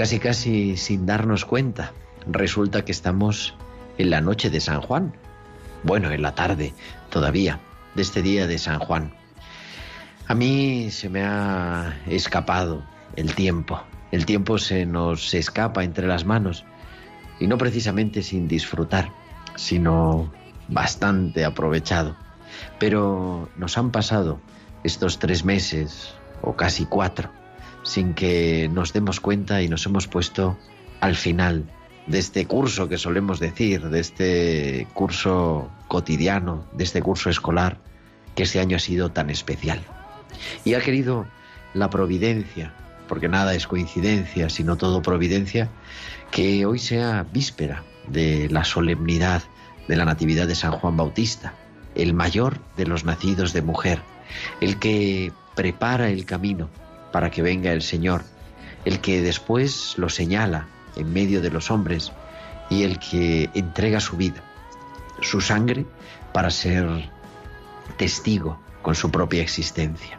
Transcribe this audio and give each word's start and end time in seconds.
Casi 0.00 0.18
casi 0.18 0.78
sin 0.78 1.04
darnos 1.04 1.44
cuenta, 1.44 1.92
resulta 2.26 2.86
que 2.86 2.90
estamos 2.90 3.54
en 3.98 4.08
la 4.08 4.22
noche 4.22 4.48
de 4.48 4.58
San 4.58 4.80
Juan. 4.80 5.12
Bueno, 5.82 6.10
en 6.10 6.22
la 6.22 6.34
tarde 6.34 6.72
todavía 7.10 7.60
de 7.94 8.00
este 8.00 8.22
día 8.22 8.46
de 8.46 8.56
San 8.56 8.78
Juan. 8.78 9.12
A 10.26 10.34
mí 10.34 10.90
se 10.90 11.10
me 11.10 11.22
ha 11.22 12.00
escapado 12.06 12.82
el 13.14 13.34
tiempo. 13.34 13.82
El 14.10 14.24
tiempo 14.24 14.56
se 14.56 14.86
nos 14.86 15.34
escapa 15.34 15.84
entre 15.84 16.06
las 16.06 16.24
manos 16.24 16.64
y 17.38 17.46
no 17.46 17.58
precisamente 17.58 18.22
sin 18.22 18.48
disfrutar, 18.48 19.12
sino 19.54 20.32
bastante 20.68 21.44
aprovechado. 21.44 22.16
Pero 22.78 23.50
nos 23.54 23.76
han 23.76 23.90
pasado 23.90 24.40
estos 24.82 25.18
tres 25.18 25.44
meses 25.44 26.14
o 26.40 26.56
casi 26.56 26.86
cuatro 26.86 27.38
sin 27.82 28.14
que 28.14 28.68
nos 28.72 28.92
demos 28.92 29.20
cuenta 29.20 29.62
y 29.62 29.68
nos 29.68 29.86
hemos 29.86 30.06
puesto 30.06 30.58
al 31.00 31.16
final 31.16 31.64
de 32.06 32.18
este 32.18 32.46
curso 32.46 32.88
que 32.88 32.98
solemos 32.98 33.40
decir, 33.40 33.88
de 33.88 34.00
este 34.00 34.86
curso 34.94 35.70
cotidiano, 35.88 36.66
de 36.72 36.84
este 36.84 37.02
curso 37.02 37.30
escolar, 37.30 37.78
que 38.34 38.42
este 38.42 38.60
año 38.60 38.76
ha 38.76 38.80
sido 38.80 39.10
tan 39.10 39.30
especial. 39.30 39.80
Y 40.64 40.74
ha 40.74 40.80
querido 40.80 41.26
la 41.74 41.90
providencia, 41.90 42.72
porque 43.08 43.28
nada 43.28 43.54
es 43.54 43.66
coincidencia, 43.66 44.48
sino 44.48 44.76
todo 44.76 45.02
providencia, 45.02 45.70
que 46.30 46.66
hoy 46.66 46.78
sea 46.78 47.26
víspera 47.32 47.84
de 48.08 48.48
la 48.50 48.64
solemnidad 48.64 49.42
de 49.88 49.96
la 49.96 50.04
Natividad 50.04 50.46
de 50.46 50.54
San 50.54 50.72
Juan 50.72 50.96
Bautista, 50.96 51.54
el 51.94 52.14
mayor 52.14 52.58
de 52.76 52.86
los 52.86 53.04
nacidos 53.04 53.52
de 53.52 53.62
mujer, 53.62 54.00
el 54.60 54.78
que 54.78 55.32
prepara 55.54 56.10
el 56.10 56.24
camino 56.24 56.70
para 57.12 57.30
que 57.30 57.42
venga 57.42 57.72
el 57.72 57.82
Señor, 57.82 58.22
el 58.84 59.00
que 59.00 59.22
después 59.22 59.94
lo 59.96 60.08
señala 60.08 60.68
en 60.96 61.12
medio 61.12 61.40
de 61.40 61.50
los 61.50 61.70
hombres 61.70 62.12
y 62.68 62.84
el 62.84 62.98
que 62.98 63.50
entrega 63.54 64.00
su 64.00 64.16
vida, 64.16 64.42
su 65.20 65.40
sangre, 65.40 65.86
para 66.32 66.50
ser 66.50 67.10
testigo 67.96 68.60
con 68.82 68.94
su 68.94 69.10
propia 69.10 69.42
existencia. 69.42 70.18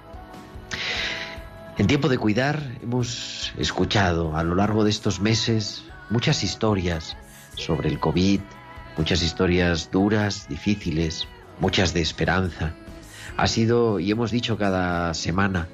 En 1.78 1.88
tiempo 1.88 2.10
de 2.10 2.18
cuidar 2.18 2.62
hemos 2.84 3.54
escuchado 3.58 4.36
a 4.36 4.44
lo 4.44 4.56
largo 4.56 4.84
de 4.84 4.90
estos 4.90 5.20
meses 5.20 5.84
muchas 6.10 6.44
historias 6.44 7.16
sobre 7.56 7.90
el 7.90 8.00
COVID, 8.00 8.42
muchas 8.98 9.24
historias 9.24 9.90
duras, 9.92 10.48
difíciles, 10.50 11.28
muchas 11.60 11.94
de 11.94 12.02
esperanza. 12.02 12.74
Ha 13.38 13.48
sido, 13.48 14.00
y 14.00 14.12
hemos 14.12 14.32
dicho 14.32 14.58
cada 14.58 15.14
semana, 15.14 15.68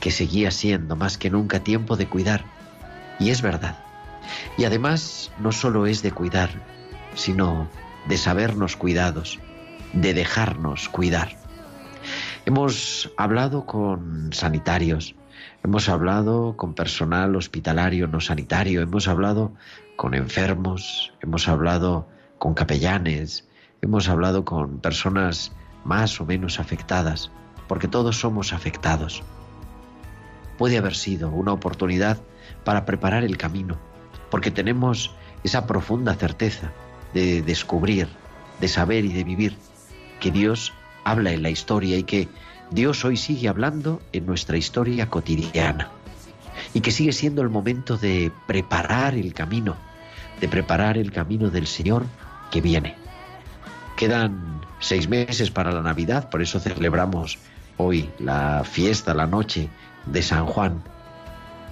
que 0.00 0.10
seguía 0.10 0.50
siendo 0.50 0.96
más 0.96 1.18
que 1.18 1.30
nunca 1.30 1.60
tiempo 1.60 1.96
de 1.96 2.08
cuidar. 2.08 2.44
Y 3.18 3.30
es 3.30 3.42
verdad. 3.42 3.78
Y 4.56 4.64
además 4.64 5.30
no 5.38 5.52
solo 5.52 5.86
es 5.86 6.02
de 6.02 6.12
cuidar, 6.12 6.50
sino 7.14 7.68
de 8.06 8.16
sabernos 8.16 8.76
cuidados, 8.76 9.38
de 9.92 10.14
dejarnos 10.14 10.88
cuidar. 10.88 11.36
Hemos 12.46 13.10
hablado 13.16 13.66
con 13.66 14.32
sanitarios, 14.32 15.14
hemos 15.62 15.88
hablado 15.88 16.56
con 16.56 16.74
personal 16.74 17.36
hospitalario 17.36 18.06
no 18.06 18.20
sanitario, 18.20 18.80
hemos 18.80 19.08
hablado 19.08 19.52
con 19.96 20.14
enfermos, 20.14 21.12
hemos 21.20 21.48
hablado 21.48 22.08
con 22.38 22.54
capellanes, 22.54 23.46
hemos 23.82 24.08
hablado 24.08 24.44
con 24.44 24.78
personas 24.78 25.52
más 25.84 26.20
o 26.20 26.26
menos 26.26 26.60
afectadas, 26.60 27.30
porque 27.66 27.88
todos 27.88 28.18
somos 28.18 28.52
afectados. 28.52 29.22
Puede 30.58 30.76
haber 30.76 30.94
sido 30.94 31.30
una 31.30 31.52
oportunidad 31.52 32.18
para 32.64 32.84
preparar 32.84 33.24
el 33.24 33.36
camino, 33.36 33.78
porque 34.30 34.50
tenemos 34.50 35.14
esa 35.44 35.66
profunda 35.66 36.14
certeza 36.14 36.72
de 37.14 37.42
descubrir, 37.42 38.08
de 38.60 38.68
saber 38.68 39.04
y 39.04 39.12
de 39.12 39.24
vivir 39.24 39.56
que 40.20 40.30
Dios 40.30 40.72
habla 41.04 41.32
en 41.32 41.42
la 41.42 41.50
historia 41.50 41.96
y 41.96 42.02
que 42.02 42.28
Dios 42.70 43.04
hoy 43.04 43.16
sigue 43.16 43.48
hablando 43.48 44.02
en 44.12 44.26
nuestra 44.26 44.56
historia 44.56 45.08
cotidiana 45.08 45.90
y 46.74 46.80
que 46.80 46.90
sigue 46.90 47.12
siendo 47.12 47.40
el 47.42 47.48
momento 47.48 47.96
de 47.96 48.30
preparar 48.46 49.14
el 49.14 49.32
camino, 49.32 49.76
de 50.40 50.48
preparar 50.48 50.98
el 50.98 51.12
camino 51.12 51.50
del 51.50 51.66
Señor 51.66 52.04
que 52.50 52.60
viene. 52.60 52.94
Quedan 53.96 54.60
seis 54.80 55.08
meses 55.08 55.50
para 55.50 55.72
la 55.72 55.82
Navidad, 55.82 56.28
por 56.30 56.42
eso 56.42 56.60
celebramos 56.60 57.38
hoy 57.78 58.10
la 58.18 58.64
fiesta, 58.64 59.14
la 59.14 59.26
noche 59.26 59.68
de 60.12 60.22
San 60.22 60.46
Juan, 60.46 60.82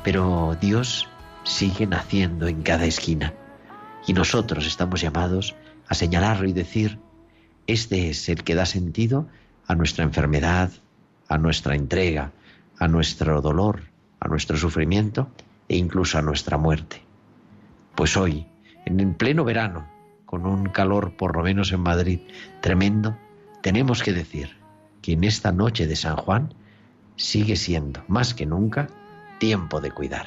pero 0.05 0.57
Dios 0.61 1.09
sigue 1.45 1.87
naciendo 1.87 2.49
en 2.49 2.63
cada 2.63 2.85
esquina 2.85 3.33
y 4.07 4.13
nosotros 4.13 4.67
estamos 4.67 5.01
llamados 5.01 5.55
a 5.89 5.95
señalarlo 5.95 6.49
y 6.49 6.53
decir, 6.53 6.99
este 7.67 8.11
es 8.11 8.29
el 8.29 8.45
que 8.45 8.55
da 8.55 8.67
sentido 8.67 9.29
a 9.67 9.75
nuestra 9.75 10.05
enfermedad, 10.05 10.71
a 11.29 11.39
nuestra 11.39 11.75
entrega, 11.75 12.33
a 12.79 12.89
nuestro 12.89 13.41
dolor, 13.41 13.83
a 14.21 14.29
nuestro 14.29 14.57
sufrimiento 14.57 15.31
e 15.69 15.77
incluso 15.77 16.19
a 16.19 16.23
nuestra 16.23 16.59
muerte. 16.59 17.03
Pues 17.95 18.17
hoy, 18.17 18.47
en 18.85 19.15
pleno 19.15 19.45
verano, 19.45 19.89
con 20.27 20.47
un 20.47 20.67
calor 20.67 21.17
por 21.17 21.37
lo 21.37 21.43
menos 21.43 21.73
en 21.73 21.81
Madrid 21.81 22.21
tremendo, 22.61 23.17
tenemos 23.63 24.03
que 24.03 24.13
decir 24.13 24.57
que 25.03 25.13
en 25.13 25.25
esta 25.25 25.53
noche 25.53 25.87
de 25.87 25.97
San 25.97 26.17
Juan 26.17 26.55
sigue 27.17 27.57
siendo, 27.57 28.03
más 28.09 28.35
que 28.35 28.47
nunca, 28.47 28.89
tiempo 29.39 29.81
de 29.81 29.91
cuidar. 29.91 30.27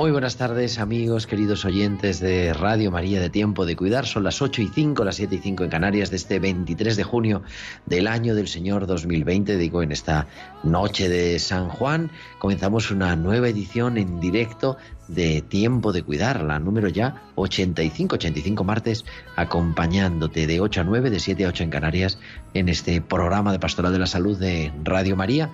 Muy 0.00 0.12
buenas 0.12 0.36
tardes 0.36 0.78
amigos, 0.78 1.26
queridos 1.26 1.66
oyentes 1.66 2.20
de 2.20 2.54
Radio 2.54 2.90
María 2.90 3.20
de 3.20 3.28
Tiempo 3.28 3.66
de 3.66 3.76
Cuidar. 3.76 4.06
Son 4.06 4.24
las 4.24 4.40
8 4.40 4.62
y 4.62 4.68
5, 4.68 5.04
las 5.04 5.16
7 5.16 5.34
y 5.34 5.38
5 5.40 5.64
en 5.64 5.68
Canarias 5.68 6.08
de 6.08 6.16
este 6.16 6.38
23 6.38 6.96
de 6.96 7.04
junio 7.04 7.42
del 7.84 8.06
año 8.06 8.34
del 8.34 8.48
Señor 8.48 8.86
2020. 8.86 9.58
Digo, 9.58 9.82
en 9.82 9.92
esta 9.92 10.26
noche 10.62 11.10
de 11.10 11.38
San 11.38 11.68
Juan 11.68 12.10
comenzamos 12.38 12.90
una 12.90 13.14
nueva 13.14 13.50
edición 13.50 13.98
en 13.98 14.20
directo 14.20 14.78
de 15.06 15.42
Tiempo 15.42 15.92
de 15.92 16.02
Cuidar, 16.02 16.44
la 16.44 16.58
número 16.58 16.88
ya 16.88 17.22
85, 17.34 18.14
85 18.14 18.64
martes, 18.64 19.04
acompañándote 19.36 20.46
de 20.46 20.60
8 20.60 20.80
a 20.80 20.84
9, 20.84 21.10
de 21.10 21.20
7 21.20 21.44
a 21.44 21.48
8 21.48 21.64
en 21.64 21.70
Canarias, 21.70 22.18
en 22.54 22.70
este 22.70 23.02
programa 23.02 23.52
de 23.52 23.58
Pastoral 23.58 23.92
de 23.92 23.98
la 23.98 24.06
Salud 24.06 24.38
de 24.38 24.72
Radio 24.82 25.14
María 25.14 25.50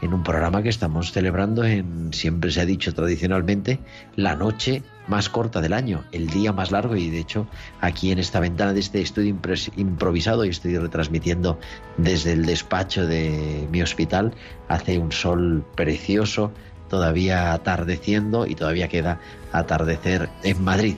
en 0.00 0.14
un 0.14 0.22
programa 0.22 0.62
que 0.62 0.68
estamos 0.68 1.12
celebrando 1.12 1.64
en, 1.64 2.12
siempre 2.12 2.50
se 2.50 2.60
ha 2.60 2.66
dicho 2.66 2.94
tradicionalmente, 2.94 3.80
la 4.16 4.36
noche 4.36 4.82
más 5.08 5.28
corta 5.28 5.60
del 5.60 5.72
año, 5.72 6.04
el 6.12 6.28
día 6.28 6.52
más 6.52 6.70
largo 6.70 6.94
y 6.94 7.10
de 7.10 7.18
hecho 7.18 7.46
aquí 7.80 8.12
en 8.12 8.18
esta 8.18 8.40
ventana 8.40 8.72
de 8.72 8.80
este 8.80 9.00
estudio 9.00 9.36
improvisado 9.76 10.44
y 10.44 10.50
estoy 10.50 10.76
retransmitiendo 10.76 11.58
desde 11.96 12.32
el 12.32 12.46
despacho 12.46 13.06
de 13.06 13.66
mi 13.72 13.82
hospital, 13.82 14.34
hace 14.68 14.98
un 14.98 15.10
sol 15.10 15.64
precioso, 15.74 16.52
todavía 16.88 17.52
atardeciendo 17.52 18.46
y 18.46 18.54
todavía 18.54 18.88
queda 18.88 19.20
atardecer 19.52 20.28
en 20.42 20.62
Madrid. 20.62 20.96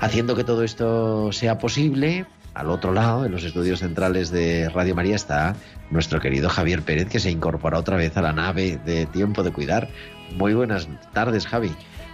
Haciendo 0.00 0.34
que 0.34 0.44
todo 0.44 0.64
esto 0.64 1.32
sea 1.32 1.58
posible, 1.58 2.26
al 2.54 2.70
otro 2.70 2.92
lado, 2.92 3.26
en 3.26 3.32
los 3.32 3.44
estudios 3.44 3.80
centrales 3.80 4.30
de 4.30 4.68
Radio 4.68 4.94
María, 4.94 5.16
está 5.16 5.56
nuestro 5.90 6.20
querido 6.20 6.48
Javier 6.48 6.82
Pérez, 6.82 7.08
que 7.08 7.18
se 7.18 7.30
incorpora 7.30 7.78
otra 7.78 7.96
vez 7.96 8.16
a 8.16 8.22
la 8.22 8.32
nave 8.32 8.78
de 8.84 9.06
Tiempo 9.06 9.42
de 9.42 9.52
Cuidar. 9.52 9.88
Muy 10.36 10.54
buenas 10.54 10.88
tardes, 11.12 11.46
Javi. 11.46 11.72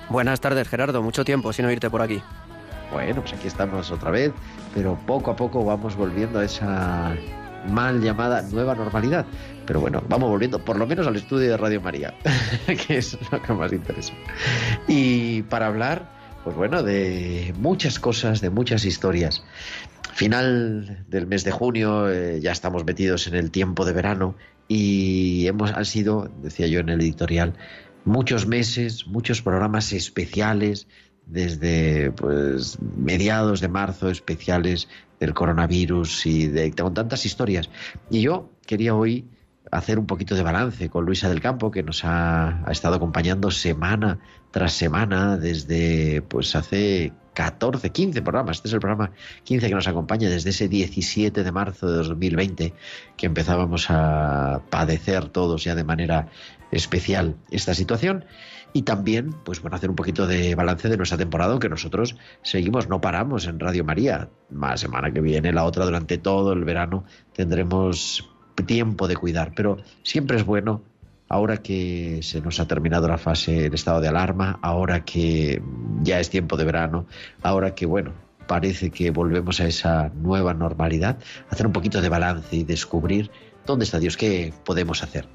Buenas 0.08 0.40
tardes, 0.40 0.69
Gerardo. 0.69 1.02
Mucho 1.02 1.25
tiempo 1.25 1.52
sin 1.52 1.66
oírte 1.66 1.90
por 1.90 2.02
aquí. 2.02 2.22
Bueno, 2.90 3.20
pues 3.20 3.34
aquí 3.34 3.46
estamos 3.46 3.90
otra 3.90 4.10
vez, 4.10 4.32
pero 4.75 4.98
poco 5.06 5.31
a 5.31 5.37
poco 5.37 5.64
vamos 5.64 5.94
volviendo 5.94 6.40
a 6.40 6.44
esa 6.44 7.14
mal 7.69 8.00
llamada 8.00 8.42
nueva 8.42 8.75
normalidad. 8.75 9.26
Pero 9.66 9.81
bueno, 9.81 10.02
vamos 10.08 10.28
volviendo 10.28 10.58
por 10.58 10.76
lo 10.76 10.87
menos 10.87 11.06
al 11.06 11.16
estudio 11.16 11.50
de 11.50 11.56
Radio 11.56 11.81
María, 11.81 12.14
que 12.87 12.98
es 12.98 13.16
lo 13.31 13.40
que 13.40 13.52
más 13.52 13.72
interesa. 13.72 14.12
Y 14.88 15.42
para 15.42 15.66
hablar, 15.66 16.10
pues 16.42 16.56
bueno, 16.56 16.82
de 16.82 17.54
muchas 17.58 17.98
cosas, 17.98 18.40
de 18.40 18.50
muchas 18.50 18.84
historias. 18.84 19.44
Final 20.12 21.05
del 21.08 21.26
mes 21.26 21.44
de 21.44 21.50
junio, 21.50 22.11
eh, 22.11 22.41
ya 22.41 22.52
estamos 22.52 22.85
metidos 22.85 23.26
en 23.26 23.35
el 23.35 23.50
tiempo 23.50 23.85
de 23.85 23.93
verano 23.93 24.35
y 24.69 25.47
hemos, 25.47 25.73
han 25.73 25.85
sido, 25.85 26.31
decía 26.43 26.67
yo 26.67 26.81
en 26.81 26.88
el 26.91 27.00
editorial, 27.00 27.55
muchos 28.05 28.47
meses, 28.47 29.06
muchos 29.06 29.43
programas 29.43 29.93
especiales 29.93 30.87
desde 31.26 32.11
pues 32.12 32.79
mediados 32.81 33.61
de 33.61 33.69
marzo 33.69 34.11
especiales 34.11 34.88
del 35.20 35.35
coronavirus 35.35 36.26
y 36.26 36.49
de 36.49 36.73
con 36.73 36.94
tantas 36.94 37.25
historias. 37.26 37.70
Y 38.11 38.20
yo 38.23 38.50
quería 38.67 38.94
hoy 38.94 39.26
hacer 39.70 39.99
un 39.99 40.06
poquito 40.06 40.35
de 40.35 40.43
balance 40.43 40.88
con 40.88 41.05
Luisa 41.05 41.29
del 41.29 41.41
Campo, 41.41 41.70
que 41.70 41.82
nos 41.82 42.05
ha, 42.05 42.64
ha, 42.67 42.73
estado 42.73 42.97
acompañando 42.97 43.50
semana 43.50 44.19
tras 44.50 44.73
semana 44.73 45.37
desde 45.37 46.23
pues 46.23 46.56
hace 46.56 47.12
14, 47.40 47.88
15 47.88 48.20
programas. 48.20 48.58
Este 48.58 48.69
es 48.69 48.75
el 48.75 48.81
programa 48.81 49.12
15 49.44 49.69
que 49.69 49.75
nos 49.75 49.88
acompaña 49.88 50.28
desde 50.28 50.50
ese 50.50 50.69
17 50.69 51.42
de 51.42 51.52
marzo 51.52 51.90
de 51.90 51.96
2020 51.96 52.75
que 53.16 53.26
empezábamos 53.26 53.87
a 53.88 54.60
padecer 54.69 55.31
todos 55.31 55.64
ya 55.64 55.75
de 55.75 55.82
manera 55.82 56.28
especial 56.70 57.37
esta 57.50 57.72
situación. 57.72 58.26
Y 58.75 58.82
también 58.82 59.34
pues 59.42 59.62
bueno 59.62 59.75
hacer 59.75 59.88
un 59.88 59.96
poquito 59.96 60.26
de 60.26 60.54
balance 60.54 60.90
de 60.90 60.98
nuestra 60.98 61.16
temporada 61.16 61.58
que 61.58 61.70
nosotros 61.70 62.14
seguimos 62.42 62.90
no 62.90 63.00
paramos 63.00 63.46
en 63.46 63.58
Radio 63.58 63.84
María. 63.84 64.28
Más 64.50 64.81
semana 64.81 65.10
que 65.10 65.22
viene 65.22 65.50
la 65.50 65.64
otra 65.64 65.87
durante 65.87 66.19
todo 66.19 66.52
el 66.52 66.64
verano 66.64 67.04
tendremos 67.32 68.28
tiempo 68.66 69.08
de 69.08 69.16
cuidar. 69.16 69.52
Pero 69.56 69.78
siempre 70.02 70.37
es 70.37 70.44
bueno 70.44 70.82
ahora 71.30 71.58
que 71.58 72.20
se 72.22 72.42
nos 72.42 72.60
ha 72.60 72.66
terminado 72.66 73.08
la 73.08 73.16
fase, 73.16 73.66
el 73.66 73.74
estado 73.74 74.00
de 74.00 74.08
alarma, 74.08 74.58
ahora 74.62 75.04
que 75.04 75.62
ya 76.02 76.18
es 76.18 76.28
tiempo 76.28 76.56
de 76.56 76.64
verano, 76.64 77.06
ahora 77.42 77.74
que, 77.74 77.86
bueno, 77.86 78.12
parece 78.48 78.90
que 78.90 79.12
volvemos 79.12 79.60
a 79.60 79.66
esa 79.66 80.08
nueva 80.08 80.54
normalidad, 80.54 81.18
hacer 81.48 81.66
un 81.68 81.72
poquito 81.72 82.02
de 82.02 82.08
balance 82.08 82.56
y 82.56 82.64
descubrir 82.64 83.30
¿Dónde 83.66 83.84
está 83.84 83.98
Dios? 83.98 84.16
¿Qué 84.16 84.52
podemos 84.64 85.02
hacer? 85.02 85.28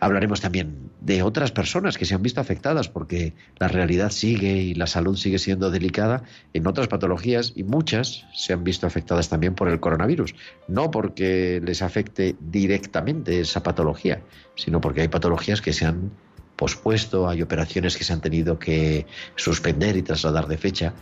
Hablaremos 0.00 0.40
también 0.40 0.90
de 1.00 1.22
otras 1.22 1.52
personas 1.52 1.98
que 1.98 2.04
se 2.04 2.14
han 2.14 2.22
visto 2.22 2.40
afectadas 2.40 2.88
porque 2.88 3.34
la 3.58 3.68
realidad 3.68 4.10
sigue 4.10 4.56
y 4.56 4.74
la 4.74 4.86
salud 4.86 5.16
sigue 5.16 5.38
siendo 5.38 5.70
delicada 5.70 6.22
en 6.54 6.66
otras 6.66 6.88
patologías 6.88 7.52
y 7.54 7.64
muchas 7.64 8.24
se 8.34 8.52
han 8.52 8.64
visto 8.64 8.86
afectadas 8.86 9.28
también 9.28 9.54
por 9.54 9.68
el 9.68 9.80
coronavirus. 9.80 10.34
No 10.66 10.90
porque 10.90 11.60
les 11.64 11.82
afecte 11.82 12.36
directamente 12.40 13.40
esa 13.40 13.62
patología, 13.62 14.22
sino 14.56 14.80
porque 14.80 15.02
hay 15.02 15.08
patologías 15.08 15.60
que 15.60 15.72
se 15.72 15.84
han 15.84 16.10
pospuesto, 16.56 17.28
hay 17.28 17.42
operaciones 17.42 17.96
que 17.96 18.04
se 18.04 18.12
han 18.12 18.20
tenido 18.20 18.58
que 18.58 19.06
suspender 19.36 19.96
y 19.96 20.02
trasladar 20.02 20.48
de 20.48 20.58
fecha, 20.58 20.92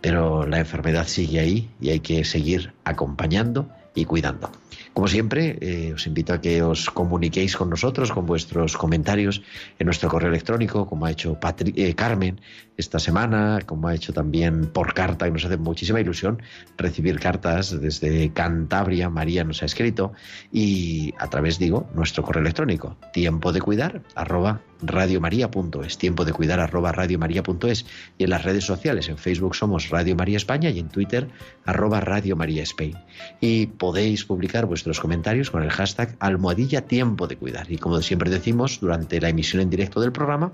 pero 0.00 0.46
la 0.46 0.60
enfermedad 0.60 1.08
sigue 1.08 1.40
ahí 1.40 1.70
y 1.80 1.90
hay 1.90 2.00
que 2.00 2.24
seguir 2.24 2.72
acompañando 2.84 3.68
y 3.94 4.04
cuidando. 4.04 4.50
Como 4.92 5.08
siempre, 5.08 5.56
eh, 5.60 5.92
os 5.94 6.06
invito 6.06 6.34
a 6.34 6.40
que 6.40 6.60
os 6.60 6.92
comuniquéis 6.92 7.56
con 7.56 7.72
nosotros 7.72 8.12
con 8.12 8.26
vuestros 8.26 8.76
comentarios 8.76 9.40
en 9.78 9.86
nuestro 9.86 10.10
correo 10.12 10.28
electrónico, 10.28 10.84
como 10.86 11.06
ha 11.06 11.10
hecho 11.10 11.38
eh, 11.76 11.94
Carmen 11.94 12.40
esta 12.82 12.98
semana, 12.98 13.60
como 13.64 13.88
ha 13.88 13.94
hecho 13.94 14.12
también 14.12 14.66
por 14.66 14.92
carta, 14.92 15.24
que 15.24 15.30
nos 15.30 15.44
hace 15.44 15.56
muchísima 15.56 16.00
ilusión 16.00 16.42
recibir 16.76 17.18
cartas 17.18 17.80
desde 17.80 18.32
Cantabria, 18.32 19.08
María 19.08 19.44
nos 19.44 19.62
ha 19.62 19.66
escrito, 19.66 20.12
y 20.52 21.14
a 21.18 21.28
través, 21.28 21.58
digo, 21.58 21.88
nuestro 21.94 22.22
correo 22.22 22.42
electrónico, 22.42 22.96
tiempo 23.12 23.52
de 23.52 23.60
cuidar, 23.60 24.02
arroba 24.14 24.60
radiomaria.es, 24.82 25.96
tiempo 25.96 26.24
de 26.24 26.32
cuidar 26.32 26.60
arroba 26.60 26.92
radiomaria.es 26.92 27.86
y 28.18 28.24
en 28.24 28.30
las 28.30 28.44
redes 28.44 28.64
sociales, 28.64 29.08
en 29.08 29.16
Facebook 29.16 29.54
somos 29.54 29.90
Radio 29.90 30.16
María 30.16 30.36
España 30.36 30.70
y 30.70 30.80
en 30.80 30.88
Twitter 30.88 31.28
arroba 31.64 32.00
Radio 32.00 32.36
María 32.36 32.64
Spain. 32.64 32.98
Y 33.40 33.66
podéis 33.66 34.24
publicar 34.24 34.66
vuestros 34.66 35.00
comentarios 35.00 35.50
con 35.50 35.62
el 35.62 35.70
hashtag 35.70 36.16
almohadilla 36.18 36.86
tiempo 36.86 37.28
de 37.28 37.36
cuidar. 37.36 37.70
Y 37.70 37.78
como 37.78 38.02
siempre 38.02 38.30
decimos, 38.30 38.80
durante 38.80 39.20
la 39.20 39.28
emisión 39.28 39.62
en 39.62 39.70
directo 39.70 40.00
del 40.00 40.12
programa, 40.12 40.50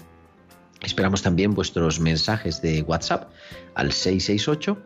esperamos 0.80 1.22
también 1.22 1.54
vuestros 1.54 2.00
mensajes 2.00 2.62
de 2.62 2.82
WhatsApp 2.82 3.30
al 3.74 3.92
668 3.92 4.78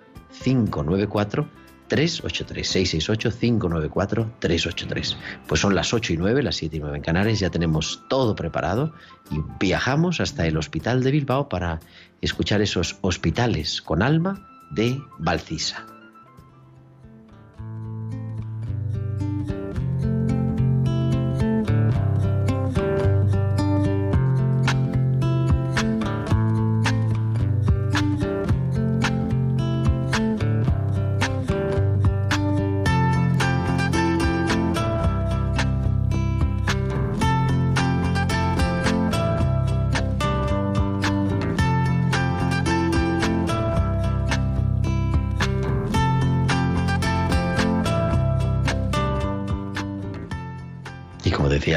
594 0.43 1.49
383 1.89 2.69
668 2.69 4.35
383 4.39 5.17
Pues 5.47 5.61
son 5.61 5.75
las 5.75 5.93
8 5.93 6.15
y 6.15 6.17
9, 6.17 6.43
las 6.43 6.57
7 6.57 6.77
y 6.77 6.81
9 6.81 6.97
en 6.97 7.03
Canarias, 7.03 7.41
ya 7.41 7.51
tenemos 7.51 8.03
todo 8.09 8.35
preparado 8.35 8.95
y 9.31 9.41
viajamos 9.61 10.21
hasta 10.21 10.47
el 10.47 10.57
Hospital 10.57 11.03
de 11.03 11.11
Bilbao 11.11 11.49
para 11.49 11.81
escuchar 12.23 12.63
esos 12.63 12.97
hospitales 13.03 13.83
con 13.83 14.03
alma 14.03 14.49
de 14.71 14.99
Valcisa. 15.19 15.87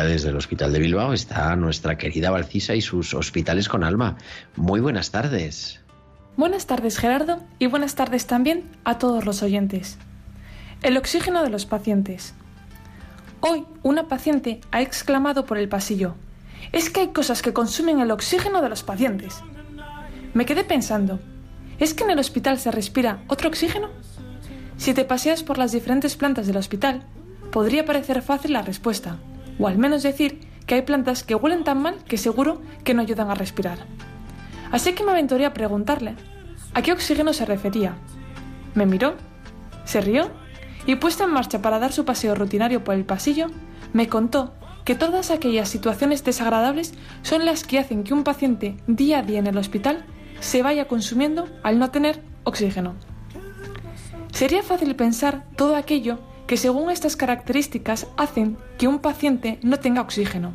Desde 0.07 0.29
el 0.29 0.37
Hospital 0.37 0.71
de 0.73 0.79
Bilbao 0.79 1.13
está 1.13 1.55
nuestra 1.55 1.97
querida 1.97 2.31
Valcisa 2.31 2.75
y 2.75 2.81
sus 2.81 3.13
hospitales 3.13 3.69
con 3.69 3.83
alma. 3.83 4.17
Muy 4.55 4.79
buenas 4.79 5.11
tardes. 5.11 5.79
Buenas 6.37 6.65
tardes 6.65 6.97
Gerardo 6.97 7.41
y 7.59 7.67
buenas 7.67 7.95
tardes 7.95 8.27
también 8.27 8.63
a 8.83 8.97
todos 8.97 9.25
los 9.25 9.41
oyentes. 9.43 9.97
El 10.81 10.97
oxígeno 10.97 11.43
de 11.43 11.49
los 11.49 11.65
pacientes. 11.65 12.33
Hoy 13.41 13.65
una 13.83 14.07
paciente 14.07 14.59
ha 14.71 14.81
exclamado 14.81 15.45
por 15.45 15.57
el 15.57 15.69
pasillo, 15.69 16.15
es 16.71 16.89
que 16.89 17.01
hay 17.01 17.07
cosas 17.09 17.41
que 17.41 17.53
consumen 17.53 17.99
el 17.99 18.11
oxígeno 18.11 18.61
de 18.61 18.69
los 18.69 18.83
pacientes. 18.83 19.41
Me 20.33 20.45
quedé 20.45 20.63
pensando, 20.63 21.19
¿es 21.79 21.93
que 21.93 22.03
en 22.03 22.11
el 22.11 22.19
hospital 22.19 22.59
se 22.59 22.71
respira 22.71 23.23
otro 23.27 23.49
oxígeno? 23.49 23.89
Si 24.77 24.93
te 24.93 25.05
paseas 25.05 25.43
por 25.43 25.57
las 25.57 25.71
diferentes 25.71 26.15
plantas 26.17 26.47
del 26.47 26.57
hospital, 26.57 27.03
podría 27.51 27.85
parecer 27.85 28.21
fácil 28.21 28.53
la 28.53 28.61
respuesta 28.61 29.17
o 29.59 29.67
al 29.67 29.77
menos 29.77 30.03
decir 30.03 30.39
que 30.65 30.75
hay 30.75 30.81
plantas 30.81 31.23
que 31.23 31.35
huelen 31.35 31.63
tan 31.63 31.81
mal 31.81 31.95
que 32.05 32.17
seguro 32.17 32.61
que 32.83 32.93
no 32.93 33.01
ayudan 33.01 33.29
a 33.29 33.35
respirar. 33.35 33.79
Así 34.71 34.93
que 34.93 35.03
me 35.03 35.11
aventuré 35.11 35.45
a 35.45 35.53
preguntarle 35.53 36.15
a 36.73 36.81
qué 36.81 36.91
oxígeno 36.91 37.33
se 37.33 37.45
refería. 37.45 37.95
Me 38.73 38.85
miró, 38.85 39.15
se 39.85 40.01
rió 40.01 40.29
y 40.85 40.95
puesta 40.95 41.23
en 41.23 41.31
marcha 41.31 41.61
para 41.61 41.79
dar 41.79 41.93
su 41.93 42.05
paseo 42.05 42.35
rutinario 42.35 42.83
por 42.83 42.95
el 42.95 43.05
pasillo, 43.05 43.47
me 43.93 44.09
contó 44.09 44.53
que 44.83 44.95
todas 44.95 45.31
aquellas 45.31 45.69
situaciones 45.69 46.23
desagradables 46.23 46.93
son 47.23 47.45
las 47.45 47.63
que 47.63 47.79
hacen 47.79 48.03
que 48.03 48.13
un 48.13 48.23
paciente 48.23 48.77
día 48.87 49.19
a 49.19 49.23
día 49.23 49.39
en 49.39 49.47
el 49.47 49.57
hospital 49.57 50.05
se 50.39 50.61
vaya 50.61 50.87
consumiendo 50.87 51.47
al 51.63 51.79
no 51.79 51.89
tener 51.89 52.21
oxígeno. 52.43 52.93
Sería 54.31 54.61
fácil 54.61 54.95
pensar 54.95 55.45
todo 55.55 55.75
aquello 55.75 56.19
que 56.47 56.57
según 56.57 56.89
estas 56.89 57.15
características 57.15 58.07
hacen 58.17 58.57
que 58.77 58.87
un 58.87 58.99
paciente 58.99 59.59
no 59.63 59.79
tenga 59.79 60.01
oxígeno. 60.01 60.53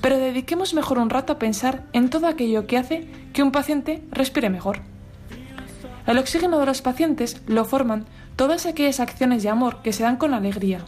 Pero 0.00 0.18
dediquemos 0.18 0.74
mejor 0.74 0.98
un 0.98 1.10
rato 1.10 1.32
a 1.32 1.38
pensar 1.38 1.84
en 1.92 2.10
todo 2.10 2.26
aquello 2.26 2.66
que 2.66 2.78
hace 2.78 3.08
que 3.32 3.42
un 3.42 3.52
paciente 3.52 4.02
respire 4.10 4.50
mejor. 4.50 4.80
El 6.06 6.18
oxígeno 6.18 6.58
de 6.58 6.66
los 6.66 6.82
pacientes 6.82 7.40
lo 7.46 7.64
forman 7.64 8.04
todas 8.36 8.66
aquellas 8.66 9.00
acciones 9.00 9.42
de 9.42 9.48
amor 9.48 9.80
que 9.82 9.92
se 9.92 10.02
dan 10.02 10.16
con 10.16 10.34
alegría. 10.34 10.80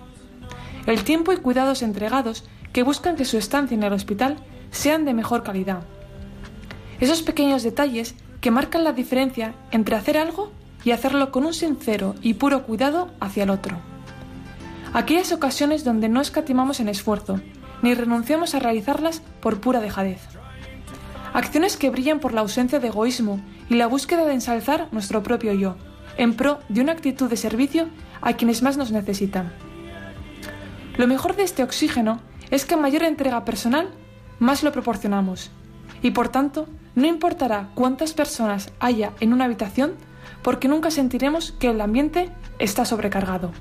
El 0.86 1.02
tiempo 1.04 1.32
y 1.32 1.38
cuidados 1.38 1.82
entregados 1.82 2.44
que 2.72 2.82
buscan 2.82 3.16
que 3.16 3.24
su 3.24 3.38
estancia 3.38 3.74
en 3.74 3.82
el 3.82 3.92
hospital 3.92 4.36
sean 4.70 5.04
de 5.04 5.14
mejor 5.14 5.42
calidad. 5.42 5.82
Esos 7.00 7.22
pequeños 7.22 7.62
detalles 7.62 8.14
que 8.40 8.50
marcan 8.50 8.84
la 8.84 8.92
diferencia 8.92 9.54
entre 9.70 9.96
hacer 9.96 10.18
algo 10.18 10.52
y 10.84 10.90
hacerlo 10.90 11.32
con 11.32 11.46
un 11.46 11.54
sincero 11.54 12.14
y 12.20 12.34
puro 12.34 12.64
cuidado 12.64 13.10
hacia 13.20 13.44
el 13.44 13.50
otro. 13.50 13.95
Aquellas 14.96 15.30
ocasiones 15.30 15.84
donde 15.84 16.08
no 16.08 16.22
escatimamos 16.22 16.80
en 16.80 16.88
esfuerzo, 16.88 17.38
ni 17.82 17.92
renunciamos 17.92 18.54
a 18.54 18.60
realizarlas 18.60 19.20
por 19.42 19.60
pura 19.60 19.80
dejadez. 19.80 20.22
Acciones 21.34 21.76
que 21.76 21.90
brillan 21.90 22.18
por 22.18 22.32
la 22.32 22.40
ausencia 22.40 22.80
de 22.80 22.88
egoísmo 22.88 23.42
y 23.68 23.74
la 23.74 23.88
búsqueda 23.88 24.24
de 24.24 24.32
ensalzar 24.32 24.88
nuestro 24.92 25.22
propio 25.22 25.52
yo, 25.52 25.76
en 26.16 26.32
pro 26.32 26.60
de 26.70 26.80
una 26.80 26.92
actitud 26.92 27.28
de 27.28 27.36
servicio 27.36 27.88
a 28.22 28.38
quienes 28.38 28.62
más 28.62 28.78
nos 28.78 28.90
necesitan. 28.90 29.52
Lo 30.96 31.06
mejor 31.06 31.36
de 31.36 31.42
este 31.42 31.62
oxígeno 31.62 32.22
es 32.50 32.64
que 32.64 32.78
mayor 32.78 33.02
entrega 33.02 33.44
personal, 33.44 33.90
más 34.38 34.62
lo 34.62 34.72
proporcionamos, 34.72 35.50
y 36.00 36.12
por 36.12 36.30
tanto, 36.30 36.68
no 36.94 37.06
importará 37.06 37.68
cuántas 37.74 38.14
personas 38.14 38.72
haya 38.80 39.12
en 39.20 39.34
una 39.34 39.44
habitación, 39.44 39.92
porque 40.40 40.68
nunca 40.68 40.90
sentiremos 40.90 41.52
que 41.52 41.68
el 41.68 41.82
ambiente 41.82 42.30
está 42.58 42.86
sobrecargado. 42.86 43.52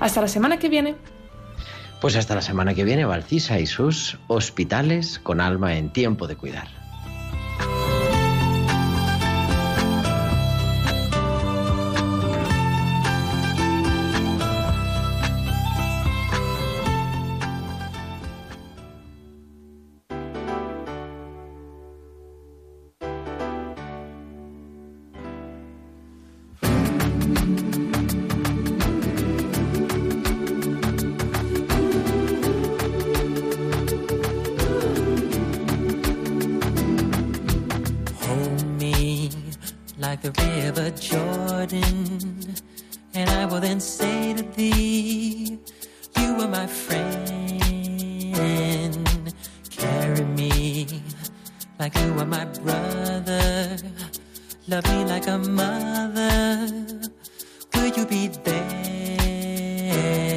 Hasta 0.00 0.20
la 0.20 0.28
semana 0.28 0.58
que 0.58 0.68
viene. 0.68 0.96
Pues 2.00 2.16
hasta 2.16 2.34
la 2.34 2.42
semana 2.42 2.74
que 2.74 2.84
viene, 2.84 3.04
Valcisa 3.04 3.60
y 3.60 3.66
sus 3.66 4.18
hospitales 4.26 5.18
con 5.22 5.40
alma 5.40 5.76
en 5.76 5.92
tiempo 5.92 6.26
de 6.26 6.36
cuidar. 6.36 6.79
like 51.80 51.96
you 51.96 52.18
are 52.18 52.26
my 52.26 52.44
brother. 52.44 53.78
Love 54.68 54.84
me 54.84 55.04
like 55.06 55.26
a 55.26 55.38
mother. 55.38 56.68
Will 57.74 57.86
you 57.96 58.04
be 58.04 58.28
there? 58.44 60.29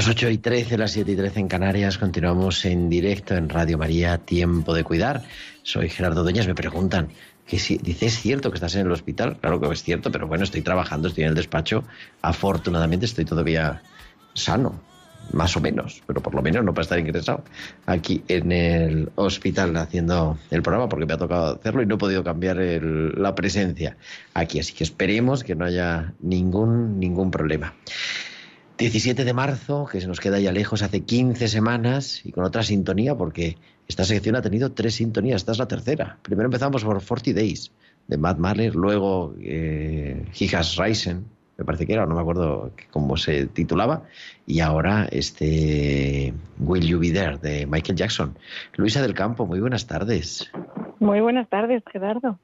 Las 0.00 0.08
8 0.08 0.30
y 0.30 0.38
13, 0.38 0.78
las 0.78 0.92
7 0.92 1.12
y 1.12 1.14
13 1.14 1.40
en 1.40 1.48
Canarias, 1.48 1.98
continuamos 1.98 2.64
en 2.64 2.88
directo 2.88 3.34
en 3.34 3.50
Radio 3.50 3.76
María, 3.76 4.16
Tiempo 4.16 4.72
de 4.72 4.82
Cuidar. 4.82 5.24
Soy 5.62 5.90
Gerardo 5.90 6.24
Doñas, 6.24 6.46
me 6.46 6.54
preguntan, 6.54 7.08
que 7.46 7.58
si, 7.58 7.76
dice, 7.76 8.06
¿es 8.06 8.18
cierto 8.18 8.50
que 8.50 8.54
estás 8.54 8.74
en 8.76 8.86
el 8.86 8.92
hospital? 8.92 9.36
Claro 9.38 9.60
que 9.60 9.70
es 9.70 9.82
cierto, 9.82 10.10
pero 10.10 10.26
bueno, 10.26 10.44
estoy 10.44 10.62
trabajando, 10.62 11.08
estoy 11.08 11.24
en 11.24 11.28
el 11.28 11.34
despacho, 11.34 11.84
afortunadamente 12.22 13.04
estoy 13.04 13.26
todavía 13.26 13.82
sano, 14.32 14.80
más 15.34 15.54
o 15.58 15.60
menos, 15.60 16.02
pero 16.06 16.22
por 16.22 16.34
lo 16.34 16.40
menos 16.40 16.64
no 16.64 16.72
para 16.72 16.84
estar 16.84 16.98
ingresado 16.98 17.44
aquí 17.84 18.24
en 18.28 18.52
el 18.52 19.12
hospital 19.16 19.76
haciendo 19.76 20.38
el 20.50 20.62
programa 20.62 20.88
porque 20.88 21.04
me 21.04 21.12
ha 21.12 21.18
tocado 21.18 21.56
hacerlo 21.56 21.82
y 21.82 21.86
no 21.86 21.96
he 21.96 21.98
podido 21.98 22.24
cambiar 22.24 22.56
la 22.56 23.34
presencia 23.34 23.98
aquí, 24.32 24.60
así 24.60 24.72
que 24.72 24.82
esperemos 24.84 25.44
que 25.44 25.54
no 25.54 25.66
haya 25.66 26.14
ningún, 26.20 26.98
ningún 26.98 27.30
problema. 27.30 27.74
17 28.80 29.26
de 29.26 29.34
marzo, 29.34 29.84
que 29.84 30.00
se 30.00 30.08
nos 30.08 30.20
queda 30.20 30.40
ya 30.40 30.52
lejos, 30.52 30.80
hace 30.80 31.02
15 31.02 31.48
semanas 31.48 32.24
y 32.24 32.32
con 32.32 32.44
otra 32.44 32.62
sintonía, 32.62 33.14
porque 33.14 33.58
esta 33.86 34.04
sección 34.04 34.36
ha 34.36 34.42
tenido 34.42 34.72
tres 34.72 34.94
sintonías, 34.94 35.42
esta 35.42 35.52
es 35.52 35.58
la 35.58 35.68
tercera. 35.68 36.16
Primero 36.22 36.46
empezamos 36.46 36.82
por 36.82 37.04
40 37.04 37.34
Days 37.34 37.72
de 38.08 38.16
Matt 38.16 38.38
Mahler, 38.38 38.74
luego 38.74 39.34
eh, 39.38 40.24
He 40.38 40.56
Has 40.56 40.76
Risen, 40.78 41.26
me 41.58 41.66
parece 41.66 41.86
que 41.86 41.92
era, 41.92 42.06
no 42.06 42.14
me 42.14 42.22
acuerdo 42.22 42.72
cómo 42.90 43.18
se 43.18 43.48
titulaba, 43.48 44.04
y 44.46 44.60
ahora 44.60 45.06
este 45.12 46.32
Will 46.58 46.86
You 46.86 47.00
Be 47.00 47.10
There 47.10 47.36
de 47.36 47.66
Michael 47.66 47.98
Jackson. 47.98 48.38
Luisa 48.76 49.02
del 49.02 49.12
Campo, 49.12 49.44
muy 49.44 49.60
buenas 49.60 49.86
tardes. 49.86 50.50
Muy 51.00 51.20
buenas 51.20 51.50
tardes, 51.50 51.82
Gerardo. 51.92 52.38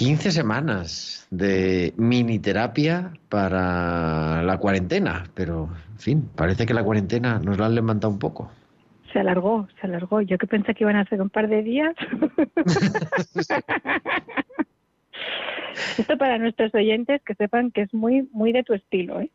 15 0.00 0.30
semanas 0.30 1.28
de 1.30 1.92
mini 1.98 2.38
terapia 2.38 3.12
para 3.28 4.42
la 4.42 4.56
cuarentena, 4.56 5.24
pero 5.34 5.68
en 5.90 5.98
fin, 5.98 6.26
parece 6.34 6.64
que 6.64 6.72
la 6.72 6.82
cuarentena 6.82 7.38
nos 7.38 7.58
la 7.58 7.66
han 7.66 7.74
levantado 7.74 8.10
un 8.10 8.18
poco. 8.18 8.50
Se 9.12 9.18
alargó, 9.18 9.68
se 9.78 9.86
alargó. 9.86 10.22
Yo 10.22 10.38
que 10.38 10.46
pensé 10.46 10.72
que 10.72 10.84
iban 10.84 10.96
a 10.96 11.04
ser 11.04 11.20
un 11.20 11.28
par 11.28 11.48
de 11.48 11.62
días. 11.62 11.94
Esto 15.98 16.16
para 16.16 16.38
nuestros 16.38 16.74
oyentes 16.74 17.20
que 17.22 17.34
sepan 17.34 17.70
que 17.70 17.82
es 17.82 17.92
muy 17.92 18.26
muy 18.32 18.52
de 18.52 18.62
tu 18.62 18.72
estilo, 18.72 19.20
¿eh? 19.20 19.30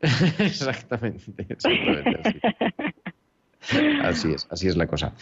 exactamente, 0.38 1.44
exactamente. 1.48 2.20
Así 2.22 2.38
es, 3.70 4.46
así 4.50 4.68
es 4.68 4.76
la 4.76 4.86
cosa. 4.86 5.14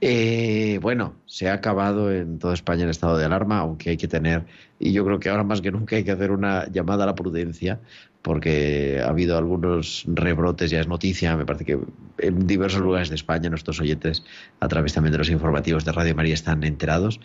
Eh, 0.00 0.78
bueno, 0.82 1.14
se 1.26 1.48
ha 1.48 1.54
acabado 1.54 2.12
en 2.12 2.38
toda 2.38 2.54
España 2.54 2.84
el 2.84 2.90
estado 2.90 3.16
de 3.16 3.24
alarma, 3.24 3.58
aunque 3.58 3.90
hay 3.90 3.96
que 3.96 4.08
tener, 4.08 4.44
y 4.78 4.92
yo 4.92 5.04
creo 5.04 5.20
que 5.20 5.28
ahora 5.28 5.44
más 5.44 5.60
que 5.60 5.70
nunca 5.70 5.96
hay 5.96 6.04
que 6.04 6.10
hacer 6.10 6.30
una 6.30 6.66
llamada 6.70 7.04
a 7.04 7.06
la 7.06 7.14
prudencia, 7.14 7.80
porque 8.22 9.00
ha 9.04 9.08
habido 9.08 9.36
algunos 9.36 10.04
rebrotes, 10.06 10.70
ya 10.70 10.80
es 10.80 10.88
noticia, 10.88 11.36
me 11.36 11.44
parece 11.44 11.64
que 11.64 11.78
en 12.18 12.46
diversos 12.46 12.80
lugares 12.80 13.08
de 13.08 13.16
España 13.16 13.50
nuestros 13.50 13.80
oyentes, 13.80 14.24
a 14.60 14.68
través 14.68 14.94
también 14.94 15.12
de 15.12 15.18
los 15.18 15.30
informativos 15.30 15.84
de 15.84 15.92
Radio 15.92 16.14
María, 16.14 16.34
están 16.34 16.62
enterados, 16.64 17.20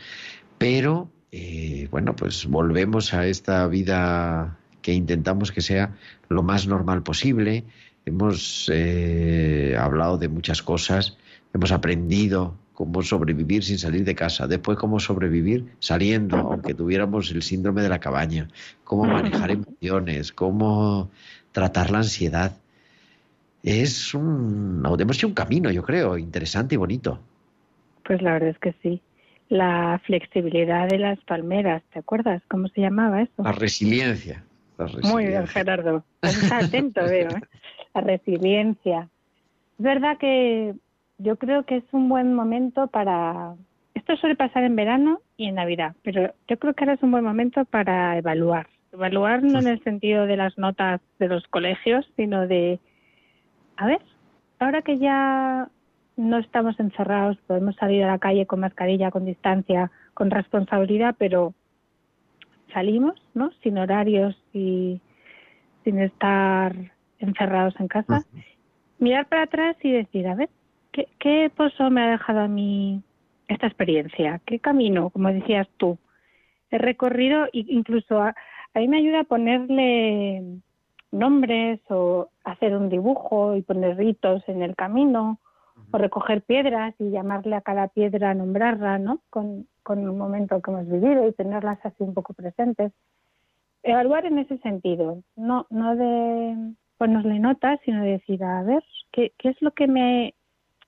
pero 0.58 1.10
eh, 1.32 1.88
bueno, 1.92 2.16
pues 2.16 2.48
volvemos 2.48 3.14
a 3.14 3.28
esta 3.28 3.68
vida 3.68 4.58
que 4.82 4.94
intentamos 4.94 5.52
que 5.52 5.62
sea 5.62 5.96
lo 6.30 6.44
más 6.44 6.68
normal 6.68 7.04
posible, 7.04 7.66
Hemos 8.08 8.72
eh, 8.74 9.76
hablado 9.78 10.18
de 10.18 10.30
muchas 10.30 10.64
cosas, 10.64 11.18
hemos 11.54 11.74
aprendido 11.74 12.56
cómo 12.72 13.02
sobrevivir 13.02 13.66
sin 13.66 13.78
salir 13.78 14.06
de 14.06 14.16
casa, 14.16 14.48
después 14.48 14.78
cómo 14.78 15.02
sobrevivir 15.02 15.66
saliendo, 15.80 16.38
aunque 16.38 16.74
tuviéramos 16.74 17.30
el 17.32 17.44
síndrome 17.44 17.82
de 17.82 17.90
la 17.90 18.00
cabaña, 18.00 18.48
cómo 18.86 19.04
manejar 19.04 19.52
emociones, 19.52 20.32
cómo 20.32 21.12
tratar 21.52 21.92
la 21.92 21.98
ansiedad. 21.98 22.56
Es 23.62 24.14
un, 24.14 24.84
hemos 24.98 25.18
hecho 25.18 25.28
un 25.28 25.34
camino, 25.34 25.70
yo 25.70 25.84
creo, 25.84 26.18
interesante 26.18 26.76
y 26.76 26.78
bonito. 26.78 27.20
Pues 28.06 28.22
la 28.22 28.32
verdad 28.32 28.52
es 28.52 28.60
que 28.60 28.74
sí. 28.82 29.02
la 29.50 30.02
flexibilidad 30.06 30.88
de 30.88 31.00
las 31.00 31.20
palmeras, 31.26 31.84
¿te 31.92 32.00
acuerdas? 32.00 32.42
¿Cómo 32.48 32.70
se 32.70 32.80
llamaba 32.80 33.22
eso? 33.22 33.44
La 33.44 33.52
resiliencia. 33.52 34.46
la 34.78 34.88
Muy 35.04 35.26
bien. 35.26 35.46
Gerardo. 35.46 36.06
Estás 36.22 36.52
atento, 36.54 37.04
veo. 37.04 37.32
¿eh? 37.32 37.42
La 37.98 38.02
resiliencia. 38.02 39.10
Es 39.80 39.84
verdad 39.84 40.20
que 40.20 40.76
yo 41.18 41.36
creo 41.38 41.64
que 41.64 41.78
es 41.78 41.84
un 41.92 42.10
buen 42.10 42.36
momento 42.36 42.86
para... 42.86 43.56
Esto 43.96 44.16
suele 44.18 44.36
pasar 44.36 44.64
en 44.64 44.76
verano 44.76 45.22
y 45.36 45.48
en 45.48 45.56
Navidad, 45.56 45.96
pero 46.04 46.32
yo 46.48 46.60
creo 46.60 46.76
que 46.76 46.84
ahora 46.84 46.94
es 46.94 47.02
un 47.02 47.10
buen 47.10 47.24
momento 47.24 47.66
para 47.66 48.16
evaluar. 48.16 48.68
Evaluar 48.94 49.42
no 49.42 49.58
en 49.58 49.68
el 49.68 49.84
sentido 49.84 50.28
de 50.28 50.38
las 50.38 50.56
notas 50.60 51.02
de 51.18 51.28
los 51.28 51.48
colegios, 51.48 52.08
sino 52.16 52.46
de, 52.46 52.80
a 53.78 53.88
ver, 53.88 54.02
ahora 54.60 54.84
que 54.84 55.00
ya 55.00 55.68
no 56.18 56.38
estamos 56.38 56.80
encerrados, 56.80 57.38
podemos 57.48 57.76
salir 57.78 58.04
a 58.04 58.12
la 58.12 58.20
calle 58.20 58.46
con 58.46 58.60
mascarilla, 58.60 59.10
con 59.10 59.26
distancia, 59.26 59.92
con 60.14 60.30
responsabilidad, 60.30 61.16
pero 61.18 61.56
salimos, 62.72 63.20
¿no? 63.34 63.50
Sin 63.64 63.80
horarios 63.80 64.38
y 64.54 65.02
sin 65.84 66.00
estar 66.00 66.76
encerrados 67.20 67.80
en 67.80 67.88
casa. 67.88 68.24
Mirar 69.00 69.28
para 69.28 69.44
atrás 69.44 69.76
y 69.84 69.92
decir, 69.92 70.28
a 70.28 70.36
ver, 70.36 70.50
¿qué, 70.92 71.08
qué 71.20 71.52
pozo 71.56 71.90
me 71.90 72.02
ha 72.02 72.12
dejado 72.12 72.42
a 72.42 72.48
mí 72.48 73.02
esta 73.48 73.68
experiencia? 73.68 74.42
¿Qué 74.46 74.60
camino, 74.60 75.10
como 75.10 75.32
decías 75.32 75.68
tú, 75.78 75.98
he 76.72 76.78
recorrido? 76.78 77.46
E 77.46 77.66
incluso 77.68 78.22
a, 78.22 78.36
a 78.74 78.80
mí 78.80 78.88
me 78.88 78.98
ayuda 78.98 79.22
a 79.22 79.24
ponerle 79.24 80.44
nombres 81.12 81.80
o 81.90 82.30
hacer 82.44 82.76
un 82.76 82.90
dibujo 82.90 83.56
y 83.56 83.62
poner 83.62 83.98
ritos 83.98 84.44
en 84.48 84.62
el 84.62 84.76
camino 84.76 85.40
o 85.92 85.98
recoger 85.98 86.42
piedras 86.42 86.96
y 87.00 87.12
llamarle 87.12 87.56
a 87.56 87.62
cada 87.62 87.88
piedra, 87.88 88.34
nombrarla, 88.34 88.98
¿no? 88.98 89.22
Con, 89.30 89.68
con 89.84 90.08
un 90.08 90.18
momento 90.18 90.62
que 90.62 90.72
hemos 90.72 90.90
vivido 90.90 91.28
y 91.28 91.34
tenerlas 91.34 91.80
así 91.84 92.04
un 92.04 92.14
poco 92.14 92.34
presentes. 92.34 92.92
Evaluar 93.84 94.26
en 94.26 94.40
ese 94.40 94.58
sentido, 94.58 95.24
no, 95.36 95.66
no 95.70 95.96
de 95.96 96.74
ponerle 96.98 97.40
notas, 97.40 97.80
sino 97.86 98.04
de 98.04 98.12
decir, 98.12 98.44
a 98.44 98.64
ver, 98.64 98.84
¿qué, 99.12 99.34
¿qué 99.38 99.50
es 99.50 99.62
lo 99.62 99.72
que 99.72 99.88
me 99.88 100.34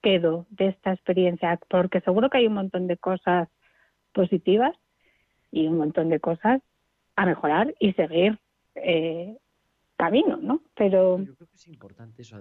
quedo 0.01 0.45
de 0.49 0.69
esta 0.69 0.93
experiencia? 0.93 1.59
Porque 1.69 2.01
seguro 2.01 2.29
que 2.29 2.39
hay 2.39 2.47
un 2.47 2.53
montón 2.53 2.87
de 2.87 2.97
cosas 2.97 3.47
positivas 4.13 4.75
y 5.51 5.67
un 5.67 5.77
montón 5.77 6.09
de 6.09 6.19
cosas 6.19 6.61
a 7.15 7.25
mejorar 7.25 7.73
y 7.79 7.93
seguir 7.93 8.39
eh, 8.75 9.37
camino, 9.97 10.37
¿no? 10.37 10.61
Pero 10.75 11.19
Yo 11.19 11.35
creo 11.35 11.49
que 11.49 11.55
es 11.55 11.67
importante 11.67 12.21
eso, 12.21 12.37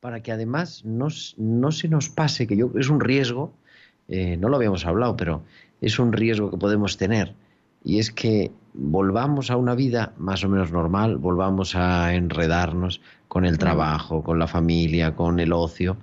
para 0.00 0.22
que 0.22 0.32
además 0.32 0.84
no, 0.84 1.08
no 1.36 1.72
se 1.72 1.88
nos 1.88 2.08
pase, 2.08 2.46
que 2.46 2.56
yo 2.56 2.70
es 2.76 2.88
un 2.88 3.00
riesgo, 3.00 3.52
eh, 4.08 4.36
no 4.36 4.48
lo 4.48 4.56
habíamos 4.56 4.84
hablado, 4.84 5.16
pero 5.16 5.42
es 5.80 5.98
un 5.98 6.12
riesgo 6.12 6.50
que 6.50 6.56
podemos 6.56 6.96
tener, 6.96 7.32
y 7.86 8.00
es 8.00 8.10
que 8.10 8.50
volvamos 8.74 9.52
a 9.52 9.56
una 9.56 9.76
vida 9.76 10.12
más 10.18 10.42
o 10.42 10.48
menos 10.48 10.72
normal, 10.72 11.18
volvamos 11.18 11.76
a 11.76 12.14
enredarnos 12.14 13.00
con 13.28 13.46
el 13.46 13.58
trabajo, 13.58 14.24
con 14.24 14.40
la 14.40 14.48
familia, 14.48 15.14
con 15.14 15.38
el 15.38 15.52
ocio, 15.52 15.96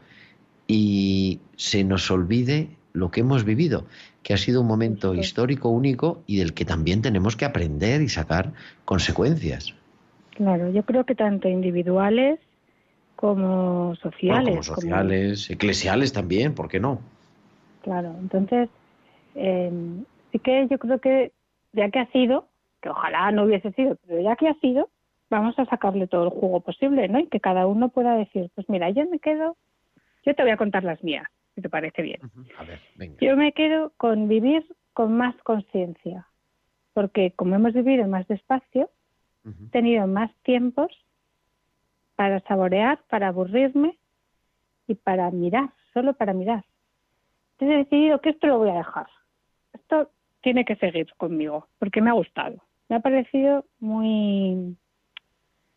y 0.66 1.42
se 1.58 1.84
nos 1.84 2.10
olvide 2.10 2.70
lo 2.94 3.12
que 3.12 3.20
hemos 3.20 3.44
vivido, 3.44 3.86
que 4.24 4.34
ha 4.34 4.38
sido 4.38 4.62
un 4.62 4.68
momento 4.68 5.14
histórico 5.14 5.68
único 5.68 6.24
y 6.26 6.38
del 6.38 6.54
que 6.54 6.64
también 6.64 7.02
tenemos 7.02 7.36
que 7.36 7.44
aprender 7.44 8.02
y 8.02 8.08
sacar 8.08 8.54
consecuencias. 8.86 9.76
claro, 10.38 10.70
yo 10.72 10.84
creo 10.84 11.04
que 11.04 11.16
tanto 11.16 11.50
individuales 11.50 12.40
como 13.18 13.88
Bueno, 13.88 13.96
sociales. 13.96 14.50
como 14.52 14.64
sociales, 14.64 15.50
eclesiales 15.50 16.14
también, 16.14 16.56
¿por 16.56 16.70
qué 16.70 16.80
no? 16.80 17.02
Claro, 17.82 18.16
entonces 18.22 18.70
eh, 19.36 19.70
sí 20.32 20.40
que 20.40 20.66
yo 20.70 20.80
creo 20.80 21.00
que 21.00 21.34
ya 21.74 21.90
que 21.90 22.00
ha 22.00 22.06
sido, 22.12 22.48
que 22.82 22.90
ojalá 22.90 23.32
no 23.32 23.44
hubiese 23.44 23.72
sido, 23.74 23.98
pero 24.08 24.22
ya 24.22 24.36
que 24.36 24.48
ha 24.48 24.54
sido, 24.56 24.90
vamos 25.30 25.58
a 25.58 25.66
sacarle 25.66 26.08
todo 26.08 26.26
el 26.26 26.30
jugo 26.30 26.62
posible, 26.62 27.08
¿no? 27.08 27.20
Y 27.20 27.28
que 27.28 27.40
cada 27.40 27.68
uno 27.68 27.90
pueda 27.90 28.16
decir, 28.16 28.50
pues 28.56 28.70
mira, 28.70 28.90
yo 28.92 29.08
me 29.10 29.20
quedo, 29.20 29.58
yo 30.24 30.36
te 30.36 30.44
voy 30.44 30.52
a 30.52 30.58
contar 30.58 30.84
las 30.84 31.04
mías, 31.04 31.26
si 31.56 31.62
te 31.62 31.70
parece 31.70 32.02
bien. 32.02 32.22
A 32.58 32.64
ver, 32.64 32.80
venga. 32.96 33.18
Yo 33.20 33.36
me 33.36 33.52
quedo 33.52 33.92
con 33.98 34.28
vivir 34.28 34.66
con 34.94 35.18
más 35.18 35.36
conciencia, 35.44 36.28
porque 36.94 37.32
como 37.36 37.56
hemos 37.56 37.74
vivido 37.74 38.08
más 38.08 38.28
despacio, 38.28 38.90
he 39.46 39.70
tenido 39.72 40.08
más 40.08 40.32
tiempos 40.44 40.92
para 42.16 42.40
saborear, 42.42 43.00
para 43.10 43.30
aburrirme 43.30 43.98
y 44.88 44.96
para 44.96 45.30
mirar, 45.32 45.72
solo 45.94 46.14
para 46.14 46.34
mirar. 46.34 46.64
Entonces 47.54 47.76
he 47.76 47.78
decidido 47.80 48.22
que 48.22 48.30
esto 48.30 48.48
lo 48.48 48.60
voy 48.60 48.70
a 48.70 48.76
dejar. 48.76 49.08
Esto 49.74 50.12
tiene 50.44 50.66
que 50.66 50.76
seguir 50.76 51.08
conmigo, 51.18 51.68
porque 51.80 52.02
me 52.02 52.10
ha 52.10 52.14
gustado. 52.14 52.58
Me 52.90 52.98
ha 52.98 53.00
parecido 53.00 53.66
muy, 53.80 54.78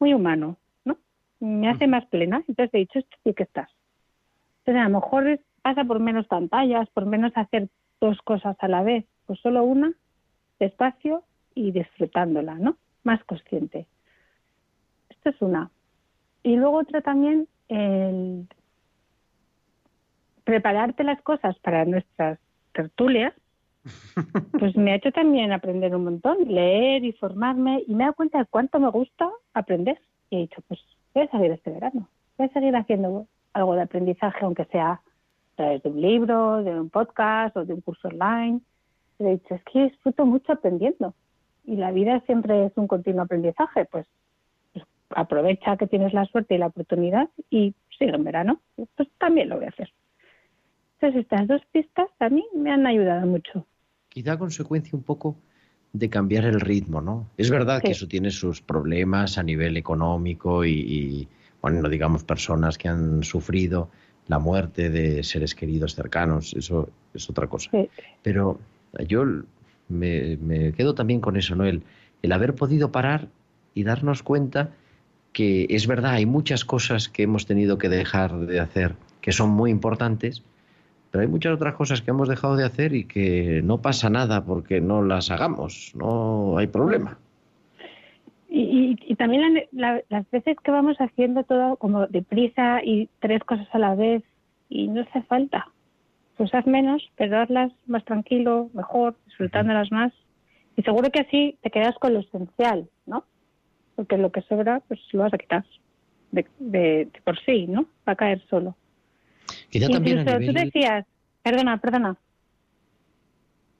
muy 0.01 0.13
humano, 0.13 0.59
¿no? 0.85 0.99
Me 1.41 1.71
hace 1.71 1.87
más 1.87 2.05
plena. 2.07 2.43
Entonces 2.49 2.75
he 2.75 2.79
dicho, 2.79 2.99
esto 2.99 3.17
sí 3.25 3.33
que 3.33 3.45
estás. 3.45 3.71
Entonces 4.59 4.83
a 4.83 4.89
lo 4.89 5.01
mejor 5.01 5.41
pasa 5.63 5.85
por 5.85 6.01
menos 6.01 6.27
pantallas, 6.27 6.91
por 6.91 7.07
menos 7.07 7.33
hacer 7.37 7.69
dos 8.01 8.19
cosas 8.23 8.57
a 8.59 8.69
la 8.69 8.83
vez, 8.83 9.07
pues 9.27 9.39
solo 9.41 9.63
una, 9.63 9.93
despacio 10.59 11.23
y 11.55 11.71
disfrutándola, 11.71 12.57
¿no? 12.57 12.77
Más 13.05 13.23
consciente. 13.25 13.87
Esto 15.09 15.31
es 15.31 15.41
una. 15.41 15.71
Y 16.43 16.57
luego 16.57 16.79
otra 16.79 17.03
también, 17.03 17.49
el 17.69 18.49
prepararte 20.43 21.05
las 21.05 21.23
cosas 21.23 21.57
para 21.61 21.85
nuestras 21.85 22.39
tertulias, 22.73 23.33
pues 24.59 24.77
me 24.77 24.93
ha 24.93 24.97
hecho 24.97 25.13
también 25.13 25.53
aprender 25.53 25.95
un 25.95 26.05
montón, 26.05 26.39
leer 26.47 27.05
y 27.05 27.13
formarme, 27.13 27.83
y 27.87 27.95
me 27.95 28.05
he 28.05 28.07
dado 28.07 28.15
cuenta 28.15 28.39
de 28.39 28.47
cuánto 28.47 28.79
me 28.81 28.91
gusta 28.91 29.31
aprender. 29.55 29.99
Y 30.31 30.37
he 30.37 30.41
dicho, 30.41 30.63
pues 30.69 30.81
voy 31.15 31.25
a 31.25 31.31
seguir 31.31 31.53
este 31.53 31.71
verano, 31.71 32.09
voy 32.37 32.49
a 32.49 32.53
seguir 32.53 32.75
haciendo 32.77 33.27
algo 33.53 33.75
de 33.75 33.83
aprendizaje, 33.83 34.45
aunque 34.45 34.65
sea 34.67 34.93
a 34.93 35.01
través 35.57 35.83
de 35.83 35.89
un 35.89 36.01
libro, 36.01 36.63
de 36.63 36.79
un 36.79 36.91
podcast 36.91 37.57
o 37.57 37.65
de 37.65 37.75
un 37.75 37.81
curso 37.81 38.09
online. 38.09 38.61
Y 39.19 39.25
he 39.25 39.31
dicho, 39.33 39.55
es 39.55 39.63
que 39.65 39.85
disfruto 39.85 40.27
mucho 40.27 40.53
aprendiendo. 40.53 41.15
Y 41.65 41.77
la 41.77 41.91
vida 41.91 42.21
siempre 42.27 42.67
es 42.67 42.73
un 42.77 42.87
continuo 42.87 43.23
aprendizaje, 43.23 43.87
pues, 43.87 44.07
pues 44.73 44.85
aprovecha 45.11 45.77
que 45.77 45.87
tienes 45.87 46.13
la 46.13 46.27
suerte 46.27 46.55
y 46.55 46.59
la 46.59 46.69
oportunidad 46.69 47.29
y 47.51 47.75
sigue 47.99 48.15
en 48.15 48.25
verano. 48.25 48.61
Pues 48.97 49.09
también 49.19 49.49
lo 49.49 49.57
voy 49.57 49.65
a 49.65 49.71
hacer. 49.71 49.91
Entonces 50.95 51.23
estas 51.23 51.47
dos 51.47 51.63
pistas 51.73 52.09
a 52.21 52.29
mí 52.29 52.47
me 52.55 52.71
han 52.71 52.87
ayudado 52.87 53.27
mucho. 53.27 53.67
Quizá 54.17 54.33
a 54.33 54.39
consecuencia 54.39 54.97
un 54.97 55.03
poco 55.03 55.37
de 55.93 56.09
cambiar 56.09 56.47
el 56.47 56.59
ritmo, 56.59 57.03
¿no? 57.03 57.29
Es 57.37 57.51
verdad 57.51 57.83
que 57.83 57.91
eso 57.91 58.09
tiene 58.09 58.31
sus 58.31 58.63
problemas 58.63 59.37
a 59.37 59.43
nivel 59.43 59.77
económico 59.77 60.65
y, 60.65 60.71
y, 60.71 61.29
bueno, 61.61 61.83
no 61.83 61.89
digamos 61.91 62.25
personas 62.25 62.79
que 62.79 62.89
han 62.89 63.23
sufrido 63.23 63.91
la 64.27 64.39
muerte 64.39 64.89
de 64.89 65.23
seres 65.23 65.55
queridos 65.55 65.95
cercanos, 65.95 66.55
eso 66.55 66.89
es 67.13 67.29
otra 67.29 67.47
cosa. 67.47 67.69
Sí. 67.71 67.91
Pero 68.23 68.59
yo 69.07 69.23
me, 69.91 70.39
me 70.39 70.73
quedo 70.73 70.95
también 70.95 71.21
con 71.21 71.37
eso, 71.37 71.55
¿no? 71.55 71.67
El, 71.67 71.83
el 72.23 72.33
haber 72.33 72.55
podido 72.55 72.91
parar 72.91 73.29
y 73.75 73.85
darnos 73.85 74.23
cuenta 74.23 74.71
que 75.35 75.67
es 75.69 75.87
verdad, 75.87 76.13
hay 76.13 76.25
muchas 76.25 76.65
cosas 76.65 77.11
que 77.11 77.25
hemos 77.25 77.45
tenido 77.45 77.77
que 77.77 77.91
dejar 77.91 78.47
de 78.47 78.61
hacer 78.61 78.95
que 79.21 79.33
son 79.33 79.51
muy 79.51 79.71
importantes, 79.71 80.43
pero 81.17 81.23
hay 81.25 81.33
muchas 81.33 81.55
otras 81.55 81.75
cosas 81.77 82.03
que 82.03 82.11
hemos 82.11 82.29
dejado 82.29 82.57
de 82.57 82.65
hacer 82.67 82.93
y 82.95 83.05
que 83.05 83.63
no 83.65 83.81
pasa 83.81 84.11
nada 84.11 84.45
porque 84.45 84.83
no 84.83 85.01
las 85.03 85.31
hagamos, 85.31 85.93
no 85.97 86.59
hay 86.59 86.67
problema. 86.67 87.17
Y, 88.51 88.61
y- 88.61 88.99
y 89.13 89.15
también 89.17 89.55
la- 89.55 89.63
la- 89.73 90.03
las 90.11 90.31
veces 90.31 90.59
que 90.63 90.71
vamos 90.71 90.99
haciendo 90.99 91.43
todo 91.45 91.77
como 91.77 92.07
deprisa 92.07 92.83
y 92.85 93.09
tres 93.21 93.43
cosas 93.45 93.67
a 93.73 93.79
la 93.79 93.95
vez 93.95 94.23
y 94.69 94.89
no 94.89 95.01
hace 95.01 95.23
falta. 95.23 95.69
Pues 96.37 96.55
haz 96.55 96.67
menos, 96.67 97.11
pero 97.17 97.41
hazlas 97.41 97.73
más 97.87 98.05
tranquilo, 98.05 98.69
mejor, 98.75 99.15
disfrutándolas 99.25 99.91
más. 99.91 100.13
Y 100.77 100.83
seguro 100.83 101.11
que 101.11 101.21
así 101.21 101.57
te 101.63 101.71
quedas 101.71 101.95
con 101.99 102.13
lo 102.13 102.21
esencial, 102.21 102.91
¿no? 103.07 103.25
Porque 103.95 104.19
lo 104.19 104.31
que 104.33 104.43
sobra, 104.43 104.83
pues 104.87 105.01
lo 105.15 105.21
vas 105.23 105.33
a 105.33 105.39
quitar 105.39 105.65
de, 106.31 106.45
de- 106.59 107.09
de 107.11 107.21
por 107.25 107.39
sí, 107.41 107.67
¿no? 107.69 107.87
Va 108.07 108.13
a 108.13 108.17
caer 108.17 108.43
solo. 108.51 108.77
Quizá 109.71 109.89
también 109.89 110.19
a 110.19 110.23
Incluso 110.23 110.53
tú 110.53 110.53
decías, 110.53 111.07
perdona, 111.43 111.79
perdona, 111.79 112.17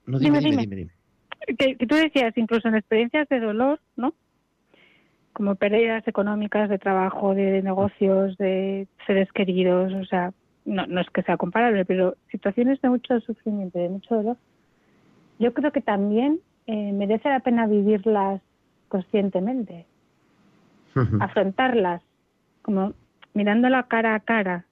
No, 0.05 0.19
dime, 0.19 0.39
Dime, 0.39 0.49
dime, 0.49 0.49
dime. 0.49 0.61
dime, 0.61 0.75
dime. 0.75 1.57
que, 1.57 1.75
que 1.77 1.87
tú 1.87 1.95
decías, 1.95 2.37
incluso 2.37 2.67
en 2.67 2.75
experiencias 2.75 3.27
de 3.29 3.39
dolor, 3.39 3.79
¿no? 3.95 4.13
Como 5.33 5.55
pérdidas 5.55 6.07
económicas 6.07 6.69
de 6.69 6.79
trabajo, 6.79 7.35
de 7.35 7.61
negocios, 7.61 8.37
de 8.37 8.87
seres 9.05 9.31
queridos, 9.31 9.93
o 9.93 10.05
sea, 10.05 10.33
no, 10.65 10.85
no 10.87 11.01
es 11.01 11.09
que 11.11 11.23
sea 11.23 11.37
comparable, 11.37 11.85
pero 11.85 12.15
situaciones 12.31 12.81
de 12.81 12.89
mucho 12.89 13.19
sufrimiento, 13.21 13.79
de 13.79 13.89
mucho 13.89 14.15
dolor, 14.15 14.37
yo 15.39 15.53
creo 15.53 15.71
que 15.71 15.81
también 15.81 16.39
eh, 16.65 16.91
merece 16.91 17.29
la 17.29 17.39
pena 17.39 17.67
vivirlas 17.67 18.41
conscientemente, 18.89 19.85
afrontarlas, 21.19 22.01
como 22.61 22.93
mirándola 23.33 23.83
cara 23.83 24.15
a 24.15 24.19
cara. 24.19 24.65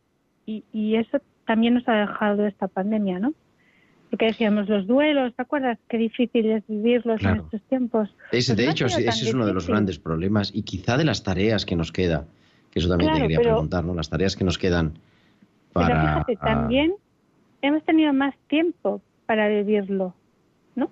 Y, 0.46 0.64
y 0.74 0.96
eso 0.96 1.20
también 1.46 1.74
nos 1.76 1.88
ha 1.88 1.94
dejado 1.94 2.46
esta 2.46 2.68
pandemia, 2.68 3.20
¿no? 3.20 3.34
Porque 4.10 4.28
decíamos 4.28 4.70
los 4.70 4.86
duelos, 4.88 5.36
¿te 5.36 5.42
acuerdas? 5.42 5.78
Qué 5.90 5.98
difícil 5.98 6.46
es 6.52 6.64
vivirlos 6.68 7.20
Claro. 7.20 7.38
en 7.40 7.46
estos 7.46 7.62
tiempos. 7.64 8.10
Ese, 8.32 8.54
Pues 8.54 8.58
de 8.58 8.66
no 8.66 8.72
hecho, 8.72 8.86
ese 8.86 9.08
es 9.10 9.34
uno 9.34 9.46
de 9.46 9.54
los 9.54 9.68
grandes 9.68 10.00
problemas 10.00 10.52
y 10.54 10.62
quizá 10.62 10.98
de 10.98 11.04
las 11.06 11.24
tareas 11.24 11.66
que 11.66 11.76
nos 11.76 11.92
queda, 11.92 12.26
que 12.72 12.80
eso 12.80 12.88
también 12.90 13.10
te 13.12 13.16
Claro, 13.16 13.24
quería 13.28 13.38
pero- 13.40 13.50
preguntar, 13.52 13.84
¿no? 13.84 13.94
Las 13.96 14.10
tareas 14.10 14.36
que 14.36 14.44
nos 14.44 14.58
quedan 14.58 14.94
Pero 15.74 15.88
para... 15.88 16.12
fíjate, 16.26 16.38
ah, 16.42 16.46
también 16.46 16.94
hemos 17.62 17.84
tenido 17.84 18.14
más 18.14 18.36
tiempo 18.48 19.02
para 19.26 19.50
vivirlo, 19.50 20.14
¿no? 20.76 20.90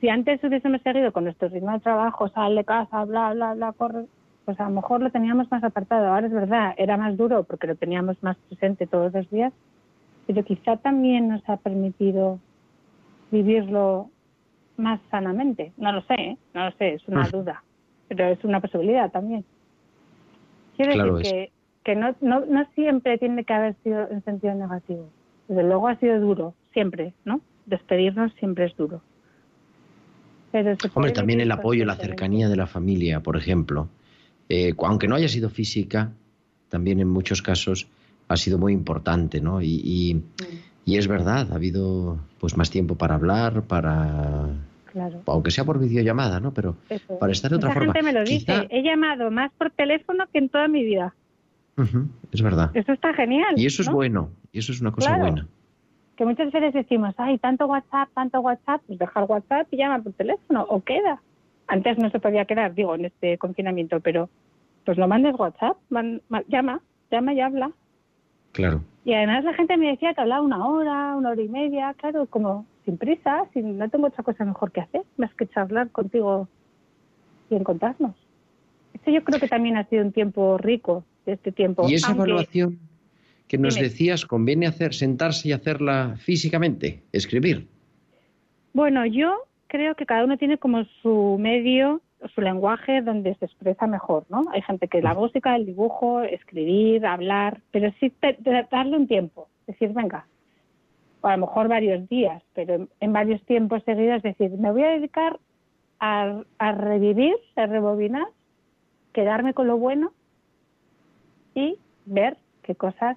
Si 0.00 0.08
antes 0.08 0.42
hubiésemos 0.44 0.82
seguido 0.82 1.12
con 1.12 1.24
nuestro 1.24 1.48
ritmo 1.48 1.72
de 1.72 1.80
trabajo, 1.80 2.28
sal 2.28 2.54
de 2.54 2.64
casa, 2.64 3.04
bla, 3.04 3.32
bla, 3.32 3.54
bla, 3.54 3.72
corre, 3.72 4.04
pues 4.44 4.58
a 4.60 4.64
lo 4.64 4.70
mejor 4.70 5.00
lo 5.00 5.10
teníamos 5.10 5.50
más 5.50 5.62
apartado. 5.62 6.08
Ahora 6.08 6.26
es 6.26 6.32
verdad, 6.32 6.74
era 6.76 6.96
más 6.96 7.16
duro 7.16 7.44
porque 7.44 7.66
lo 7.66 7.76
teníamos 7.76 8.22
más 8.22 8.36
presente 8.48 8.86
todos 8.86 9.12
los 9.12 9.28
días, 9.30 9.52
pero 10.26 10.44
quizá 10.44 10.76
también 10.76 11.28
nos 11.28 11.46
ha 11.48 11.56
permitido 11.56 12.38
vivirlo 13.30 14.10
más 14.76 15.00
sanamente. 15.10 15.72
No 15.76 15.92
lo 15.92 16.02
sé, 16.02 16.14
¿eh? 16.14 16.38
no 16.54 16.64
lo 16.64 16.72
sé, 16.72 16.94
es 16.94 17.08
una 17.08 17.28
duda, 17.28 17.62
pero 18.08 18.26
es 18.26 18.42
una 18.44 18.60
posibilidad 18.60 19.10
también. 19.10 19.44
Quiero 20.76 20.92
Claro, 20.92 21.16
decir 21.16 21.32
que, 21.32 21.52
que 21.84 21.96
no, 21.96 22.14
no, 22.20 22.44
no 22.46 22.64
siempre 22.74 23.18
tiene 23.18 23.44
que 23.44 23.52
haber 23.52 23.76
sido 23.82 24.08
en 24.10 24.24
sentido 24.24 24.54
negativo. 24.54 25.10
Desde 25.48 25.62
luego 25.64 25.88
ha 25.88 25.96
sido 25.96 26.18
duro, 26.20 26.54
siempre, 26.72 27.12
¿no? 27.24 27.40
Despedirnos 27.66 28.32
siempre 28.34 28.66
es 28.66 28.76
duro. 28.76 29.02
Pero 30.52 30.76
Hombre, 30.94 31.12
también 31.12 31.40
el 31.40 31.52
apoyo, 31.52 31.84
la 31.84 31.94
cercanía 31.94 32.48
de 32.48 32.56
la 32.56 32.66
familia, 32.66 33.20
por 33.20 33.36
ejemplo. 33.36 33.88
Eh, 34.50 34.74
aunque 34.82 35.08
no 35.08 35.14
haya 35.14 35.28
sido 35.28 35.48
física, 35.48 36.10
también 36.68 37.00
en 37.00 37.08
muchos 37.08 37.40
casos 37.40 37.86
ha 38.28 38.36
sido 38.36 38.58
muy 38.58 38.72
importante, 38.74 39.40
¿no? 39.40 39.62
Y, 39.62 39.80
y- 39.82 40.14
Mm, 40.14 40.22
y 40.86 40.96
es 40.98 41.06
verdad, 41.06 41.52
ha 41.52 41.54
habido 41.54 42.18
pues 42.40 42.56
más 42.56 42.68
tiempo 42.70 42.96
para 42.96 43.14
hablar, 43.14 43.62
para... 43.62 44.48
Claro. 44.92 45.22
aunque 45.26 45.52
sea 45.52 45.62
por 45.64 45.78
videollamada, 45.78 46.40
¿no? 46.40 46.52
Pero 46.52 46.74
para 47.20 47.30
estar 47.30 47.48
de 47.50 47.56
otra 47.58 47.68
Mucha 47.68 47.78
forma. 47.78 47.92
gente 47.94 48.12
me 48.12 48.18
lo 48.18 48.24
Quizá- 48.24 48.62
dice. 48.62 48.68
He 48.70 48.82
llamado 48.82 49.30
más 49.30 49.52
por 49.56 49.70
teléfono 49.70 50.24
que 50.32 50.38
en 50.40 50.48
toda 50.48 50.66
mi 50.66 50.82
vida. 50.84 51.14
Es 52.32 52.42
verdad. 52.42 52.70
Eso 52.74 52.92
está 52.92 53.14
genial. 53.14 53.54
Y 53.56 53.66
eso 53.66 53.82
es 53.82 53.88
¿no? 53.88 53.94
bueno, 53.94 54.30
y 54.52 54.58
eso 54.58 54.72
es 54.72 54.80
una 54.80 54.90
cosa 54.90 55.10
Claro. 55.10 55.22
buena. 55.22 55.46
Que 56.16 56.24
muchas 56.26 56.52
veces 56.52 56.74
decimos, 56.74 57.14
ay, 57.18 57.38
tanto 57.38 57.66
WhatsApp, 57.66 58.08
tanto 58.14 58.40
WhatsApp, 58.40 58.82
pues 58.86 58.98
dejar 58.98 59.24
WhatsApp 59.28 59.66
y 59.70 59.76
llama 59.78 60.02
por 60.02 60.12
teléfono, 60.12 60.66
o 60.68 60.82
queda. 60.82 61.22
Antes 61.70 61.98
no 61.98 62.10
se 62.10 62.18
podía 62.18 62.44
quedar, 62.46 62.74
digo, 62.74 62.94
en 62.96 63.04
este 63.04 63.38
confinamiento, 63.38 64.00
pero 64.00 64.28
pues 64.84 64.98
no 64.98 65.06
mandes 65.06 65.38
WhatsApp, 65.38 65.76
man- 65.88 66.20
llama, 66.48 66.80
llama 67.12 67.32
y 67.32 67.40
habla. 67.40 67.70
Claro. 68.52 68.82
Y 69.04 69.14
además 69.14 69.44
la 69.44 69.54
gente 69.54 69.76
me 69.76 69.86
decía 69.88 70.12
que 70.12 70.20
hablaba 70.20 70.42
una 70.42 70.66
hora, 70.66 71.14
una 71.16 71.30
hora 71.30 71.42
y 71.42 71.48
media, 71.48 71.94
claro, 71.96 72.26
como 72.26 72.66
sin 72.84 72.98
prisa, 72.98 73.44
sin, 73.52 73.78
no 73.78 73.88
tengo 73.88 74.08
otra 74.08 74.24
cosa 74.24 74.44
mejor 74.44 74.72
que 74.72 74.80
hacer, 74.80 75.02
más 75.16 75.32
que 75.34 75.46
charlar 75.46 75.90
contigo 75.90 76.48
y 77.50 77.54
encontrarnos. 77.54 78.16
Esto 78.94 79.12
yo 79.12 79.22
creo 79.22 79.38
que 79.38 79.46
también 79.48 79.76
ha 79.76 79.84
sido 79.88 80.02
un 80.04 80.10
tiempo 80.12 80.58
rico 80.58 81.04
de 81.24 81.34
este 81.34 81.52
tiempo. 81.52 81.88
Y 81.88 81.94
esa 81.94 82.08
aunque- 82.08 82.24
evaluación 82.24 82.78
que 83.46 83.58
nos 83.58 83.76
Dime. 83.76 83.88
decías, 83.88 84.26
¿conviene 84.26 84.66
hacer, 84.66 84.92
sentarse 84.94 85.48
y 85.48 85.52
hacerla 85.52 86.16
físicamente? 86.18 87.02
Escribir. 87.12 87.68
Bueno, 88.72 89.06
yo 89.06 89.36
creo 89.70 89.94
que 89.94 90.04
cada 90.04 90.24
uno 90.24 90.36
tiene 90.36 90.58
como 90.58 90.84
su 91.00 91.36
medio, 91.38 92.00
su 92.34 92.40
lenguaje 92.40 93.02
donde 93.02 93.36
se 93.36 93.44
expresa 93.44 93.86
mejor, 93.86 94.26
¿no? 94.28 94.46
Hay 94.50 94.62
gente 94.62 94.88
que 94.88 95.00
la 95.00 95.14
música, 95.14 95.54
el 95.54 95.64
dibujo, 95.64 96.22
escribir, 96.22 97.06
hablar, 97.06 97.60
pero 97.70 97.92
sí 98.00 98.12
darle 98.70 98.96
un 98.96 99.06
tiempo, 99.06 99.48
decir, 99.68 99.92
venga, 99.92 100.26
o 101.20 101.28
a 101.28 101.36
lo 101.36 101.46
mejor 101.46 101.68
varios 101.68 102.08
días, 102.08 102.42
pero 102.52 102.88
en, 102.98 103.12
varios 103.12 103.40
tiempos 103.44 103.82
seguidos, 103.84 104.22
decir, 104.22 104.50
me 104.50 104.72
voy 104.72 104.82
a 104.82 104.88
dedicar 104.88 105.38
a, 106.00 106.42
a 106.58 106.72
revivir, 106.72 107.36
a 107.54 107.66
rebobinar, 107.66 108.26
quedarme 109.12 109.54
con 109.54 109.68
lo 109.68 109.78
bueno 109.78 110.12
y 111.54 111.78
ver 112.06 112.36
qué 112.62 112.74
cosas 112.74 113.16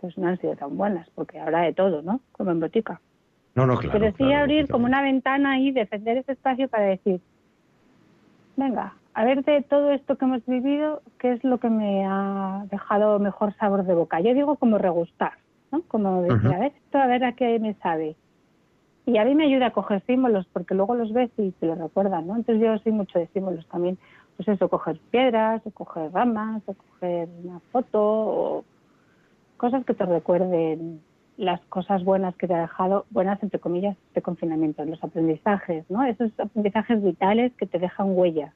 pues 0.00 0.18
no 0.18 0.28
han 0.28 0.38
sido 0.38 0.54
tan 0.54 0.76
buenas, 0.76 1.08
porque 1.14 1.40
habrá 1.40 1.62
de 1.62 1.72
todo, 1.72 2.02
¿no? 2.02 2.20
Como 2.32 2.50
en 2.50 2.60
botica. 2.60 3.00
No, 3.54 3.66
no, 3.66 3.76
claro. 3.78 3.98
Pero 3.98 4.10
sí 4.12 4.24
claro, 4.24 4.42
abrir 4.42 4.68
como 4.68 4.86
una 4.86 5.02
ventana 5.02 5.58
y 5.60 5.70
defender 5.70 6.18
ese 6.18 6.32
espacio 6.32 6.68
para 6.68 6.84
decir, 6.84 7.20
venga, 8.56 8.94
a 9.14 9.24
ver 9.24 9.44
de 9.44 9.62
todo 9.62 9.92
esto 9.92 10.16
que 10.16 10.24
hemos 10.24 10.44
vivido, 10.44 11.02
¿qué 11.18 11.32
es 11.32 11.44
lo 11.44 11.58
que 11.58 11.70
me 11.70 12.04
ha 12.04 12.66
dejado 12.70 13.18
mejor 13.20 13.54
sabor 13.54 13.84
de 13.84 13.94
boca? 13.94 14.20
Yo 14.20 14.34
digo 14.34 14.56
como 14.56 14.78
regustar, 14.78 15.34
¿no? 15.70 15.82
Como 15.82 16.22
decir, 16.22 16.52
a 16.52 16.58
ver 16.58 16.72
esto, 16.74 16.98
a 16.98 17.06
ver 17.06 17.24
a 17.24 17.32
qué 17.32 17.58
me 17.60 17.74
sabe. 17.74 18.16
Y 19.06 19.18
a 19.18 19.24
mí 19.24 19.34
me 19.34 19.44
ayuda 19.44 19.66
a 19.66 19.72
coger 19.72 20.02
símbolos, 20.06 20.46
porque 20.52 20.74
luego 20.74 20.94
los 20.94 21.12
ves 21.12 21.30
y 21.36 21.52
te 21.52 21.66
los 21.66 21.78
recuerdan, 21.78 22.26
¿no? 22.26 22.36
Entonces 22.36 22.64
yo 22.64 22.76
soy 22.78 22.92
mucho 22.92 23.18
de 23.18 23.28
símbolos 23.28 23.66
también. 23.68 23.98
Pues 24.36 24.48
eso, 24.48 24.68
coger 24.68 24.98
piedras, 25.10 25.62
o 25.64 25.70
coger 25.70 26.10
ramas, 26.12 26.62
o 26.66 26.74
coger 26.74 27.28
una 27.44 27.60
foto, 27.70 28.00
o 28.02 28.64
cosas 29.58 29.84
que 29.84 29.94
te 29.94 30.06
recuerden 30.06 31.00
las 31.36 31.60
cosas 31.62 32.04
buenas 32.04 32.36
que 32.36 32.46
te 32.46 32.54
ha 32.54 32.60
dejado, 32.62 33.06
buenas 33.10 33.42
entre 33.42 33.58
comillas, 33.58 33.96
de 34.14 34.22
confinamiento, 34.22 34.84
los 34.84 35.02
aprendizajes, 35.02 35.84
¿no? 35.90 36.04
Esos 36.04 36.30
aprendizajes 36.38 37.02
vitales 37.02 37.52
que 37.54 37.66
te 37.66 37.78
dejan 37.78 38.16
huella. 38.16 38.52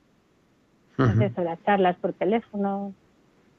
Ujú. 0.98 1.22
eso, 1.22 1.42
las 1.42 1.62
charlas 1.62 1.94
por 1.96 2.12
teléfono, 2.12 2.92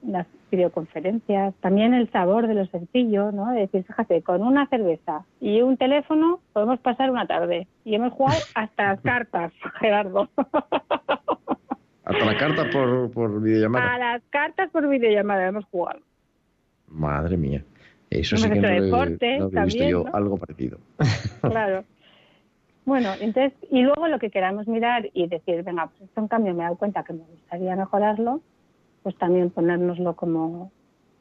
las 0.05 0.27
videoconferencias, 0.51 1.53
también 1.61 1.93
el 1.93 2.11
sabor 2.11 2.47
de 2.47 2.53
lo 2.53 2.65
sencillo, 2.65 3.31
¿no? 3.31 3.51
De 3.51 3.61
decir, 3.61 3.85
fíjate, 3.85 4.21
con 4.23 4.41
una 4.41 4.67
cerveza 4.67 5.23
y 5.39 5.61
un 5.61 5.77
teléfono 5.77 6.39
podemos 6.53 6.79
pasar 6.79 7.11
una 7.11 7.27
tarde. 7.27 7.67
Y 7.85 7.95
hemos 7.95 8.13
jugado 8.13 8.39
hasta 8.55 8.83
las 8.83 9.01
cartas, 9.01 9.53
Gerardo. 9.79 10.29
Hasta 12.03 12.25
la 12.25 12.37
carta 12.37 12.69
por, 12.71 13.11
por 13.11 13.41
videollamada. 13.41 13.93
A 13.93 13.97
las 13.97 14.23
cartas 14.29 14.69
por 14.71 14.87
videollamada 14.89 15.47
hemos 15.47 15.65
jugado. 15.65 15.99
Madre 16.87 17.37
mía. 17.37 17.63
Eso 18.09 18.35
Hemos 18.35 18.47
sí 18.47 18.53
que 18.53 18.61
no, 18.61 18.67
he- 18.69 18.81
deporte 18.81 19.37
no 19.39 19.45
había 19.45 19.63
visto 19.65 19.79
también, 19.79 19.89
yo 19.89 20.03
¿no? 20.05 20.11
algo 20.13 20.37
parecido. 20.37 20.79
Claro. 21.41 21.83
Bueno, 22.85 23.13
entonces, 23.19 23.53
y 23.69 23.81
luego 23.81 24.07
lo 24.07 24.17
que 24.17 24.31
queramos 24.31 24.67
mirar 24.67 25.09
y 25.13 25.27
decir, 25.27 25.61
venga, 25.63 25.87
pues 25.87 26.01
esto 26.01 26.21
en 26.21 26.27
cambio 26.27 26.53
me 26.53 26.61
he 26.61 26.63
dado 26.63 26.77
cuenta 26.77 27.03
que 27.03 27.13
me 27.13 27.23
gustaría 27.23 27.75
mejorarlo, 27.75 28.41
pues 29.03 29.15
también 29.17 29.51
ponérnoslo 29.51 30.15
como 30.15 30.71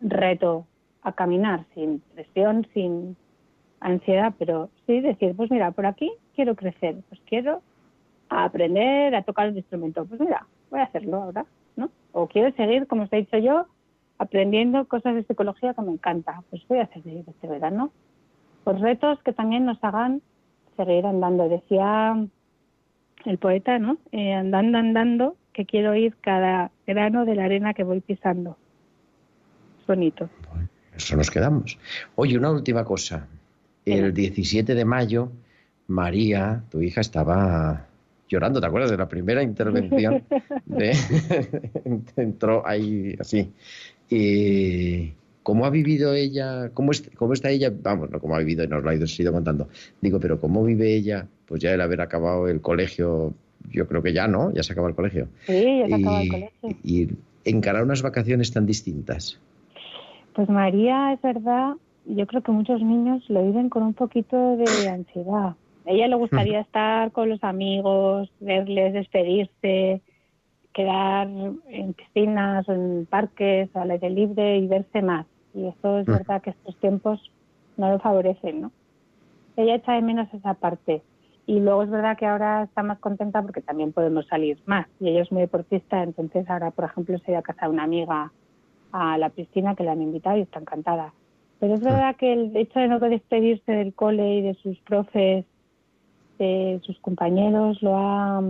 reto 0.00 0.66
a 1.02 1.12
caminar, 1.12 1.64
sin 1.74 2.00
presión, 2.14 2.66
sin 2.72 3.16
ansiedad, 3.80 4.32
pero 4.38 4.70
sí 4.86 5.00
decir, 5.00 5.34
pues 5.36 5.50
mira, 5.50 5.70
por 5.72 5.84
aquí 5.86 6.10
quiero 6.34 6.54
crecer, 6.54 6.96
pues 7.10 7.20
quiero 7.26 7.60
aprender 8.30 9.14
a 9.14 9.22
tocar 9.22 9.48
el 9.48 9.56
instrumento, 9.56 10.04
pues 10.06 10.20
mira, 10.20 10.46
voy 10.70 10.80
a 10.80 10.84
hacerlo 10.84 11.22
ahora, 11.22 11.44
¿no? 11.76 11.90
O 12.12 12.26
quiero 12.28 12.54
seguir, 12.56 12.86
como 12.86 13.02
os 13.04 13.12
he 13.12 13.16
dicho 13.16 13.38
yo, 13.38 13.66
aprendiendo 14.18 14.86
cosas 14.86 15.14
de 15.14 15.24
psicología 15.24 15.74
que 15.74 15.82
me 15.82 15.92
encanta, 15.92 16.42
pues 16.50 16.62
voy 16.68 16.78
a 16.78 16.86
seguir 16.88 17.24
este 17.26 17.46
verano. 17.46 17.92
Pues 18.64 18.80
retos 18.80 19.18
que 19.22 19.32
también 19.32 19.64
nos 19.64 19.82
hagan 19.82 20.20
seguir 20.76 21.06
andando. 21.06 21.48
Decía 21.48 22.16
el 23.24 23.38
poeta, 23.38 23.78
¿no? 23.78 23.98
Eh, 24.12 24.34
andando, 24.34 24.78
andando, 24.78 25.36
que 25.52 25.66
quiero 25.66 25.94
ir 25.94 26.16
cada 26.20 26.70
grano 26.86 27.24
de 27.24 27.34
la 27.34 27.44
arena 27.44 27.74
que 27.74 27.84
voy 27.84 28.00
pisando. 28.00 28.56
Es 29.80 29.86
bonito. 29.86 30.28
Eso 30.94 31.16
nos 31.16 31.30
quedamos. 31.30 31.78
Oye, 32.16 32.36
una 32.36 32.50
última 32.50 32.84
cosa. 32.84 33.28
El 33.84 34.12
17 34.12 34.74
de 34.74 34.84
mayo, 34.84 35.30
María, 35.86 36.62
tu 36.70 36.82
hija, 36.82 37.00
estaba 37.00 37.86
llorando, 38.28 38.60
¿te 38.60 38.66
acuerdas 38.66 38.90
de 38.90 38.96
la 38.98 39.08
primera 39.08 39.42
intervención? 39.42 40.24
De... 40.66 40.94
Entró 42.16 42.66
ahí 42.66 43.16
así. 43.18 43.52
Y 44.10 45.12
¿Cómo 45.48 45.64
ha 45.64 45.70
vivido 45.70 46.12
ella? 46.12 46.70
¿Cómo, 46.74 46.90
es- 46.92 47.10
cómo 47.16 47.32
está 47.32 47.48
ella? 47.48 47.72
Vamos, 47.82 48.10
no 48.10 48.20
cómo 48.20 48.34
ha 48.36 48.38
vivido, 48.40 48.66
nos 48.66 48.84
lo 48.84 48.90
ha 48.90 48.94
ido, 48.94 49.06
se 49.06 49.22
ha 49.22 49.24
ido 49.24 49.32
contando. 49.32 49.68
Digo, 50.02 50.20
pero 50.20 50.38
¿cómo 50.38 50.62
vive 50.62 50.94
ella? 50.94 51.26
Pues 51.46 51.62
ya 51.62 51.72
el 51.72 51.80
haber 51.80 52.02
acabado 52.02 52.48
el 52.48 52.60
colegio, 52.60 53.32
yo 53.70 53.88
creo 53.88 54.02
que 54.02 54.12
ya, 54.12 54.28
¿no? 54.28 54.52
Ya 54.52 54.62
se 54.62 54.74
acaba 54.74 54.88
el 54.90 54.94
colegio. 54.94 55.28
Sí, 55.46 55.78
ya 55.78 55.86
se 55.88 55.94
y, 55.96 56.02
acaba 56.02 56.20
el 56.22 56.28
colegio. 56.28 56.68
y 56.84 57.08
encarar 57.46 57.82
unas 57.82 58.02
vacaciones 58.02 58.52
tan 58.52 58.66
distintas. 58.66 59.40
Pues 60.34 60.50
María, 60.50 61.14
es 61.14 61.22
verdad, 61.22 61.76
yo 62.04 62.26
creo 62.26 62.42
que 62.42 62.52
muchos 62.52 62.82
niños 62.82 63.24
lo 63.28 63.42
viven 63.42 63.70
con 63.70 63.84
un 63.84 63.94
poquito 63.94 64.36
de 64.58 64.86
ansiedad. 64.86 65.56
A 65.86 65.90
ella 65.90 66.08
le 66.08 66.16
gustaría 66.24 66.60
estar 66.60 67.10
con 67.12 67.30
los 67.30 67.42
amigos, 67.42 68.30
verles, 68.38 68.92
despedirse, 68.92 70.02
quedar 70.78 71.26
en 71.26 71.92
piscinas 71.92 72.68
en 72.68 73.04
parques 73.10 73.68
al 73.74 73.90
aire 73.90 74.10
libre 74.10 74.58
y 74.58 74.68
verse 74.68 75.02
más. 75.02 75.26
Y 75.52 75.66
eso 75.66 75.98
es 75.98 76.06
Mm. 76.06 76.12
verdad 76.12 76.40
que 76.40 76.50
estos 76.50 76.76
tiempos 76.76 77.32
no 77.76 77.90
lo 77.90 77.98
favorecen, 77.98 78.60
¿no? 78.60 78.70
Ella 79.56 79.74
echa 79.74 79.94
de 79.94 80.02
menos 80.02 80.32
esa 80.32 80.54
parte. 80.54 81.02
Y 81.46 81.58
luego 81.58 81.82
es 81.82 81.90
verdad 81.90 82.16
que 82.16 82.26
ahora 82.26 82.62
está 82.62 82.84
más 82.84 83.00
contenta 83.00 83.42
porque 83.42 83.60
también 83.60 83.92
podemos 83.92 84.24
salir 84.28 84.56
más. 84.66 84.86
Y 85.00 85.08
ella 85.08 85.22
es 85.22 85.32
muy 85.32 85.40
deportista, 85.40 86.00
entonces 86.00 86.48
ahora, 86.48 86.70
por 86.70 86.84
ejemplo, 86.84 87.18
se 87.18 87.24
ha 87.26 87.30
ido 87.32 87.40
a 87.40 87.42
casa 87.42 87.66
de 87.66 87.72
una 87.72 87.82
amiga 87.82 88.32
a 88.92 89.18
la 89.18 89.30
piscina 89.30 89.74
que 89.74 89.82
la 89.82 89.92
han 89.92 90.02
invitado 90.02 90.36
y 90.36 90.42
está 90.42 90.60
encantada. 90.60 91.12
Pero 91.58 91.74
es 91.74 91.80
verdad 91.80 92.14
que 92.14 92.32
el 92.32 92.56
hecho 92.56 92.78
de 92.78 92.86
no 92.86 93.00
despedirse 93.00 93.72
del 93.72 93.94
cole 93.94 94.36
y 94.36 94.42
de 94.42 94.54
sus 94.54 94.78
profes, 94.82 95.44
de 96.38 96.80
sus 96.84 97.00
compañeros, 97.00 97.82
lo 97.82 97.96
ha, 97.96 98.40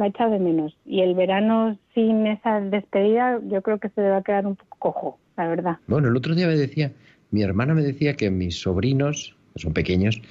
lo 0.00 0.06
ha 0.06 0.08
echado 0.08 0.32
de 0.32 0.38
menos. 0.38 0.74
Y 0.86 1.02
el 1.02 1.14
verano 1.14 1.78
sin 1.94 2.26
esa 2.26 2.60
despedida 2.60 3.38
yo 3.48 3.60
creo 3.60 3.78
que 3.78 3.90
se 3.90 4.00
le 4.00 4.08
va 4.08 4.16
a 4.16 4.22
quedar 4.22 4.46
un 4.46 4.56
poco 4.56 4.76
cojo, 4.78 5.18
la 5.36 5.46
verdad. 5.46 5.76
Bueno, 5.86 6.08
el 6.08 6.16
otro 6.16 6.34
día 6.34 6.46
me 6.46 6.56
decía, 6.56 6.92
mi 7.30 7.42
hermana 7.42 7.74
me 7.74 7.82
decía 7.82 8.14
que 8.14 8.30
mis 8.30 8.58
sobrinos, 8.60 9.36
que 9.52 9.60
son 9.60 9.74
pequeños, 9.74 10.22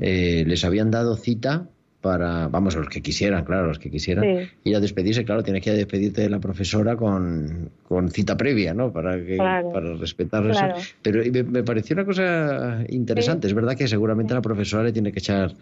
eh, 0.00 0.42
les 0.44 0.64
habían 0.64 0.90
dado 0.90 1.14
cita 1.14 1.68
para, 2.02 2.48
vamos, 2.48 2.74
los 2.76 2.88
que 2.88 3.00
quisieran, 3.00 3.44
claro, 3.44 3.68
los 3.68 3.78
que 3.78 3.90
quisieran, 3.90 4.24
Sí. 4.24 4.50
ir 4.64 4.76
a 4.76 4.80
despedirse, 4.80 5.24
claro, 5.24 5.42
tienes 5.42 5.62
que 5.62 5.70
ir 5.70 5.74
a 5.74 5.78
despedirte 5.78 6.20
de 6.22 6.28
la 6.28 6.40
profesora 6.40 6.96
con, 6.96 7.70
con 7.88 8.10
cita 8.10 8.36
previa, 8.36 8.74
¿no? 8.74 8.92
Para, 8.92 9.16
que, 9.16 9.36
Claro. 9.36 9.72
para 9.72 9.94
respetar 9.94 10.42
Claro. 10.50 10.76
eso. 10.76 10.94
Pero 11.00 11.22
me, 11.32 11.42
me 11.44 11.62
pareció 11.62 11.94
una 11.94 12.04
cosa 12.04 12.80
interesante, 12.88 13.46
es 13.46 13.54
verdad 13.54 13.76
que 13.76 13.86
seguramente 13.88 14.34
la 14.34 14.42
profesora 14.42 14.82
le 14.82 14.92
tiene 14.92 15.12
que 15.12 15.20
echar 15.20 15.52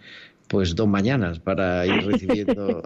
pues 0.48 0.74
dos 0.74 0.88
mañanas 0.88 1.38
para 1.38 1.86
ir 1.86 1.92
recibiendo 2.06 2.82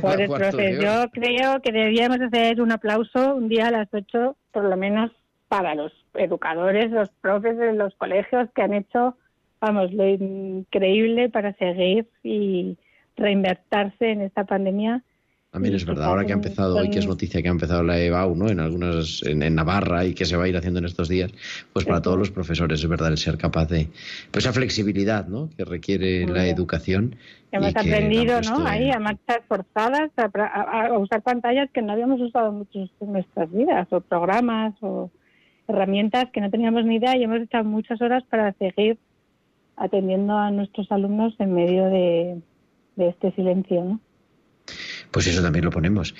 profes, 0.00 0.30
hora. 0.54 0.70
yo 0.70 1.10
creo 1.10 1.60
que 1.62 1.72
deberíamos 1.72 2.20
hacer 2.20 2.60
un 2.60 2.70
aplauso 2.72 3.34
un 3.34 3.48
día 3.48 3.68
a 3.68 3.70
las 3.70 3.88
8, 3.92 4.36
por 4.52 4.64
lo 4.64 4.76
menos 4.76 5.10
para 5.48 5.74
los 5.74 5.92
educadores, 6.14 6.90
los 6.90 7.08
profes 7.20 7.56
de 7.56 7.72
los 7.72 7.94
colegios 7.96 8.48
que 8.54 8.62
han 8.62 8.74
hecho, 8.74 9.16
vamos, 9.66 9.92
lo 9.92 10.06
increíble 10.08 11.28
para 11.28 11.52
seguir 11.54 12.06
y 12.22 12.76
reinvertirse 13.16 14.10
en 14.10 14.22
esta 14.22 14.44
pandemia. 14.44 15.02
También 15.50 15.74
y 15.74 15.76
es 15.78 15.86
verdad, 15.86 16.06
ahora 16.08 16.24
que 16.26 16.32
ha 16.32 16.36
empezado 16.36 16.76
hoy, 16.76 16.90
que 16.90 16.98
es 16.98 17.06
noticia 17.06 17.40
que 17.40 17.48
ha 17.48 17.50
empezado 17.50 17.82
la 17.82 17.98
EBAU, 17.98 18.34
¿no? 18.36 18.48
En 18.50 18.60
algunas, 18.60 19.22
en, 19.22 19.42
en 19.42 19.54
Navarra 19.54 20.04
y 20.04 20.12
que 20.12 20.26
se 20.26 20.36
va 20.36 20.44
a 20.44 20.48
ir 20.48 20.56
haciendo 20.56 20.80
en 20.80 20.84
estos 20.84 21.08
días, 21.08 21.32
pues 21.72 21.86
para 21.86 22.02
todos 22.02 22.18
los 22.18 22.30
profesores 22.30 22.80
es 22.80 22.88
verdad 22.88 23.08
el 23.08 23.16
ser 23.16 23.38
capaz 23.38 23.66
de, 23.66 23.88
pues 24.30 24.44
esa 24.44 24.52
flexibilidad, 24.52 25.26
¿no? 25.26 25.48
Que 25.56 25.64
requiere 25.64 26.26
la 26.26 26.46
educación. 26.46 27.16
y 27.52 27.56
Hemos 27.56 27.74
aprendido, 27.76 28.40
¿no? 28.42 28.66
Ahí 28.66 28.90
a 28.90 28.98
marchas 28.98 29.40
forzadas, 29.48 30.10
a, 30.18 30.30
a- 30.34 30.86
a 30.88 30.98
usar 30.98 31.22
pantallas 31.22 31.70
que 31.72 31.80
no 31.80 31.92
habíamos 31.92 32.20
usado 32.20 32.52
mucho 32.52 32.78
en 33.00 33.12
nuestras 33.12 33.50
vidas, 33.50 33.86
o 33.92 34.00
programas, 34.02 34.74
o 34.82 35.10
herramientas 35.68 36.26
que 36.34 36.40
no 36.42 36.50
teníamos 36.50 36.84
ni 36.84 36.96
idea 36.96 37.16
y 37.16 37.22
hemos 37.24 37.40
echado 37.40 37.64
muchas 37.64 38.00
horas 38.02 38.22
para 38.28 38.52
seguir 38.52 38.98
atendiendo 39.76 40.36
a 40.36 40.50
nuestros 40.50 40.90
alumnos 40.90 41.34
en 41.38 41.54
medio 41.54 41.86
de, 41.86 42.40
de 42.96 43.08
este 43.08 43.32
silencio, 43.32 43.84
¿no? 43.84 44.00
Pues 45.10 45.26
eso 45.26 45.42
también 45.42 45.64
lo 45.64 45.70
ponemos. 45.70 46.14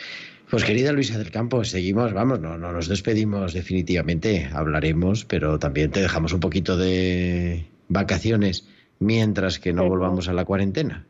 Pues 0.51 0.65
querida 0.65 0.93
Luisa 0.93 1.19
del 1.19 1.33
Campo, 1.33 1.65
seguimos, 1.65 2.13
vamos, 2.13 2.41
no, 2.41 2.57
no 2.57 2.73
nos 2.73 2.89
despedimos 2.89 3.53
definitivamente, 3.53 4.49
hablaremos, 4.53 5.25
pero 5.25 5.59
también 5.59 5.91
te 5.91 6.01
dejamos 6.01 6.33
un 6.33 6.41
poquito 6.41 6.77
de 6.77 7.67
vacaciones 7.89 8.69
mientras 9.01 9.59
que 9.59 9.73
no 9.73 9.89
volvamos 9.89 10.29
a 10.29 10.33
la 10.33 10.45
cuarentena. 10.45 11.05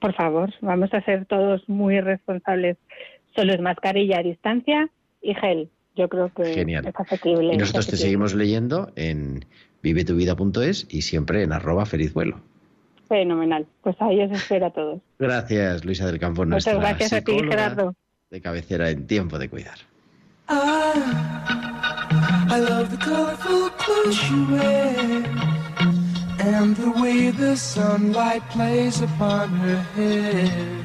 Por 0.00 0.14
favor, 0.14 0.54
vamos 0.62 0.94
a 0.94 1.02
ser 1.02 1.26
todos 1.26 1.68
muy 1.68 2.00
responsables. 2.00 2.78
Solo 3.36 3.52
es 3.52 3.60
mascarilla 3.60 4.20
a 4.20 4.22
distancia 4.22 4.88
y 5.20 5.34
gel. 5.34 5.68
Yo 5.94 6.08
creo 6.08 6.32
que 6.32 6.44
Genial. 6.54 6.86
es 6.86 6.94
asequible. 6.96 7.52
Y 7.52 7.58
nosotros 7.58 7.86
te 7.88 7.96
seguimos 7.98 8.34
leyendo 8.34 8.90
en 8.96 9.44
vivetuvida.es 9.82 10.86
y 10.88 11.02
siempre 11.02 11.42
en 11.42 11.52
arroba 11.52 11.86
feliz 11.86 12.12
vuelo. 12.12 12.40
Fenomenal. 13.08 13.66
Pues 13.82 13.96
ahí 14.00 14.22
os 14.22 14.30
espero 14.30 14.66
a 14.66 14.70
todos. 14.70 15.00
Gracias, 15.18 15.84
Luisa 15.84 16.06
del 16.06 16.18
Campo, 16.20 16.44
Muchas 16.44 16.74
nuestra 16.74 16.74
gracias 16.74 17.12
a 17.12 17.20
ti, 17.22 17.32
Gerardo. 17.38 17.94
de 18.30 18.40
cabecera 18.40 18.90
en 18.90 19.06
tiempo 19.06 19.38
de 19.38 19.48
cuidar. 19.48 19.78
I 22.52 22.58
love 22.58 22.90
the 22.90 22.96
colorful 23.04 23.70
clothes 23.78 24.30
you 24.30 24.46
wear 24.50 25.24
and 26.40 26.74
the 26.76 26.90
way 27.00 27.30
the 27.30 27.56
sunlight 27.56 28.42
plays 28.50 29.00
upon 29.00 29.48
her 29.50 29.76
hair. 29.94 30.84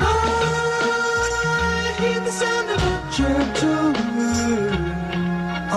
I 0.00 1.94
hear 1.98 2.20
the 2.20 2.30
sound 2.30 2.70
of 2.70 2.82
a 2.82 3.10
gentle 3.12 4.11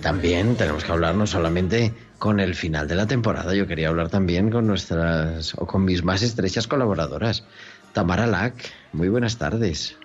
También 0.00 0.56
tenemos 0.56 0.84
que 0.84 0.92
hablar 0.92 1.14
no 1.14 1.26
solamente 1.26 1.92
con 2.18 2.40
el 2.40 2.54
final 2.54 2.88
de 2.88 2.94
la 2.94 3.06
temporada, 3.06 3.54
yo 3.54 3.66
quería 3.66 3.88
hablar 3.88 4.08
también 4.08 4.50
con 4.50 4.66
nuestras 4.66 5.54
o 5.58 5.66
con 5.66 5.84
mis 5.84 6.04
más 6.04 6.22
estrechas 6.22 6.66
colaboradoras. 6.66 7.46
Tamara 7.92 8.26
Lack, 8.26 8.54
muy 8.92 9.08
buenas 9.08 9.38
tardes. 9.38 9.98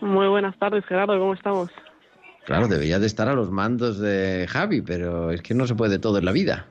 Muy 0.00 0.28
buenas 0.28 0.56
tardes, 0.58 0.84
Gerardo, 0.86 1.18
¿cómo 1.18 1.34
estamos? 1.34 1.70
Claro, 2.44 2.68
debería 2.68 2.98
de 2.98 3.06
estar 3.06 3.28
a 3.28 3.34
los 3.34 3.50
mandos 3.50 3.98
de 3.98 4.46
Javi, 4.48 4.80
pero 4.82 5.32
es 5.32 5.42
que 5.42 5.54
no 5.54 5.66
se 5.66 5.74
puede 5.74 5.98
todo 5.98 6.18
en 6.18 6.24
la 6.24 6.32
vida. 6.32 6.66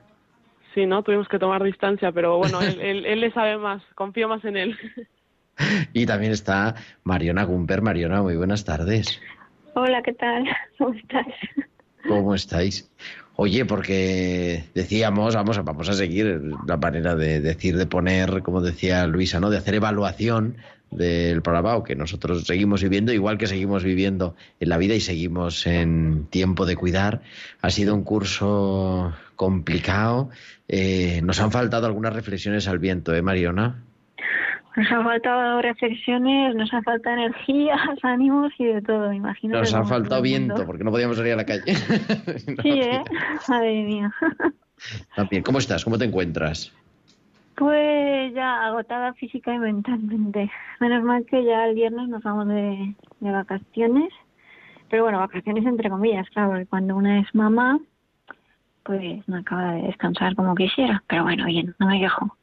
Sí, 0.74 0.86
¿no? 0.86 1.04
Tuvimos 1.04 1.28
que 1.28 1.40
tomar 1.40 1.64
distancia, 1.64 2.12
pero 2.12 2.38
bueno, 2.38 2.62
él, 2.62 2.80
él, 2.82 3.06
él 3.06 3.20
le 3.22 3.32
sabe 3.32 3.58
más, 3.58 3.82
confío 3.96 4.28
más 4.28 4.44
en 4.46 4.58
él. 4.58 4.78
Y 5.94 6.06
también 6.06 6.34
está 6.34 6.76
Mariona 7.06 7.46
Gumper. 7.46 7.82
Mariona, 7.82 8.22
muy 8.22 8.36
buenas 8.36 8.66
tardes. 8.66 9.22
Hola, 9.74 10.02
¿qué 10.04 10.14
tal? 10.14 10.46
¿Cómo 10.78 10.94
estás? 10.94 11.26
¿Cómo 12.08 12.36
estáis? 12.36 12.90
Oye, 13.38 13.66
porque 13.66 14.64
decíamos, 14.74 15.36
vamos 15.36 15.58
a, 15.58 15.62
vamos 15.62 15.90
a 15.90 15.94
seguir 15.94 16.42
la 16.66 16.78
manera 16.78 17.16
de 17.16 17.42
decir, 17.42 17.76
de 17.76 17.86
poner, 17.86 18.42
como 18.44 18.62
decía 18.62 19.06
Luisa, 19.08 19.40
¿no? 19.40 19.50
De 19.50 19.58
hacer 19.58 19.76
evaluación 19.76 20.56
del 20.92 21.42
programa, 21.42 21.84
que 21.84 21.96
nosotros 21.96 22.46
seguimos 22.46 22.82
viviendo, 22.82 23.12
igual 23.12 23.38
que 23.38 23.48
seguimos 23.48 23.84
viviendo 23.84 24.36
en 24.60 24.70
la 24.70 24.78
vida 24.78 24.96
y 24.96 25.02
seguimos 25.02 25.68
en 25.68 26.28
tiempo 26.30 26.66
de 26.66 26.78
cuidar. 26.78 27.22
Ha 27.62 27.70
sido 27.72 27.94
un 27.94 28.04
curso 28.04 29.14
complicado. 29.36 30.30
Eh, 30.70 31.20
nos 31.24 31.42
han 31.42 31.52
faltado 31.52 31.88
algunas 31.88 32.14
reflexiones 32.14 32.68
al 32.70 32.80
viento, 32.80 33.14
¿eh, 33.14 33.22
Mariona? 33.22 33.84
Nos 34.76 34.92
han 34.92 35.04
faltado 35.04 35.62
reflexiones, 35.62 36.56
nos 36.56 36.74
ha 36.74 36.82
faltado 36.82 37.16
energías, 37.16 37.80
ánimos 38.04 38.52
y 38.58 38.66
de 38.66 38.82
todo, 38.82 39.12
imagino. 39.14 39.58
Nos 39.60 39.72
que 39.72 39.78
ha 39.78 39.86
faltado 39.86 40.22
viento, 40.22 40.66
porque 40.66 40.84
no 40.84 40.92
podíamos 40.92 41.18
salir 41.18 41.34
a 41.34 41.38
la 41.38 41.46
calle. 41.46 41.64
No, 42.48 42.64
Sí, 42.64 42.70
¿eh? 42.70 43.04
Madre 43.48 43.84
mía. 43.84 44.14
También. 45.16 45.44
¿Cómo 45.44 45.60
estás? 45.60 45.84
¿Cómo 45.84 45.98
te 45.98 46.06
encuentras? 46.06 46.74
Pues 47.56 48.34
ya 48.34 48.66
agotada 48.66 49.14
física 49.14 49.54
y 49.54 49.60
mentalmente. 49.60 50.52
Menos 50.80 51.04
mal 51.04 51.26
que 51.26 51.44
ya 51.44 51.66
el 51.66 51.76
viernes 51.76 52.10
nos 52.10 52.24
vamos 52.24 52.48
de, 52.48 52.94
de 53.20 53.32
vacaciones. 53.32 54.12
Pero 54.90 55.04
bueno, 55.04 55.20
vacaciones 55.20 55.66
entre 55.66 55.90
comillas, 55.90 56.30
claro, 56.30 56.50
porque 56.50 56.66
cuando 56.66 56.96
una 56.96 57.20
es 57.20 57.34
mamá, 57.34 57.80
pues 58.84 59.28
no 59.28 59.38
acaba 59.38 59.74
de 59.74 59.84
descansar 59.84 60.36
como 60.36 60.54
quisiera. 60.56 61.04
Pero 61.08 61.24
bueno, 61.24 61.46
bien, 61.46 61.76
no 61.80 61.88
me 61.88 62.00
quejo. 62.00 62.38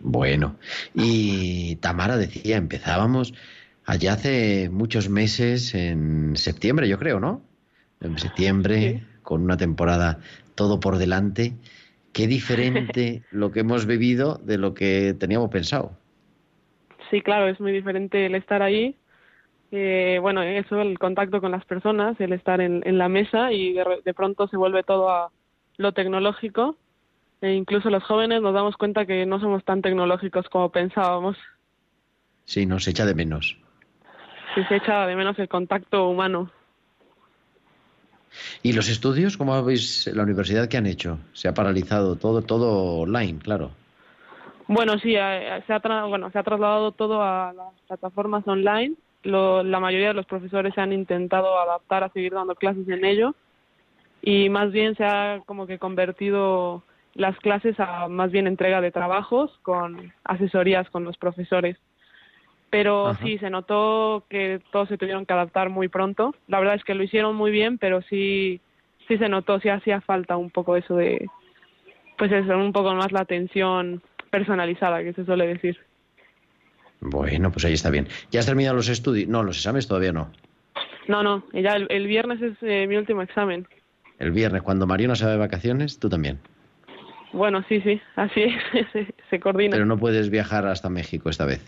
Bueno, 0.00 0.56
y 0.94 1.76
Tamara 1.76 2.16
decía, 2.16 2.56
empezábamos 2.56 3.34
allá 3.84 4.14
hace 4.14 4.70
muchos 4.70 5.08
meses, 5.08 5.74
en 5.74 6.36
septiembre 6.36 6.88
yo 6.88 6.98
creo, 6.98 7.20
¿no? 7.20 7.42
En 8.00 8.18
septiembre, 8.18 9.02
con 9.22 9.42
una 9.42 9.56
temporada 9.56 10.20
todo 10.54 10.80
por 10.80 10.96
delante. 10.96 11.52
Qué 12.12 12.26
diferente 12.26 13.22
lo 13.30 13.52
que 13.52 13.60
hemos 13.60 13.86
vivido 13.86 14.40
de 14.42 14.58
lo 14.58 14.74
que 14.74 15.14
teníamos 15.18 15.50
pensado. 15.50 15.92
Sí, 17.10 17.20
claro, 17.20 17.48
es 17.48 17.60
muy 17.60 17.72
diferente 17.72 18.26
el 18.26 18.34
estar 18.34 18.62
ahí. 18.62 18.96
Eh, 19.72 20.18
bueno, 20.20 20.42
eso, 20.42 20.80
el 20.80 20.98
contacto 20.98 21.40
con 21.40 21.52
las 21.52 21.64
personas, 21.64 22.18
el 22.20 22.32
estar 22.32 22.60
en, 22.60 22.82
en 22.84 22.98
la 22.98 23.08
mesa 23.08 23.52
y 23.52 23.72
de, 23.74 23.84
de 24.04 24.14
pronto 24.14 24.48
se 24.48 24.56
vuelve 24.56 24.82
todo 24.82 25.10
a 25.10 25.30
lo 25.76 25.92
tecnológico. 25.92 26.76
E 27.42 27.52
incluso 27.54 27.88
los 27.90 28.02
jóvenes 28.04 28.42
nos 28.42 28.52
damos 28.52 28.76
cuenta 28.76 29.06
que 29.06 29.24
no 29.24 29.40
somos 29.40 29.64
tan 29.64 29.80
tecnológicos 29.82 30.48
como 30.48 30.70
pensábamos. 30.70 31.36
Sí, 32.44 32.66
nos 32.66 32.86
echa 32.86 33.06
de 33.06 33.14
menos. 33.14 33.56
Si 34.54 34.64
se 34.64 34.76
echa 34.76 35.06
de 35.06 35.16
menos 35.16 35.38
el 35.38 35.48
contacto 35.48 36.08
humano. 36.08 36.50
¿Y 38.62 38.72
los 38.72 38.88
estudios, 38.88 39.36
cómo 39.36 39.54
habéis, 39.54 40.06
la 40.08 40.22
universidad, 40.22 40.68
qué 40.68 40.76
han 40.76 40.86
hecho? 40.86 41.18
Se 41.32 41.48
ha 41.48 41.54
paralizado 41.54 42.16
todo, 42.16 42.42
todo 42.42 43.00
online, 43.00 43.38
claro. 43.38 43.70
Bueno, 44.68 44.98
sí, 44.98 45.14
eh, 45.16 45.62
se 45.66 45.72
ha, 45.72 45.80
tra- 45.82 46.08
bueno, 46.08 46.30
se 46.30 46.38
ha 46.38 46.42
trasladado 46.42 46.92
todo 46.92 47.22
a 47.22 47.52
las 47.52 47.74
plataformas 47.88 48.46
online. 48.46 48.94
Lo- 49.22 49.62
la 49.62 49.80
mayoría 49.80 50.08
de 50.08 50.14
los 50.14 50.26
profesores 50.26 50.74
se 50.74 50.80
han 50.80 50.92
intentado 50.92 51.58
adaptar 51.58 52.04
a 52.04 52.10
seguir 52.10 52.32
dando 52.32 52.54
clases 52.54 52.88
en 52.88 53.04
ello 53.04 53.34
y 54.22 54.48
más 54.48 54.70
bien 54.70 54.94
se 54.96 55.04
ha 55.04 55.40
como 55.46 55.66
que 55.66 55.78
convertido 55.78 56.82
las 57.14 57.36
clases 57.38 57.78
a 57.78 58.08
más 58.08 58.30
bien 58.30 58.46
entrega 58.46 58.80
de 58.80 58.92
trabajos 58.92 59.50
con 59.62 60.12
asesorías 60.24 60.88
con 60.90 61.04
los 61.04 61.16
profesores. 61.16 61.76
Pero 62.70 63.08
Ajá. 63.08 63.24
sí, 63.24 63.38
se 63.38 63.50
notó 63.50 64.24
que 64.30 64.60
todos 64.70 64.88
se 64.88 64.96
tuvieron 64.96 65.26
que 65.26 65.32
adaptar 65.32 65.70
muy 65.70 65.88
pronto. 65.88 66.34
La 66.46 66.60
verdad 66.60 66.76
es 66.76 66.84
que 66.84 66.94
lo 66.94 67.02
hicieron 67.02 67.34
muy 67.34 67.50
bien, 67.50 67.78
pero 67.78 68.00
sí, 68.02 68.60
sí 69.08 69.18
se 69.18 69.28
notó, 69.28 69.58
sí 69.58 69.68
hacía 69.68 70.00
falta 70.00 70.36
un 70.36 70.50
poco 70.50 70.76
eso 70.76 70.94
de, 70.94 71.28
pues 72.16 72.30
eso, 72.30 72.56
un 72.56 72.72
poco 72.72 72.94
más 72.94 73.10
la 73.10 73.22
atención 73.22 74.02
personalizada 74.30 75.02
que 75.02 75.12
se 75.12 75.24
suele 75.24 75.48
decir. 75.48 75.78
Bueno, 77.00 77.50
pues 77.50 77.64
ahí 77.64 77.72
está 77.72 77.90
bien. 77.90 78.06
¿Ya 78.30 78.40
has 78.40 78.46
terminado 78.46 78.76
los 78.76 78.88
estudios? 78.88 79.28
No, 79.28 79.42
los 79.42 79.56
exámenes 79.56 79.88
todavía 79.88 80.12
no. 80.12 80.30
No, 81.08 81.22
no, 81.24 81.42
ya 81.52 81.72
el, 81.72 81.86
el 81.90 82.06
viernes 82.06 82.40
es 82.40 82.56
eh, 82.60 82.86
mi 82.86 82.96
último 82.96 83.22
examen. 83.22 83.66
El 84.18 84.30
viernes, 84.30 84.62
cuando 84.62 84.86
Mariona 84.86 85.16
se 85.16 85.24
va 85.24 85.32
de 85.32 85.38
vacaciones, 85.38 85.98
tú 85.98 86.08
también. 86.08 86.38
Bueno, 87.32 87.64
sí, 87.68 87.80
sí, 87.80 88.00
así 88.16 88.42
es, 88.42 88.54
se, 88.92 89.14
se 89.28 89.40
coordina. 89.40 89.72
Pero 89.72 89.86
no 89.86 89.98
puedes 89.98 90.30
viajar 90.30 90.66
hasta 90.66 90.88
México 90.88 91.30
esta 91.30 91.46
vez. 91.46 91.64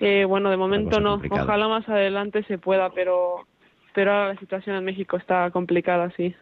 Eh, 0.00 0.24
bueno, 0.24 0.50
de 0.50 0.56
momento 0.56 1.00
no. 1.00 1.12
complicada. 1.12 1.44
Ojalá 1.44 1.68
más 1.68 1.88
adelante 1.88 2.44
se 2.44 2.58
pueda, 2.58 2.90
pero, 2.90 3.46
pero 3.94 4.12
ahora 4.12 4.34
la 4.34 4.40
situación 4.40 4.76
en 4.76 4.84
México 4.84 5.16
está 5.16 5.50
complicada, 5.50 6.12
sí. 6.16 6.34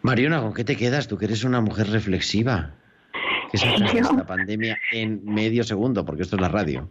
Mariona, 0.00 0.40
¿con 0.40 0.54
qué 0.54 0.64
te 0.64 0.76
quedas? 0.76 1.06
Tú 1.06 1.18
que 1.18 1.26
eres 1.26 1.44
una 1.44 1.60
mujer 1.60 1.88
reflexiva. 1.88 2.70
¿Qué 3.50 3.58
de 3.58 4.00
Yo. 4.00 4.00
esta 4.00 4.26
pandemia 4.26 4.78
en 4.92 5.22
medio 5.24 5.62
segundo? 5.62 6.04
Porque 6.04 6.22
esto 6.22 6.36
es 6.36 6.42
la 6.42 6.48
radio. 6.48 6.88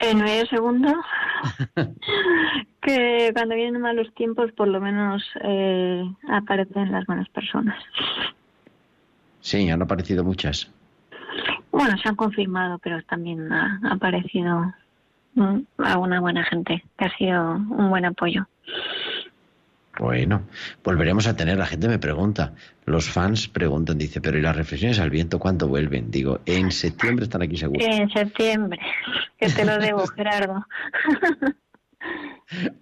En 0.00 0.18
medio 0.18 0.46
segundo, 0.46 0.88
que 2.82 3.30
cuando 3.34 3.54
vienen 3.56 3.82
malos 3.82 4.12
tiempos, 4.14 4.52
por 4.52 4.68
lo 4.68 4.80
menos 4.80 5.22
eh, 5.42 6.04
aparecen 6.30 6.92
las 6.92 7.04
buenas 7.04 7.28
personas. 7.30 7.76
Sí, 9.40 9.68
han 9.68 9.82
aparecido 9.82 10.24
muchas. 10.24 10.70
Bueno, 11.70 11.96
se 11.98 12.08
han 12.08 12.16
confirmado, 12.16 12.78
pero 12.78 13.02
también 13.04 13.52
ha, 13.52 13.80
aparecido 13.90 14.72
mm, 15.34 15.60
alguna 15.78 16.20
buena 16.20 16.44
gente, 16.44 16.82
que 16.96 17.04
ha 17.04 17.16
sido 17.16 17.54
un 17.54 17.90
buen 17.90 18.04
apoyo. 18.04 18.46
Bueno, 19.98 20.42
volveremos 20.84 21.26
a 21.26 21.36
tener. 21.36 21.58
La 21.58 21.66
gente 21.66 21.88
me 21.88 21.98
pregunta. 21.98 22.54
Los 22.84 23.10
fans 23.10 23.48
preguntan, 23.48 23.98
dice, 23.98 24.20
pero 24.20 24.38
¿y 24.38 24.42
las 24.42 24.56
reflexiones 24.56 25.00
al 25.00 25.10
viento 25.10 25.38
cuándo 25.38 25.66
vuelven? 25.66 26.10
Digo, 26.10 26.40
en 26.46 26.70
septiembre 26.70 27.24
están 27.24 27.42
aquí 27.42 27.56
seguros. 27.56 27.84
En 27.84 28.08
septiembre, 28.10 28.78
que 29.38 29.48
te 29.48 29.64
lo 29.64 29.78
debo, 29.78 30.06
Gerardo. 30.16 30.64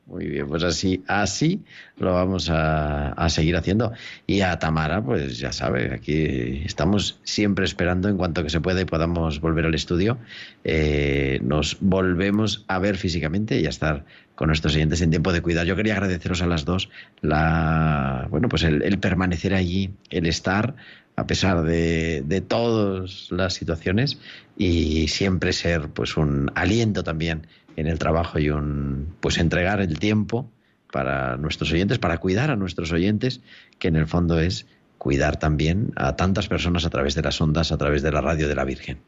Muy 0.07 0.27
bien, 0.29 0.47
pues 0.47 0.63
así, 0.63 1.03
así 1.09 1.65
lo 1.99 2.15
vamos 2.15 2.49
a, 2.51 3.09
a 3.13 3.29
seguir 3.29 3.57
haciendo. 3.57 3.93
Y 4.27 4.43
a 4.43 4.59
Tamara, 4.61 5.03
pues 5.03 5.39
ya 5.39 5.51
sabe, 5.53 5.93
aquí 5.93 6.63
estamos 6.65 7.19
siempre 7.25 7.65
esperando 7.65 8.09
en 8.09 8.17
cuanto 8.17 8.45
que 8.45 8.51
se 8.51 8.61
pueda 8.61 8.81
y 8.81 8.85
podamos 8.85 9.41
volver 9.41 9.67
al 9.67 9.75
estudio. 9.75 10.19
eh, 10.63 11.41
nos 11.43 11.79
volvemos 11.81 12.65
a 12.69 12.79
ver 12.79 12.97
físicamente 12.97 13.61
y 13.61 13.67
a 13.67 13.71
estar 13.71 14.05
con 14.37 14.49
nuestros 14.49 14.75
oyentes 14.77 15.01
en 15.01 15.11
tiempo 15.11 15.33
de 15.33 15.43
cuidar. 15.43 15.67
Yo 15.67 15.75
quería 15.75 15.95
agradeceros 15.95 16.43
a 16.43 16.47
las 16.47 16.65
dos 16.65 16.89
la, 17.21 18.29
bueno, 18.31 18.49
pues 18.49 18.63
el, 18.63 18.83
el 18.83 18.99
permanecer 19.01 19.53
allí, 19.55 19.91
el 20.11 20.27
estar 20.27 20.77
a 21.17 21.27
pesar 21.27 21.63
de, 21.63 22.23
de 22.27 22.41
todas 22.43 23.29
las 23.31 23.55
situaciones 23.55 24.19
y 24.57 25.09
siempre 25.09 25.53
ser 25.53 25.89
pues 25.89 26.17
un 26.17 26.53
aliento 26.55 27.03
también 27.03 27.47
en 27.77 27.87
el 27.87 27.99
trabajo 27.99 28.39
y 28.39 28.51
un 28.51 29.15
pues 29.21 29.39
entregar 29.39 29.81
el 29.81 29.99
tiempo 29.99 30.51
para 30.91 31.37
nuestros 31.37 31.73
oyentes, 31.73 31.99
para 31.99 32.19
cuidar 32.19 32.51
a 32.51 32.57
nuestros 32.57 32.91
oyentes, 32.93 33.43
que 33.79 33.89
en 33.89 33.97
el 33.97 34.07
fondo 34.07 34.41
es 34.41 34.67
cuidar 34.99 35.39
también 35.39 35.93
a 35.97 36.17
tantas 36.17 36.49
personas 36.49 36.85
a 36.87 36.91
través 36.91 37.15
de 37.15 37.23
las 37.23 37.41
ondas, 37.41 37.71
a 37.73 37.79
través 37.79 38.03
de 38.03 38.11
la 38.11 38.21
radio 38.21 38.49
de 38.49 38.55
la 38.55 38.65
Virgen. 38.65 38.99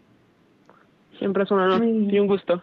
Siempre 1.19 1.43
es 1.43 1.51
un 1.51 1.61
honor 1.61 1.85
y 1.85 2.19
un 2.19 2.27
gusto. 2.27 2.63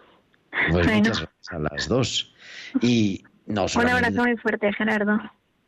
Pues 0.52 0.86
Bueno. 0.86 0.94
muchas 0.94 1.20
gracias 1.20 1.52
a 1.52 1.60
las 1.60 1.90
dos. 1.90 2.34
Y 2.82 3.24
no 3.48 3.66
Un 3.76 3.90
abrazo 3.90 4.24
muy 4.24 4.38
fuerte, 4.38 4.72
Gerardo. 4.74 5.20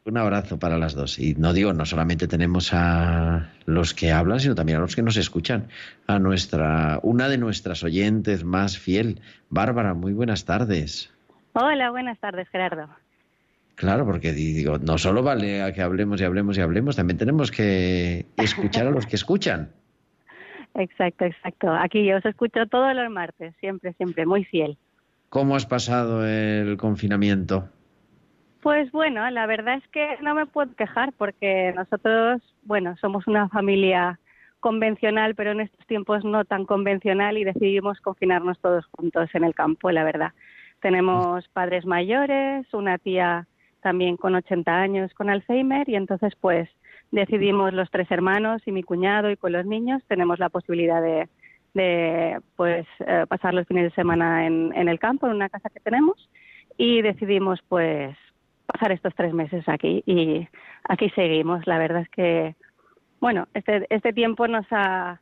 Un 0.08 0.18
abrazo 0.18 0.58
para 0.58 0.78
las 0.78 0.96
dos. 0.96 1.20
Y 1.20 1.36
no 1.36 1.54
digo, 1.54 1.74
no 1.74 1.86
solamente 1.86 2.28
tenemos 2.28 2.70
a 2.74 3.50
los 3.66 3.94
que 3.94 4.12
hablan, 4.12 4.40
sino 4.40 4.56
también 4.56 4.78
a 4.78 4.82
los 4.82 4.96
que 4.96 5.02
nos 5.04 5.18
escuchan. 5.18 5.68
A 6.08 6.18
nuestra, 6.18 7.00
una 7.04 7.28
de 7.28 7.38
nuestras 7.38 7.84
oyentes 7.84 8.44
más 8.46 8.78
fiel, 8.78 9.20
Bárbara, 9.50 9.94
muy 9.94 10.14
buenas 10.14 10.46
tardes. 10.46 11.12
Hola, 11.54 11.92
buenas 11.92 12.18
tardes, 12.20 12.48
Gerardo. 12.50 12.88
Claro, 13.76 14.06
porque 14.06 14.32
di- 14.32 14.54
digo, 14.54 14.78
no 14.80 14.98
solo 14.98 15.22
vale 15.24 15.62
a 15.62 15.74
que 15.74 15.82
hablemos 15.82 16.22
y 16.22 16.24
hablemos 16.24 16.58
y 16.58 16.62
hablemos, 16.62 16.96
también 16.96 17.18
tenemos 17.18 17.52
que 17.52 18.26
escuchar 18.38 18.88
a 18.88 18.92
los 18.92 19.06
que 19.06 19.16
escuchan. 19.18 19.72
Exacto, 20.76 21.26
exacto. 21.26 21.72
Aquí 21.74 22.06
yo 22.06 22.18
os 22.18 22.26
escucho 22.26 22.68
todos 22.68 22.94
los 22.96 23.10
martes, 23.10 23.56
siempre, 23.60 23.94
siempre, 23.94 24.28
muy 24.28 24.44
fiel. 24.46 24.78
¿Cómo 25.30 25.56
has 25.56 25.66
pasado 25.66 26.24
el 26.26 26.78
confinamiento? 26.78 27.68
Pues 28.62 28.92
bueno, 28.92 29.30
la 29.30 29.46
verdad 29.46 29.76
es 29.76 29.88
que 29.90 30.18
no 30.22 30.34
me 30.34 30.46
puedo 30.46 30.74
quejar 30.76 31.14
porque 31.14 31.74
nosotros, 31.76 32.42
bueno, 32.64 32.96
somos 32.98 33.28
una 33.28 33.48
familia 33.50 34.20
convencional, 34.60 35.36
pero 35.36 35.52
en 35.52 35.62
estos 35.62 35.86
tiempos 35.86 36.26
no 36.26 36.44
tan 36.44 36.66
convencional 36.66 37.38
y 37.38 37.44
decidimos 37.44 38.02
confinarnos 38.02 38.60
todos 38.60 38.86
juntos 38.88 39.30
en 39.34 39.44
el 39.44 39.54
campo, 39.54 39.92
la 39.92 40.04
verdad. 40.04 40.34
Tenemos 40.82 41.48
padres 41.50 41.86
mayores, 41.86 42.66
una 42.74 42.98
tía 42.98 43.48
también 43.82 44.18
con 44.18 44.36
80 44.36 44.76
años 44.76 45.14
con 45.14 45.30
Alzheimer 45.30 45.88
y 45.88 45.96
entonces 45.96 46.34
pues 46.42 46.68
decidimos 47.12 47.74
los 47.74 47.90
tres 47.92 48.10
hermanos 48.12 48.62
y 48.66 48.72
mi 48.72 48.84
cuñado 48.84 49.30
y 49.32 49.38
con 49.38 49.54
los 49.54 49.66
niños 49.66 50.04
tenemos 50.08 50.40
la 50.40 50.50
posibilidad 50.50 51.02
de, 51.02 52.42
pues 52.56 52.88
eh, 53.00 53.26
pasar 53.30 53.54
los 53.54 53.68
fines 53.68 53.84
de 53.84 53.96
semana 53.96 54.48
en, 54.48 54.74
en 54.76 54.90
el 54.90 55.00
campo, 55.00 55.28
en 55.28 55.36
una 55.36 55.48
casa 55.48 55.70
que 55.70 55.80
tenemos 55.80 56.30
y 56.76 57.02
decidimos 57.02 57.62
pues 57.70 58.18
pasar 58.68 58.92
estos 58.92 59.16
tres 59.16 59.34
meses 59.34 59.68
aquí 59.68 60.04
y 60.06 60.48
aquí 60.88 61.10
seguimos. 61.12 61.66
La 61.66 61.80
verdad 61.80 62.02
es 62.02 62.10
que, 62.10 62.56
bueno, 63.20 63.48
este, 63.54 63.88
este 63.90 64.14
tiempo 64.14 64.48
nos 64.48 64.66
ha, 64.72 65.20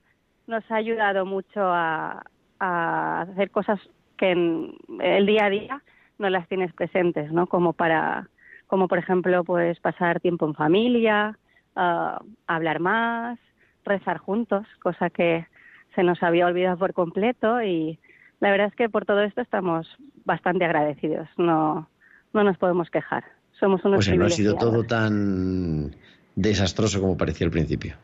nos 0.48 0.70
ha 0.70 0.76
ayudado 0.76 1.26
mucho 1.26 1.62
a, 1.62 2.24
a 2.60 3.22
hacer 3.22 3.52
cosas 3.52 3.80
que 4.18 4.32
en 4.32 4.74
el 5.00 5.26
día 5.26 5.46
a 5.46 5.50
día 5.50 5.82
no 6.18 6.30
las 6.30 6.48
tienes 6.48 6.74
presentes, 6.74 7.32
¿no? 7.32 7.48
Como 7.48 7.74
para, 7.74 8.30
como 8.68 8.88
por 8.88 8.98
ejemplo, 8.98 9.44
pues 9.44 9.80
pasar 9.80 10.20
tiempo 10.20 10.46
en 10.46 10.56
familia, 10.56 11.38
ah, 11.76 12.22
hablar 12.48 12.80
más, 12.80 13.40
rezar 13.84 14.18
juntos, 14.18 14.66
cosa 14.82 15.10
que 15.10 15.46
se 15.94 16.04
nos 16.04 16.22
había 16.24 16.48
olvidado 16.48 16.78
por 16.78 16.94
completo 16.94 17.62
y 17.62 18.00
la 18.40 18.52
verdad 18.52 18.68
es 18.68 18.76
que 18.76 18.90
por 18.90 19.06
todo 19.06 19.22
esto 19.22 19.42
estamos 19.42 19.88
bastante 20.26 20.66
agradecidos. 20.66 21.28
No, 21.38 21.88
no 22.34 22.44
nos 22.44 22.58
podemos 22.58 22.90
quejar. 22.90 23.24
Somos 23.60 23.84
unos 23.86 23.98
Pues 24.06 24.18
no 24.18 24.26
ha 24.26 24.30
sido 24.30 24.56
todo 24.56 24.84
tan 24.84 25.96
desastroso 26.36 27.00
como 27.00 27.18
parecía 27.18 27.46
al 27.46 27.52
principio. 27.52 27.96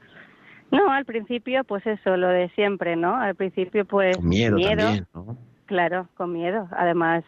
No, 0.71 0.89
al 0.89 1.03
principio, 1.03 1.63
pues 1.65 1.85
eso, 1.85 2.15
lo 2.15 2.29
de 2.29 2.49
siempre, 2.49 2.95
¿no? 2.95 3.15
Al 3.15 3.35
principio, 3.35 3.83
pues 3.85 4.15
Con 4.15 4.29
miedo, 4.29 4.57
también, 4.57 5.05
¿no? 5.13 5.37
claro, 5.65 6.07
con 6.15 6.31
miedo. 6.31 6.67
Además, 6.71 7.25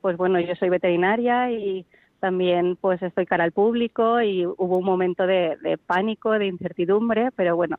pues 0.00 0.16
bueno, 0.16 0.40
yo 0.40 0.54
soy 0.54 0.70
veterinaria 0.70 1.50
y 1.50 1.84
también 2.20 2.76
pues 2.80 3.02
estoy 3.02 3.26
cara 3.26 3.44
al 3.44 3.52
público 3.52 4.22
y 4.22 4.46
hubo 4.46 4.78
un 4.78 4.84
momento 4.84 5.26
de, 5.26 5.58
de 5.62 5.76
pánico, 5.76 6.32
de 6.32 6.46
incertidumbre, 6.46 7.30
pero 7.36 7.54
bueno, 7.54 7.76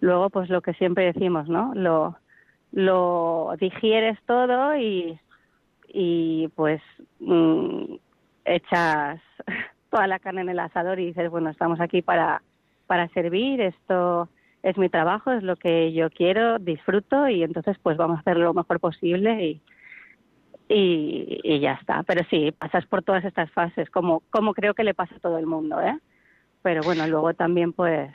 luego 0.00 0.30
pues 0.30 0.48
lo 0.48 0.62
que 0.62 0.74
siempre 0.74 1.06
decimos, 1.06 1.48
¿no? 1.48 1.74
Lo, 1.74 2.16
lo 2.72 3.54
digieres 3.58 4.18
todo 4.26 4.76
y, 4.76 5.18
y 5.88 6.48
pues 6.54 6.80
mm, 7.18 7.96
echas 8.46 9.20
toda 9.90 10.06
la 10.06 10.18
carne 10.18 10.42
en 10.42 10.48
el 10.48 10.58
asador 10.58 10.98
y 10.98 11.06
dices, 11.06 11.30
bueno, 11.30 11.50
estamos 11.50 11.80
aquí 11.80 12.02
para, 12.02 12.42
para 12.86 13.08
servir, 13.08 13.60
esto 13.60 14.28
es 14.62 14.76
mi 14.78 14.88
trabajo, 14.88 15.32
es 15.32 15.42
lo 15.42 15.56
que 15.56 15.92
yo 15.92 16.10
quiero, 16.10 16.58
disfruto 16.58 17.28
y 17.28 17.42
entonces 17.42 17.76
pues 17.82 17.96
vamos 17.96 18.16
a 18.16 18.20
hacer 18.20 18.36
lo 18.36 18.52
mejor 18.52 18.80
posible 18.80 19.44
y, 19.44 19.62
y, 20.68 21.60
ya 21.60 21.74
está. 21.74 22.02
Pero 22.02 22.24
sí, 22.30 22.52
pasas 22.52 22.84
por 22.86 23.02
todas 23.02 23.24
estas 23.24 23.50
fases, 23.52 23.88
como, 23.90 24.22
como 24.30 24.54
creo 24.54 24.74
que 24.74 24.84
le 24.84 24.94
pasa 24.94 25.14
a 25.14 25.20
todo 25.20 25.38
el 25.38 25.46
mundo, 25.46 25.80
¿eh? 25.80 25.96
Pero 26.62 26.82
bueno, 26.82 27.06
luego 27.06 27.32
también 27.34 27.72
pues 27.72 28.10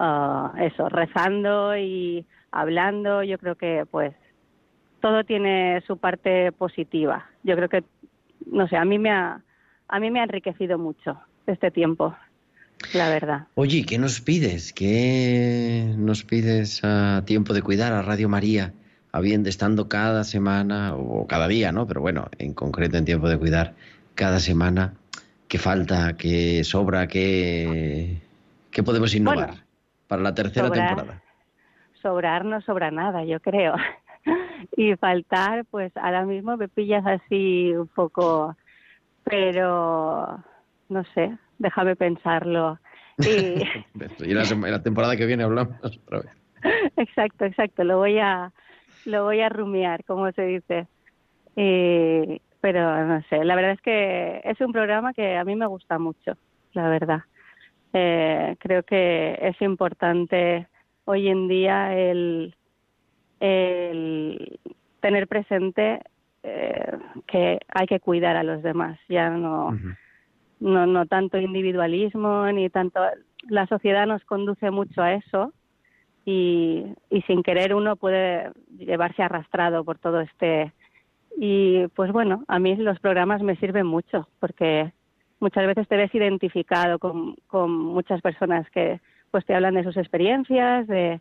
ah, 0.00 0.52
eso, 0.58 0.88
rezando 0.88 1.76
y 1.76 2.26
hablando, 2.50 3.22
yo 3.22 3.38
creo 3.38 3.54
que 3.54 3.86
pues 3.88 4.14
todo 5.00 5.24
tiene 5.24 5.80
su 5.86 5.98
parte 5.98 6.52
positiva. 6.52 7.26
Yo 7.44 7.54
creo 7.56 7.68
que, 7.68 7.84
no 8.50 8.68
sé, 8.68 8.76
a 8.76 8.84
mí 8.84 8.98
me 8.98 9.10
ha, 9.10 9.40
a 9.88 10.00
mí 10.00 10.10
me 10.10 10.20
ha 10.20 10.24
enriquecido 10.24 10.78
mucho 10.78 11.18
este 11.46 11.70
tiempo, 11.70 12.14
la 12.94 13.08
verdad. 13.08 13.46
Oye, 13.54 13.84
¿qué 13.86 13.98
nos 13.98 14.20
pides? 14.20 14.72
¿Qué 14.72 15.92
nos 15.96 16.24
pides 16.24 16.80
a 16.84 17.22
tiempo 17.24 17.52
de 17.54 17.62
cuidar 17.62 17.92
a 17.92 18.02
Radio 18.02 18.28
María? 18.28 18.72
Habiendo 19.10 19.48
estando 19.48 19.88
cada 19.88 20.22
semana 20.24 20.94
o 20.94 21.26
cada 21.26 21.48
día, 21.48 21.72
¿no? 21.72 21.86
Pero 21.86 22.00
bueno, 22.02 22.28
en 22.38 22.52
concreto 22.52 22.98
en 22.98 23.04
tiempo 23.06 23.28
de 23.28 23.38
cuidar 23.38 23.74
cada 24.14 24.38
semana, 24.38 24.94
¿qué 25.48 25.58
falta? 25.58 26.16
¿Qué 26.16 26.62
sobra? 26.62 27.08
¿Qué, 27.08 28.20
qué 28.70 28.82
podemos 28.82 29.14
innovar 29.14 29.48
Bueno, 29.48 29.62
para 30.08 30.22
la 30.22 30.34
tercera 30.34 30.68
sobrar. 30.68 30.88
temporada? 30.88 31.22
sobrar 32.02 32.44
no 32.44 32.60
sobra 32.60 32.90
nada, 32.90 33.24
yo 33.24 33.40
creo. 33.40 33.74
Y 34.76 34.94
faltar, 34.96 35.64
pues 35.66 35.96
ahora 35.96 36.24
mismo 36.24 36.56
me 36.56 36.68
pillas 36.68 37.04
así 37.06 37.72
un 37.74 37.88
poco, 37.88 38.56
pero 39.24 40.42
no 40.88 41.04
sé, 41.14 41.36
déjame 41.58 41.96
pensarlo. 41.96 42.78
Y... 43.18 43.62
y 44.24 44.34
la, 44.34 44.82
temporada 44.82 45.16
que 45.16 45.26
viene 45.26 45.44
hablamos 45.44 45.76
otra 45.84 46.20
vez. 46.20 46.30
exacto, 46.96 47.44
exacto, 47.44 47.84
lo 47.84 47.98
voy 47.98 48.18
a 48.18 48.52
lo 49.04 49.24
voy 49.24 49.40
a 49.40 49.48
rumiar, 49.48 50.04
como 50.04 50.30
se 50.32 50.42
dice. 50.42 50.86
Y- 51.56 52.40
pero 52.60 53.06
no 53.06 53.22
sé, 53.30 53.44
la 53.44 53.54
verdad 53.54 53.72
es 53.72 53.80
que 53.80 54.40
es 54.44 54.60
un 54.60 54.72
programa 54.72 55.12
que 55.14 55.36
a 55.36 55.44
mí 55.44 55.54
me 55.54 55.66
gusta 55.66 55.98
mucho, 55.98 56.36
la 56.72 56.88
verdad. 56.88 57.20
Eh, 57.92 58.56
creo 58.58 58.82
que 58.82 59.38
es 59.40 59.60
importante 59.62 60.66
hoy 61.04 61.28
en 61.28 61.48
día 61.48 61.96
el, 61.96 62.54
el 63.40 64.58
tener 65.00 65.28
presente 65.28 66.00
eh, 66.42 66.98
que 67.26 67.58
hay 67.68 67.86
que 67.86 68.00
cuidar 68.00 68.36
a 68.36 68.42
los 68.42 68.62
demás, 68.62 68.98
ya 69.08 69.30
no, 69.30 69.76
no, 70.60 70.86
no 70.86 71.06
tanto 71.06 71.38
individualismo 71.38 72.46
ni 72.52 72.68
tanto. 72.70 73.00
La 73.48 73.66
sociedad 73.66 74.06
nos 74.06 74.24
conduce 74.24 74.70
mucho 74.70 75.02
a 75.02 75.14
eso 75.14 75.52
y, 76.24 76.84
y 77.10 77.22
sin 77.22 77.42
querer 77.42 77.74
uno 77.74 77.96
puede 77.96 78.50
llevarse 78.76 79.22
arrastrado 79.22 79.84
por 79.84 79.98
todo 79.98 80.20
este. 80.20 80.72
Y 81.36 81.86
pues 81.94 82.12
bueno, 82.12 82.44
a 82.48 82.58
mí 82.58 82.74
los 82.76 82.98
programas 82.98 83.42
me 83.42 83.56
sirven 83.56 83.86
mucho 83.86 84.28
porque 84.40 84.92
muchas 85.40 85.66
veces 85.66 85.86
te 85.88 85.96
ves 85.96 86.14
identificado 86.14 86.98
con, 86.98 87.36
con 87.46 87.70
muchas 87.70 88.20
personas 88.20 88.68
que 88.70 89.00
pues 89.30 89.44
te 89.44 89.54
hablan 89.54 89.74
de 89.74 89.84
sus 89.84 89.96
experiencias, 89.96 90.86
de 90.86 91.20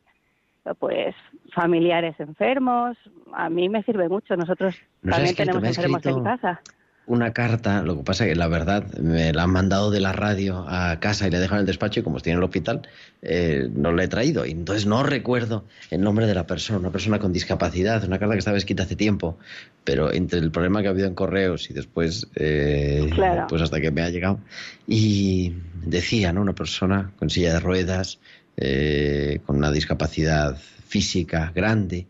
pues 0.75 1.15
familiares 1.53 2.15
enfermos. 2.19 2.97
A 3.33 3.49
mí 3.49 3.69
me 3.69 3.83
sirve 3.83 4.09
mucho. 4.09 4.35
Nosotros 4.35 4.75
Nos 5.01 5.15
también 5.15 5.31
escrito, 5.31 5.59
tenemos 5.59 5.77
enfermos 5.77 6.05
en 6.05 6.23
casa. 6.23 6.61
Una 7.07 7.31
carta, 7.31 7.83
lo 7.83 7.95
que 7.95 8.03
pasa 8.03 8.25
que 8.25 8.35
la 8.35 8.49
verdad 8.49 8.85
me 8.97 9.31
la 9.31 9.43
han 9.43 9.51
mandado 9.51 9.91
de 9.91 10.01
la 10.01 10.11
radio 10.11 10.65
a 10.67 10.99
casa 10.99 11.25
y 11.25 11.31
le 11.31 11.37
he 11.37 11.39
dejado 11.39 11.59
en 11.59 11.61
el 11.61 11.65
despacho 11.65 12.01
y 12.01 12.03
como 12.03 12.17
estoy 12.17 12.33
en 12.33 12.39
el 12.39 12.43
hospital 12.43 12.81
eh, 13.21 13.69
no 13.73 13.93
la 13.93 14.03
he 14.03 14.09
traído. 14.09 14.45
Y 14.45 14.51
entonces 14.51 14.85
no 14.85 15.03
recuerdo 15.03 15.63
el 15.89 16.01
nombre 16.01 16.27
de 16.27 16.33
la 16.35 16.45
persona, 16.45 16.79
una 16.79 16.91
persona 16.91 17.17
con 17.17 17.31
discapacidad, 17.31 18.03
una 18.03 18.19
carta 18.19 18.33
que 18.33 18.39
estaba 18.39 18.57
escrita 18.57 18.83
hace 18.83 18.97
tiempo, 18.97 19.37
pero 19.85 20.11
entre 20.11 20.39
el 20.39 20.51
problema 20.51 20.81
que 20.81 20.89
ha 20.89 20.91
habido 20.91 21.07
en 21.07 21.15
correos 21.15 21.69
y 21.69 21.73
después, 21.73 22.27
eh, 22.35 23.07
Claro. 23.13 23.45
pues 23.47 23.61
hasta 23.61 23.79
que 23.79 23.89
me 23.89 24.01
ha 24.01 24.09
llegado. 24.09 24.39
Y 24.85 25.53
decía, 25.85 26.33
¿no? 26.33 26.41
Una 26.41 26.55
persona 26.55 27.11
con 27.19 27.29
silla 27.29 27.53
de 27.53 27.61
ruedas, 27.61 28.19
eh, 28.57 29.39
con 29.45 29.57
una 29.57 29.71
discapacidad 29.71 30.57
física 30.57 31.51
grande, 31.55 32.07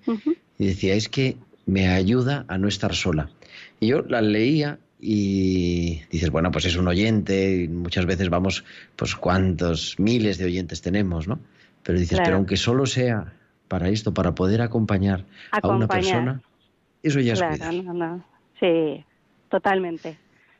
y 0.57 0.67
decía, 0.67 0.93
es 0.95 1.09
que 1.09 1.37
me 1.65 1.89
ayuda 1.89 2.45
a 2.47 2.57
no 2.57 2.67
estar 2.67 2.95
sola. 2.95 3.29
Y 3.79 3.87
yo 3.87 4.01
la 4.01 4.21
leía 4.21 4.79
y 4.99 6.01
dices, 6.09 6.29
bueno, 6.31 6.51
pues 6.51 6.65
es 6.65 6.75
un 6.77 6.87
oyente, 6.87 7.63
y 7.63 7.67
muchas 7.67 8.05
veces 8.05 8.29
vamos, 8.29 8.63
pues 8.95 9.15
cuántos 9.15 9.99
miles 9.99 10.37
de 10.37 10.45
oyentes 10.45 10.81
tenemos, 10.81 11.27
¿no? 11.27 11.39
Pero 11.83 11.99
dices, 11.99 12.17
Claro. 12.17 12.25
pero 12.25 12.37
aunque 12.37 12.57
solo 12.57 12.85
sea 12.85 13.33
para 13.67 13.89
esto, 13.89 14.13
para 14.13 14.33
poder 14.33 14.61
acompañar, 14.61 15.25
a 15.51 15.67
una 15.67 15.87
persona, 15.87 16.41
eso 17.03 17.19
ya 17.19 17.33
es 17.33 17.43
cuidar. 17.43 17.73
no, 17.73 17.93
no. 17.93 18.25
Sí, 18.59 19.03
totalmente, 19.49 20.17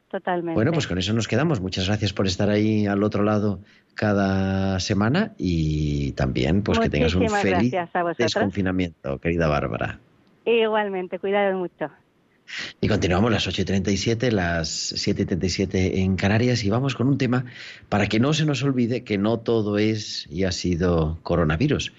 totalmente. 0.09 0.55
Bueno, 0.55 0.71
pues 0.71 0.87
con 0.87 0.97
eso 0.97 1.13
nos 1.13 1.27
quedamos. 1.27 1.61
Muchas 1.61 1.87
gracias 1.87 2.13
por 2.13 2.27
estar 2.27 2.49
ahí 2.49 2.85
al 2.87 3.03
otro 3.03 3.23
lado 3.23 3.59
cada 3.95 4.79
semana 4.79 5.33
y 5.37 6.11
también 6.13 6.61
pues 6.61 6.79
que 6.79 6.89
tengas 6.89 7.15
un 7.15 7.29
feliz 7.29 7.73
desconfinamiento, 8.17 9.19
querida 9.19 9.47
Bárbara. 9.47 9.99
Igualmente, 10.45 11.19
cuidado 11.19 11.57
mucho. 11.57 11.89
Y 12.79 12.87
continuamos 12.87 13.31
las 13.31 13.47
8.37, 13.47 14.31
las 14.31 14.93
7.37 14.93 15.97
en 15.97 16.15
Canarias 16.15 16.63
y 16.63 16.69
vamos 16.69 16.95
con 16.95 17.07
un 17.07 17.17
tema 17.17 17.45
para 17.89 18.07
que 18.07 18.19
no 18.19 18.33
se 18.33 18.45
nos 18.45 18.63
olvide 18.63 19.03
que 19.03 19.17
no 19.17 19.39
todo 19.39 19.77
es 19.77 20.27
y 20.31 20.45
ha 20.45 20.51
sido 20.51 21.19
coronavirus. 21.23 21.93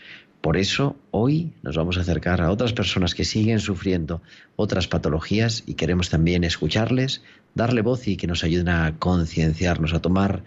Por 0.49 0.57
eso 0.57 0.97
hoy 1.11 1.53
nos 1.63 1.77
vamos 1.77 1.99
a 1.99 2.01
acercar 2.01 2.41
a 2.41 2.51
otras 2.51 2.73
personas 2.73 3.15
que 3.15 3.27
siguen 3.27 3.61
sufriendo 3.61 4.23
otras 4.57 4.89
patologías 4.89 5.63
y 5.67 5.75
queremos 5.75 6.09
también 6.09 6.43
escucharles, 6.43 7.21
darle 7.55 7.83
voz 7.83 8.09
y 8.09 8.17
que 8.17 8.27
nos 8.27 8.45
ayuden 8.45 8.71
a 8.71 8.99
concienciarnos, 8.99 9.93
a 9.93 10.01
tomar 10.01 10.45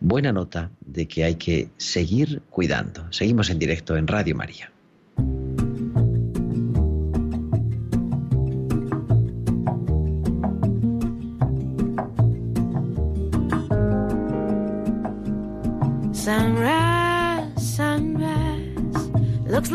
buena 0.00 0.32
nota 0.32 0.70
de 0.80 1.06
que 1.06 1.24
hay 1.24 1.34
que 1.34 1.68
seguir 1.76 2.40
cuidando. 2.48 3.06
Seguimos 3.12 3.50
en 3.50 3.58
directo 3.58 3.98
en 3.98 4.06
Radio 4.06 4.34
María. 4.34 4.72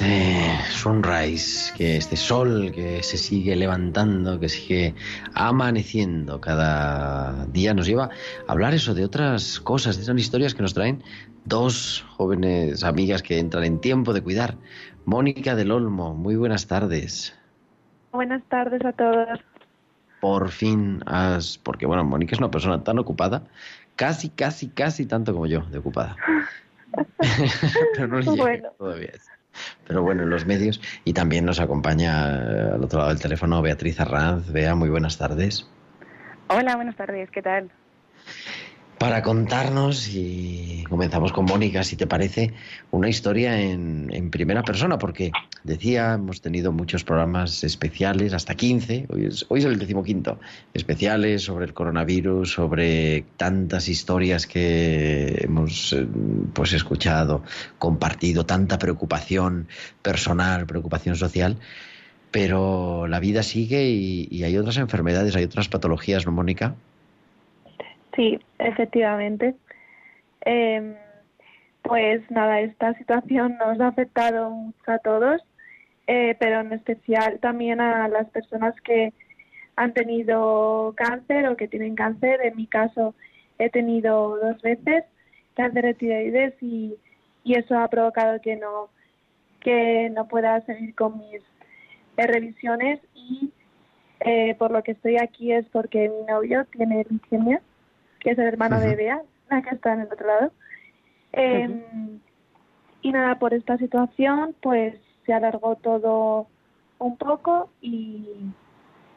este 0.00 0.70
sunrise, 0.70 1.72
que 1.76 1.96
este 1.96 2.14
sol 2.14 2.70
que 2.72 3.02
se 3.02 3.16
sigue 3.16 3.56
levantando, 3.56 4.38
que 4.38 4.48
sigue 4.48 4.94
amaneciendo 5.34 6.40
cada 6.40 7.46
día, 7.46 7.74
nos 7.74 7.88
lleva 7.88 8.04
a 8.04 8.52
hablar 8.52 8.74
eso 8.74 8.94
de 8.94 9.04
otras 9.04 9.58
cosas, 9.58 9.96
de 9.96 10.04
esas 10.04 10.16
historias 10.16 10.54
que 10.54 10.62
nos 10.62 10.72
traen 10.72 11.02
dos 11.46 12.06
jóvenes 12.16 12.84
amigas 12.84 13.24
que 13.24 13.40
entran 13.40 13.64
en 13.64 13.80
tiempo 13.80 14.12
de 14.12 14.22
cuidar. 14.22 14.54
Mónica 15.04 15.56
del 15.56 15.72
Olmo, 15.72 16.14
muy 16.14 16.36
buenas 16.36 16.68
tardes. 16.68 17.36
Buenas 18.12 18.44
tardes 18.44 18.84
a 18.84 18.92
todos. 18.92 19.40
Por 20.20 20.50
fin 20.50 21.02
has, 21.06 21.58
porque 21.58 21.86
bueno, 21.86 22.04
Mónica 22.04 22.36
es 22.36 22.38
una 22.38 22.52
persona 22.52 22.84
tan 22.84 23.00
ocupada, 23.00 23.48
casi, 23.96 24.28
casi, 24.28 24.68
casi 24.68 25.06
tanto 25.06 25.32
como 25.32 25.46
yo, 25.46 25.62
de 25.62 25.78
ocupada. 25.78 26.14
Pero 27.94 28.06
no 28.06 28.20
le 28.20 28.30
Bueno. 28.30 28.68
todavía. 28.78 29.10
Pero 29.86 30.02
bueno, 30.02 30.22
en 30.22 30.30
los 30.30 30.46
medios 30.46 30.80
y 31.04 31.12
también 31.12 31.44
nos 31.44 31.60
acompaña 31.60 32.36
eh, 32.36 32.70
al 32.74 32.84
otro 32.84 32.98
lado 32.98 33.10
del 33.10 33.20
teléfono 33.20 33.62
Beatriz 33.62 34.00
Arranz. 34.00 34.50
Bea, 34.50 34.74
muy 34.74 34.88
buenas 34.88 35.18
tardes. 35.18 35.68
Hola, 36.48 36.76
buenas 36.76 36.96
tardes, 36.96 37.30
¿qué 37.30 37.42
tal? 37.42 37.70
Para 38.98 39.22
contarnos, 39.22 40.08
y 40.12 40.84
comenzamos 40.88 41.32
con 41.32 41.44
Mónica, 41.44 41.84
si 41.84 41.94
te 41.94 42.08
parece, 42.08 42.52
una 42.90 43.08
historia 43.08 43.60
en, 43.60 44.10
en 44.12 44.30
primera 44.30 44.64
persona, 44.64 44.98
porque 44.98 45.30
decía, 45.62 46.14
hemos 46.14 46.40
tenido 46.40 46.72
muchos 46.72 47.04
programas 47.04 47.62
especiales, 47.62 48.32
hasta 48.32 48.56
15, 48.56 49.06
hoy 49.08 49.26
es, 49.26 49.46
hoy 49.50 49.60
es 49.60 49.66
el 49.66 49.78
decimoquinto, 49.78 50.40
especiales 50.74 51.42
sobre 51.42 51.66
el 51.66 51.74
coronavirus, 51.74 52.50
sobre 52.50 53.24
tantas 53.36 53.88
historias 53.88 54.48
que 54.48 55.42
hemos 55.44 55.92
eh, 55.92 56.04
pues 56.52 56.72
escuchado, 56.72 57.44
compartido, 57.78 58.46
tanta 58.46 58.80
preocupación 58.80 59.68
personal, 60.02 60.66
preocupación 60.66 61.14
social, 61.14 61.56
pero 62.32 63.06
la 63.06 63.20
vida 63.20 63.44
sigue 63.44 63.90
y, 63.90 64.26
y 64.28 64.42
hay 64.42 64.58
otras 64.58 64.76
enfermedades, 64.78 65.36
hay 65.36 65.44
otras 65.44 65.68
patologías, 65.68 66.26
¿no, 66.26 66.32
Mónica? 66.32 66.74
Sí, 68.18 68.40
efectivamente. 68.58 69.56
Eh, 70.46 70.96
Pues 71.82 72.30
nada, 72.30 72.60
esta 72.62 72.94
situación 72.96 73.58
nos 73.58 73.80
ha 73.80 73.88
afectado 73.88 74.50
mucho 74.50 74.92
a 74.92 75.00
todos, 75.00 75.42
eh, 76.08 76.36
pero 76.40 76.60
en 76.62 76.72
especial 76.74 77.40
también 77.40 77.80
a 77.80 78.08
las 78.08 78.30
personas 78.30 78.74
que 78.82 79.14
han 79.76 79.94
tenido 79.94 80.94
cáncer 80.96 81.48
o 81.48 81.56
que 81.56 81.68
tienen 81.68 81.96
cáncer. 81.96 82.40
En 82.44 82.56
mi 82.56 82.68
caso 82.68 83.14
he 83.58 83.70
tenido 83.70 84.38
dos 84.38 84.62
veces 84.62 85.04
cáncer 85.56 85.84
de 85.86 85.94
tiroides 85.94 86.54
y, 86.62 86.96
y 87.44 87.54
eso 87.58 87.78
ha 87.78 87.88
provocado 87.90 88.40
que 88.42 88.56
no 88.56 88.90
que 89.60 90.10
no 90.10 90.28
pueda 90.28 90.60
seguir 90.66 90.94
con 90.96 91.18
mis 91.18 91.42
eh, 92.16 92.26
revisiones 92.28 93.00
y 93.14 93.52
eh, 94.20 94.54
por 94.58 94.70
lo 94.72 94.82
que 94.82 94.92
estoy 94.92 95.16
aquí 95.18 95.52
es 95.52 95.66
porque 95.70 96.08
mi 96.10 96.24
novio 96.26 96.66
tiene 96.72 97.04
leucemia, 97.10 97.62
que 98.20 98.30
es 98.30 98.38
el 98.38 98.46
hermano 98.46 98.80
de 98.80 98.96
Bea, 98.96 99.22
la 99.50 99.62
que 99.62 99.74
está 99.74 99.94
en 99.94 100.00
el 100.00 100.06
otro 100.12 100.26
lado. 100.26 100.52
Eh, 101.32 102.20
Y 103.00 103.12
nada, 103.12 103.38
por 103.38 103.54
esta 103.54 103.78
situación, 103.78 104.54
pues 104.60 104.96
se 105.24 105.32
alargó 105.32 105.76
todo 105.76 106.48
un 106.98 107.16
poco 107.16 107.70
y, 107.80 108.26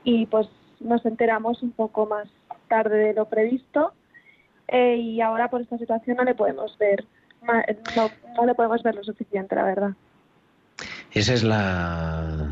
y 0.03 0.25
pues 0.27 0.47
nos 0.79 1.03
enteramos 1.05 1.63
un 1.63 1.71
poco 1.71 2.05
más 2.05 2.27
tarde 2.67 2.97
de 2.97 3.13
lo 3.13 3.25
previsto. 3.27 3.93
Eh, 4.67 4.97
y 4.97 5.21
ahora 5.21 5.49
por 5.49 5.61
esta 5.61 5.77
situación 5.77 6.17
no 6.17 6.23
le 6.23 6.35
podemos 6.35 6.77
ver, 6.77 7.05
no 8.37 8.45
le 8.45 8.53
podemos 8.53 8.83
ver 8.83 8.95
lo 8.95 9.03
suficiente, 9.03 9.55
la 9.55 9.63
verdad. 9.63 9.91
Esa 11.11 11.33
es 11.33 11.43
la. 11.43 12.50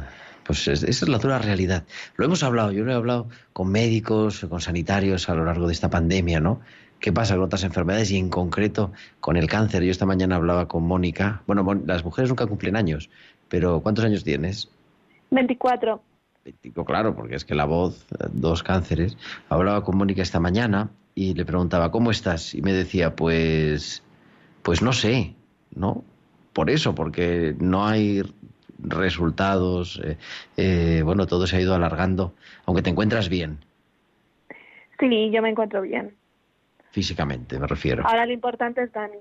Pues 0.49 0.67
es- 0.67 0.81
esa 0.81 1.05
es 1.05 1.09
la 1.09 1.19
dura 1.19 1.37
realidad. 1.37 1.83
Lo 2.17 2.25
hemos 2.25 2.41
hablado, 2.41 2.71
yo 2.71 2.83
lo 2.83 2.91
he 2.91 2.95
hablado 2.95 3.27
con 3.53 3.71
médicos, 3.71 4.43
con 4.49 4.59
sanitarios 4.61 5.29
a 5.29 5.35
lo 5.35 5.45
largo 5.45 5.67
de 5.67 5.73
esta 5.73 5.91
pandemia, 5.91 6.39
¿no? 6.39 6.59
¿Qué 6.99 7.13
pasa 7.13 7.35
con 7.35 7.43
otras 7.43 7.63
enfermedades 7.63 8.09
y 8.09 8.17
en 8.17 8.31
concreto 8.31 8.91
con 9.19 9.37
el 9.37 9.45
cáncer? 9.47 9.83
Yo 9.83 9.91
esta 9.91 10.07
mañana 10.07 10.37
hablaba 10.37 10.67
con 10.67 10.87
Mónica. 10.87 11.43
Bueno, 11.45 11.63
las 11.85 12.03
mujeres 12.03 12.29
nunca 12.31 12.47
cumplen 12.47 12.75
años, 12.75 13.11
pero 13.47 13.79
¿cuántos 13.81 14.03
años 14.05 14.23
tienes? 14.23 14.69
24. 15.29 16.01
Digo, 16.63 16.83
claro, 16.83 17.15
porque 17.15 17.35
es 17.35 17.45
que 17.45 17.53
la 17.53 17.65
voz, 17.65 18.07
eh, 18.13 18.25
dos 18.33 18.63
cánceres. 18.63 19.17
Hablaba 19.49 19.83
con 19.83 19.97
Mónica 19.97 20.23
esta 20.23 20.39
mañana 20.39 20.89
y 21.13 21.35
le 21.35 21.45
preguntaba, 21.45 21.91
¿cómo 21.91 22.09
estás? 22.09 22.55
Y 22.55 22.63
me 22.63 22.73
decía, 22.73 23.15
pues, 23.15 24.01
pues 24.63 24.81
no 24.81 24.93
sé, 24.93 25.35
¿no? 25.75 26.03
Por 26.53 26.71
eso, 26.71 26.95
porque 26.95 27.55
no 27.59 27.85
hay 27.85 28.23
resultados, 28.83 30.01
eh, 30.03 30.17
eh, 30.57 31.01
bueno, 31.03 31.27
todo 31.27 31.47
se 31.47 31.57
ha 31.57 31.61
ido 31.61 31.75
alargando, 31.75 32.33
aunque 32.65 32.81
te 32.81 32.89
encuentras 32.89 33.29
bien, 33.29 33.59
Sí, 34.99 35.31
yo 35.31 35.41
me 35.41 35.49
encuentro 35.49 35.81
bien. 35.81 36.15
físicamente, 36.91 37.57
me 37.57 37.67
refiero. 37.67 38.05
Ahora 38.05 38.25
lo 38.25 38.33
importante 38.33 38.83
es 38.83 38.91
Dani. 38.91 39.19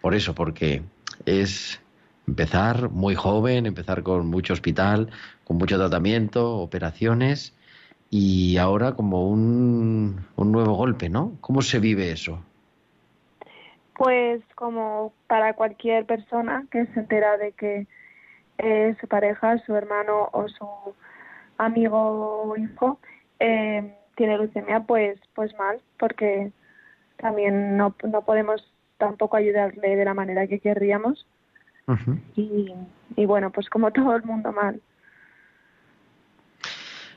Por 0.00 0.14
eso, 0.14 0.34
porque 0.34 0.82
es 1.26 1.80
empezar 2.28 2.88
muy 2.90 3.14
joven, 3.16 3.66
empezar 3.66 4.02
con 4.02 4.28
mucho 4.28 4.52
hospital, 4.52 5.10
con 5.44 5.56
mucho 5.56 5.76
tratamiento, 5.76 6.58
operaciones 6.58 7.52
y 8.10 8.56
ahora 8.58 8.92
como 8.92 9.28
un, 9.28 10.24
un 10.36 10.52
nuevo 10.52 10.74
golpe, 10.74 11.08
¿no? 11.08 11.36
¿Cómo 11.40 11.62
se 11.62 11.80
vive 11.80 12.12
eso? 12.12 12.40
Pues 13.96 14.40
como 14.54 15.12
para 15.26 15.54
cualquier 15.54 16.06
persona 16.06 16.64
que 16.70 16.86
se 16.86 17.00
entera 17.00 17.36
de 17.36 17.52
que 17.52 17.86
eh, 18.62 18.96
su 19.00 19.08
pareja, 19.08 19.58
su 19.64 19.74
hermano 19.74 20.28
o 20.32 20.48
su 20.48 20.66
amigo 21.58 21.98
o 22.50 22.56
hijo 22.56 22.98
eh, 23.38 23.96
tiene 24.16 24.38
leucemia, 24.38 24.80
pues 24.80 25.18
pues 25.34 25.56
mal, 25.58 25.80
porque 25.98 26.52
también 27.16 27.76
no, 27.76 27.94
no 28.04 28.22
podemos 28.22 28.62
tampoco 28.98 29.36
ayudarle 29.36 29.96
de 29.96 30.04
la 30.04 30.14
manera 30.14 30.46
que 30.46 30.60
querríamos 30.60 31.26
y, 32.36 32.72
y 33.16 33.26
bueno, 33.26 33.50
pues 33.50 33.68
como 33.68 33.90
todo 33.90 34.14
el 34.14 34.22
mundo 34.22 34.52
mal. 34.52 34.80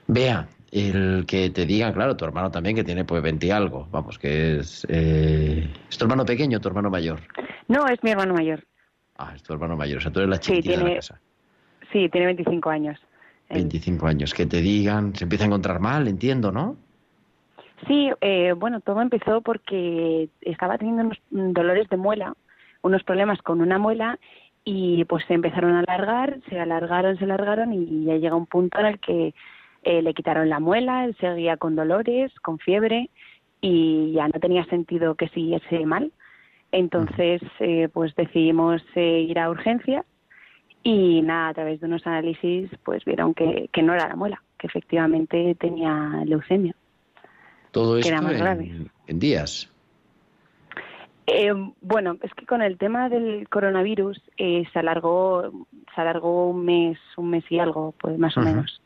Vea, 0.08 0.48
el 0.72 1.26
que 1.28 1.50
te 1.52 1.66
digan, 1.66 1.94
claro, 1.94 2.18
tu 2.18 2.26
hermano 2.26 2.50
también 2.50 2.76
que 2.76 2.84
tiene 2.84 3.06
pues 3.06 3.22
20 3.22 3.46
y 3.46 3.52
algo, 3.52 3.88
vamos, 3.91 4.18
que 4.18 4.58
es... 4.58 4.86
Eh, 4.89 5.70
¿Es 5.89 5.98
tu 5.98 6.06
hermano 6.06 6.26
pequeño 6.26 6.58
o 6.58 6.62
tu 6.62 6.68
hermano 6.68 6.89
mayor? 6.89 7.20
No, 7.68 7.88
es 7.88 8.04
mi 8.04 8.12
hermano 8.12 8.34
mayor. 8.34 8.66
Ah, 9.18 9.34
es 9.36 9.44
tu 9.44 9.54
hermano 9.54 9.78
mayor, 9.78 10.00
o 10.00 10.02
sea, 10.02 10.12
tú 10.12 10.20
eres 10.20 10.30
la 10.30 10.38
Sí, 10.38 10.54
chiquitita 10.54 10.78
de 10.80 10.89
la 10.89 10.96
casa. 10.96 11.22
Sí, 11.94 12.10
tiene 12.10 12.26
25 12.28 12.70
años. 12.70 13.00
25 13.50 14.08
años, 14.08 14.34
que 14.34 14.46
te 14.46 14.62
digan, 14.62 15.16
se 15.16 15.24
empieza 15.24 15.46
a 15.46 15.48
encontrar 15.48 15.80
mal, 15.80 16.08
entiendo, 16.08 16.52
¿no? 16.52 16.76
Sí, 17.88 18.10
eh, 18.22 18.54
bueno, 18.58 18.82
todo 18.82 19.02
empezó 19.02 19.41
porque 19.41 20.30
estaba 20.41 20.78
teniendo 20.78 21.04
unos 21.04 21.54
dolores 21.54 21.88
de 21.89 21.98
muela, 21.98 22.34
unos 22.82 23.04
problemas 23.04 23.41
con 23.41 23.62
una 23.62 23.78
muela 23.78 24.20
y 24.66 25.04
pues 25.06 25.26
se 25.26 25.34
empezaron 25.34 25.76
a 25.76 25.80
alargar, 25.80 26.39
se 26.50 26.60
alargaron, 26.60 27.18
se 27.18 27.26
alargaron 27.26 27.74
y 27.74 28.06
ya 28.06 28.16
llega 28.16 28.36
un 28.36 28.46
punto 28.46 28.80
en 28.80 28.86
el 28.86 29.00
que 29.00 29.34
eh, 29.84 30.02
le 30.02 30.14
quitaron 30.14 30.50
la 30.50 30.60
muela, 30.60 31.06
él 31.06 31.16
seguía 31.20 31.58
con 31.58 31.76
dolores, 31.76 32.32
con 32.41 32.58
fiebre 32.60 33.10
y 33.60 34.14
ya 34.14 34.28
no 34.28 34.39
tenía 34.39 34.66
sentido 34.66 35.16
que 35.16 35.28
siguiese 35.30 35.86
mal. 35.86 36.12
Entonces, 36.72 37.41
eh, 37.60 37.89
pues 37.94 38.16
decidimos 38.16 38.82
eh, 38.96 39.26
ir 39.30 39.38
a 39.39 39.50
urgencias 39.50 40.06
y 40.84 41.21
nada, 41.21 41.49
a 41.49 41.53
través 41.53 41.79
de 41.79 41.88
unos 41.88 42.05
análisis, 42.05 42.69
pues 42.84 43.05
vieron 43.05 43.34
que, 43.34 43.69
que 43.71 43.81
no 43.81 43.93
era 43.93 44.07
la 44.09 44.15
muela, 44.15 44.41
que 44.57 44.67
efectivamente 44.67 45.55
tenía 45.55 46.23
leucemia. 46.25 46.75
Todo 47.71 47.97
esto 47.97 48.09
era 48.09 48.21
más 48.21 48.38
grave. 48.38 48.65
en, 48.65 48.91
en 49.07 49.19
días. 49.19 49.69
Eh, 51.25 51.53
bueno, 51.81 52.17
es 52.21 52.34
que 52.34 52.45
con 52.45 52.61
el 52.61 52.77
tema 52.77 53.07
del 53.07 53.47
coronavirus 53.49 54.21
eh, 54.38 54.65
se 54.73 54.79
alargó, 54.79 55.51
se 55.95 56.01
alargó 56.01 56.49
un 56.49 56.65
mes, 56.65 56.99
un 57.15 57.29
mes 57.29 57.45
y 57.49 57.59
algo, 57.59 57.93
pues 57.99 58.19
más 58.19 58.36
o 58.38 58.41
menos. 58.41 58.81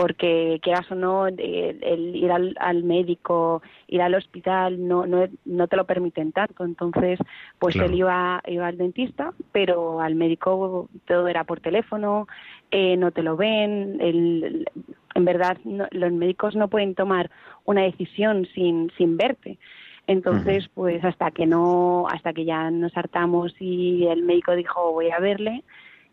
Porque 0.00 0.58
quieras 0.62 0.90
o 0.90 0.94
no, 0.94 1.28
eh, 1.28 1.78
el 1.82 2.16
ir 2.16 2.32
al, 2.32 2.56
al 2.58 2.84
médico, 2.84 3.60
ir 3.86 4.00
al 4.00 4.14
hospital, 4.14 4.88
no, 4.88 5.04
no, 5.04 5.26
no 5.44 5.68
te 5.68 5.76
lo 5.76 5.84
permiten 5.84 6.32
tanto. 6.32 6.64
Entonces, 6.64 7.18
pues 7.58 7.74
Claro. 7.74 7.90
él 7.92 7.98
iba, 7.98 8.40
iba 8.46 8.66
al 8.66 8.78
dentista, 8.78 9.34
pero 9.52 10.00
al 10.00 10.14
médico 10.14 10.88
todo 11.06 11.28
era 11.28 11.44
por 11.44 11.60
teléfono, 11.60 12.28
eh, 12.70 12.96
no 12.96 13.10
te 13.10 13.22
lo 13.22 13.36
ven. 13.36 13.98
el- 14.00 14.66
en 15.14 15.24
verdad, 15.26 15.58
no- 15.64 15.88
los 15.90 16.12
médicos 16.12 16.56
no 16.56 16.68
pueden 16.68 16.94
tomar 16.94 17.30
una 17.66 17.82
decisión 17.82 18.46
sin, 18.54 18.90
sin 18.96 19.18
verte. 19.18 19.58
Entonces, 20.06 20.66
pues 20.72 21.04
hasta 21.04 21.30
que 21.30 21.44
no, 21.46 22.06
hasta 22.08 22.32
que 22.32 22.46
ya 22.46 22.70
nos 22.70 22.96
hartamos 22.96 23.54
y 23.60 24.06
el 24.06 24.22
médico 24.22 24.56
dijo 24.56 24.92
voy 24.92 25.10
a 25.10 25.18
verle, 25.18 25.62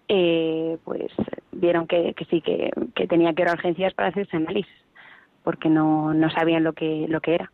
eh, 0.08 0.78
pues 0.84 1.12
vieron 1.52 1.88
que, 1.88 2.14
sí, 2.30 2.42
que, 2.42 2.72
que 2.96 3.08
tenía 3.08 3.34
que 3.34 3.42
ir 3.44 3.50
a 3.50 3.54
urgencias 3.54 3.94
para 3.94 4.10
hacerse 4.10 4.38
análisis, 4.38 4.72
porque 5.44 5.70
no, 5.70 6.14
no 6.14 6.30
sabían 6.30 6.64
lo 6.64 6.74
que, 6.74 7.06
lo 7.08 7.22
que 7.22 7.36
era. 7.36 7.52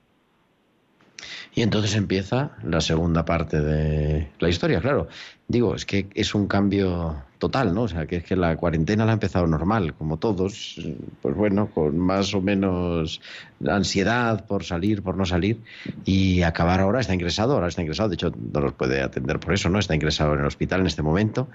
Y 1.56 1.62
entonces 1.62 1.96
empieza 1.96 2.52
la 2.64 2.82
segunda 2.82 3.26
parte 3.26 3.62
de 3.62 4.30
la 4.40 4.50
historia, 4.50 4.82
claro. 4.82 5.08
Digo, 5.48 5.76
es 5.76 5.86
que 5.86 6.08
es 6.16 6.34
un 6.34 6.48
cambio 6.48 7.24
total, 7.38 7.76
¿no? 7.76 7.84
O 7.84 7.88
sea, 7.88 8.08
que 8.08 8.18
es 8.18 8.24
que 8.24 8.36
la 8.36 8.56
cuarentena 8.58 9.06
la 9.06 9.12
ha 9.12 9.14
empezado 9.14 9.46
normal, 9.46 9.94
como 9.94 10.18
todos, 10.18 10.82
pues 11.22 11.36
bueno, 11.36 11.68
con 11.68 12.00
más 12.00 12.34
o 12.34 12.42
menos 12.42 13.22
ansiedad 13.68 14.46
por 14.48 14.64
salir, 14.64 15.04
por 15.04 15.16
no 15.16 15.26
salir, 15.26 15.60
y 16.06 16.42
acabar 16.42 16.80
ahora, 16.80 17.02
está 17.02 17.14
ingresado, 17.14 17.54
ahora 17.54 17.68
está 17.68 17.82
ingresado, 17.82 18.10
de 18.10 18.16
hecho 18.16 18.32
no 18.52 18.60
los 18.60 18.74
puede 18.74 19.02
atender 19.02 19.40
por 19.40 19.54
eso, 19.54 19.70
¿no? 19.70 19.78
Está 19.78 19.94
ingresado 19.94 20.34
en 20.34 20.40
el 20.40 20.48
hospital 20.48 20.82
en 20.82 20.88
este 20.88 21.04
momento. 21.04 21.50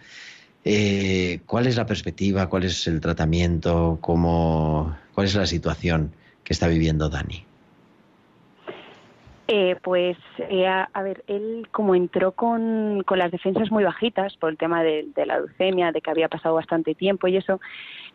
Eh, 0.70 1.40
¿Cuál 1.46 1.66
es 1.66 1.76
la 1.76 1.86
perspectiva? 1.86 2.50
¿Cuál 2.50 2.64
es 2.64 2.86
el 2.86 3.00
tratamiento? 3.00 3.96
¿Cómo, 4.02 4.94
¿Cuál 5.14 5.26
es 5.26 5.34
la 5.34 5.46
situación 5.46 6.12
que 6.44 6.52
está 6.52 6.68
viviendo 6.68 7.08
Dani? 7.08 7.47
Eh, 9.50 9.76
pues, 9.82 10.18
eh, 10.50 10.66
a, 10.66 10.90
a 10.92 11.02
ver, 11.02 11.24
él 11.26 11.68
como 11.70 11.94
entró 11.94 12.32
con, 12.32 13.02
con 13.06 13.18
las 13.18 13.30
defensas 13.30 13.70
muy 13.70 13.82
bajitas 13.82 14.36
por 14.36 14.50
el 14.50 14.58
tema 14.58 14.82
de, 14.82 15.06
de 15.14 15.24
la 15.24 15.38
leucemia, 15.38 15.90
de 15.90 16.02
que 16.02 16.10
había 16.10 16.28
pasado 16.28 16.54
bastante 16.54 16.94
tiempo 16.94 17.28
y 17.28 17.38
eso, 17.38 17.58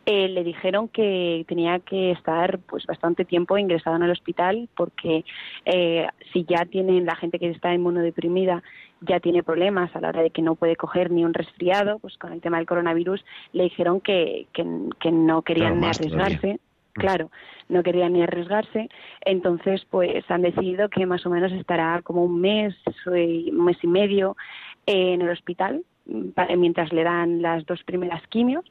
eh, 0.06 0.28
le 0.28 0.44
dijeron 0.44 0.90
que 0.90 1.44
tenía 1.48 1.80
que 1.80 2.12
estar 2.12 2.60
pues 2.60 2.86
bastante 2.86 3.26
tiempo 3.26 3.58
ingresado 3.58 3.96
en 3.96 4.04
el 4.04 4.12
hospital 4.12 4.70
porque 4.76 5.24
eh, 5.66 6.08
si 6.34 6.44
ya 6.44 6.66
tienen 6.66 7.06
la 7.06 7.16
gente 7.16 7.40
que 7.40 7.50
está 7.50 7.74
inmunodeprimida 7.74 8.62
ya 9.02 9.20
tiene 9.20 9.44
problemas 9.44 9.96
a 9.96 10.02
la 10.02 10.10
hora 10.10 10.22
de 10.22 10.30
que 10.30 10.42
no 10.42 10.56
puede 10.56 10.76
coger 10.76 11.10
ni 11.10 11.26
un 11.26 11.34
resfriado, 11.34 12.00
pues 12.00 12.18
con 12.18 12.32
el 12.32 12.42
tema 12.42 12.58
del 12.58 12.68
coronavirus 12.68 13.24
le 13.54 13.64
dijeron 13.64 14.02
que, 14.02 14.48
que, 14.54 14.66
que 15.00 15.12
no 15.12 15.42
querían 15.42 15.80
Claro, 15.80 15.98
todavía. 16.10 16.60
Claro, 16.94 17.32
no 17.70 17.82
querían 17.82 18.14
ni 18.14 18.22
arriesgarse, 18.22 18.88
entonces 19.22 19.86
pues 19.90 20.24
han 20.30 20.44
decidido 20.44 20.90
que 20.90 21.08
más 21.08 21.26
o 21.26 21.30
menos 21.32 21.52
estará 21.52 22.02
como 22.04 22.24
un 22.24 22.40
mes, 22.40 22.76
eh, 23.14 23.50
un 23.52 23.66
mes 23.66 23.78
y 23.82 23.88
medio 23.88 24.38
eh, 24.86 25.14
en 25.14 25.22
el 25.22 25.30
hospital 25.30 25.84
mm, 26.06 26.58
mientras 26.58 26.94
le 26.94 27.04
dan 27.04 27.42
las 27.42 27.66
dos 27.66 27.84
primeras 27.84 28.22
quimios 28.28 28.64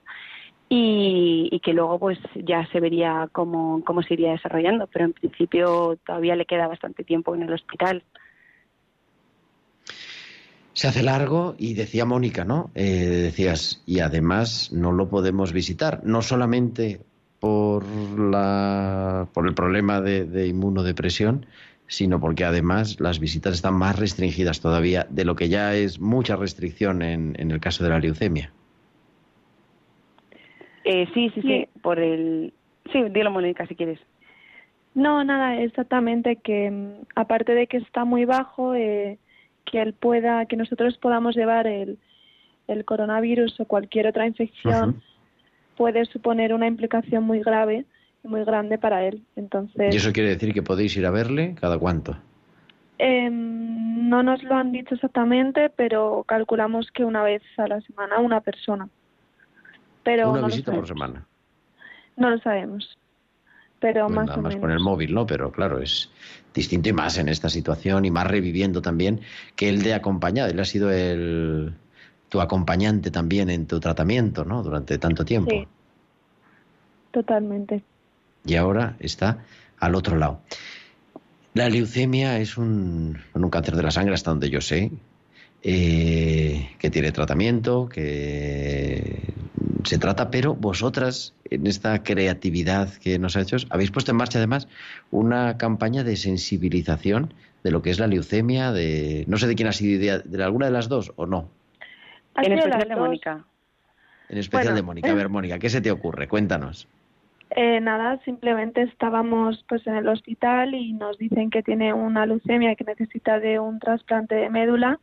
y, 0.69 1.49
y 1.51 1.61
que 1.61 1.73
luego 1.73 1.99
pues 1.99 2.19
ya 2.35 2.65
se 2.71 2.79
vería 2.79 3.29
cómo, 3.33 3.83
cómo 3.85 4.03
se 4.03 4.15
iría 4.15 4.31
desarrollando, 4.31 4.87
pero 4.87 5.07
en 5.07 5.13
principio 5.13 5.99
todavía 6.07 6.37
le 6.37 6.47
queda 6.47 6.69
bastante 6.69 7.03
tiempo 7.03 7.35
en 7.35 7.43
el 7.43 7.53
hospital. 7.53 8.05
Se 10.75 10.89
hace 10.89 11.03
largo 11.03 11.55
y 11.59 11.75
decía 11.75 12.07
Mónica, 12.07 12.45
¿no? 12.45 12.71
Eh, 12.75 12.85
decías, 12.85 13.83
y 13.85 13.99
además 14.01 14.73
no 14.73 14.93
lo 14.93 15.11
podemos 15.11 15.53
visitar, 15.53 16.01
no 16.05 16.23
solamente 16.23 17.01
por, 17.43 17.85
la, 18.21 19.27
por 19.35 19.49
el 19.49 19.55
problema 19.55 20.01
de, 20.01 20.25
de 20.25 20.47
inmunodepresión, 20.47 21.45
sino 21.89 22.21
porque 22.21 22.45
además 22.45 23.01
las 23.01 23.19
visitas 23.19 23.55
están 23.55 23.75
más 23.75 23.99
restringidas 23.99 24.61
todavía 24.61 25.09
de 25.11 25.25
lo 25.25 25.35
que 25.35 25.49
ya 25.49 25.75
es 25.75 25.99
mucha 25.99 26.37
restricción 26.37 27.03
en, 27.03 27.35
en 27.41 27.51
el 27.51 27.59
caso 27.59 27.83
de 27.83 27.91
la 27.91 27.99
leucemia. 27.99 28.53
Eh, 30.85 31.09
sí, 31.13 31.31
sí, 31.35 31.43
sí, 31.43 31.67
por 31.83 31.99
el... 31.99 32.53
Sí, 32.93 33.03
dilo, 33.11 33.33
Mónica, 33.33 33.67
si 33.67 33.75
quieres. 33.75 33.99
No, 34.95 35.25
nada, 35.25 35.61
exactamente 35.61 36.37
que 36.37 36.71
mm, 36.71 37.07
aparte 37.17 37.57
de 37.57 37.67
que 37.67 37.79
está 37.79 38.05
muy 38.05 38.25
bajo, 38.25 38.77
eh, 38.77 39.19
que 39.65 39.83
él 39.83 39.95
pueda, 39.95 40.47
que 40.47 40.57
nosotros 40.57 40.97
podamos 40.97 41.35
llevar 41.35 41.67
el, 41.67 41.99
el 42.69 42.85
coronavirus 42.85 43.59
o 43.59 43.65
cualquier 43.65 44.07
otra 44.07 44.29
infección 44.29 45.03
puede 45.83 46.05
suponer 46.07 46.55
una 46.55 46.69
implicación 46.69 47.25
muy 47.25 47.41
grave 47.41 47.85
y 48.23 48.29
muy 48.29 48.45
grande 48.45 48.79
para 48.79 49.05
él. 49.05 49.25
Entonces. 49.35 49.93
¿Y 49.93 49.97
eso 49.97 50.13
quiere 50.13 50.29
decir 50.29 50.55
que 50.55 50.63
podéis 50.63 50.97
ir 50.97 51.05
a 51.07 51.11
verle 51.11 51.57
cada 51.61 51.77
cuánto? 51.77 52.17
em, 52.99 54.09
no 54.09 54.23
nos 54.23 54.41
lo 54.45 54.55
han 54.55 54.71
dicho 54.71 54.95
exactamente, 54.95 55.71
pero 55.71 56.23
calculamos 56.29 56.93
que 56.93 57.05
una 57.05 57.25
vez 57.25 57.43
a 57.59 57.67
la 57.67 57.81
semana 57.81 58.21
una 58.21 58.41
persona. 58.41 58.89
Pero 60.05 60.31
Una 60.31 60.43
no 60.43 60.47
visita 60.47 60.71
por 60.73 60.87
semana. 60.87 61.27
No 62.17 62.31
lo 62.31 62.39
sabemos. 62.39 62.97
Pero 63.81 64.07
Pues 64.07 64.15
más 64.17 64.27
nada 64.27 64.39
o 64.39 64.43
más 64.43 64.55
menos. 64.55 64.61
con 64.61 64.71
el 64.71 64.79
móvil, 64.79 65.13
¿no? 65.15 65.27
Pero 65.27 65.51
claro, 65.51 65.81
es 65.81 66.09
distinto 66.55 66.91
y 66.91 66.93
más 66.93 67.19
en 67.19 67.29
esta 67.29 67.49
situación 67.49 68.05
y 68.05 68.13
más 68.13 68.29
reviviendo 68.29 68.83
también 68.83 69.21
que 69.57 69.69
él 69.69 69.83
de 69.83 69.95
acompañado. 69.95 70.49
Él 70.49 70.61
ha 70.61 70.65
sido 70.65 70.93
el 70.93 71.75
tu 72.33 72.41
acompañante 72.41 73.11
también 73.11 73.51
en 73.51 73.67
tu 73.67 73.79
tratamiento, 73.79 74.47
¿no? 74.47 74.63
Durante 74.63 74.97
tanto 74.97 75.23
tiempo. 75.23 75.51
Sí, 75.51 75.69
totalmente. 77.11 77.83
Y 78.47 78.55
ahora 78.55 78.97
está 79.01 79.45
al 79.79 79.95
otro 79.95 80.17
lado. 80.17 80.41
La 81.53 81.69
leucemia 81.69 82.39
es 82.39 82.57
un, 82.57 83.19
un 83.35 83.51
cáncer 83.51 83.77
de 83.77 83.83
la 83.83 83.91
sangre, 83.91 84.15
hasta 84.15 84.31
donde 84.31 84.49
yo 84.49 84.63
sé, 84.63 84.91
eh, 85.63 86.71
que 86.79 86.89
tiene 86.89 87.13
tratamiento, 87.13 87.91
que 87.91 89.35
se 89.85 89.99
trata, 89.99 90.31
pero 90.31 90.55
vosotras, 90.55 91.35
en 91.51 91.67
esta 91.67 92.03
creatividad 92.03 92.95
que 92.95 93.19
nos 93.19 93.37
ha 93.37 93.43
hecho, 93.43 93.59
habéis 93.69 93.91
puesto 93.91 94.11
en 94.11 94.17
marcha 94.17 94.39
además 94.39 94.69
una 95.11 95.59
campaña 95.59 96.03
de 96.03 96.17
sensibilización 96.17 97.35
de 97.63 97.73
lo 97.73 97.83
que 97.83 97.91
es 97.91 97.99
la 97.99 98.07
leucemia, 98.07 98.73
de 98.73 99.27
no 99.29 99.37
sé 99.37 99.49
de 99.49 99.55
quién 99.55 99.69
ha 99.69 99.73
sido 99.73 100.01
idea, 100.01 100.19
de 100.19 100.43
alguna 100.43 100.65
de 100.65 100.73
las 100.73 100.89
dos 100.89 101.13
o 101.17 101.27
no. 101.27 101.51
En 102.37 102.53
especial 102.53 102.89
de. 102.89 102.97
Mónica. 102.97 103.45
En 104.29 104.39
especial 104.39 104.69
Bueno. 104.69 104.77
de 104.77 104.83
Mónica. 104.83 105.11
A 105.11 105.15
ver, 105.15 105.29
Mónica, 105.29 105.59
¿qué 105.59 105.69
se 105.69 105.81
te 105.81 105.91
ocurre? 105.91 106.29
Cuéntanos. 106.29 106.89
Eh, 107.55 107.81
nada, 107.81 108.19
simplemente 108.25 108.83
estábamos 108.83 109.63
pues 109.69 109.87
en 109.87 109.97
el 109.97 110.09
hospital 110.09 110.75
y 110.75 110.95
nos 110.95 111.19
dicen 111.19 111.51
que 111.51 111.63
tiene 111.63 111.93
una 111.93 112.25
leucemia 112.25 112.73
y 112.73 112.77
que 112.77 112.85
necesita 112.85 113.39
de 113.41 113.59
un 113.59 113.79
trasplante 113.79 114.35
de 114.35 114.49
médula 114.49 114.99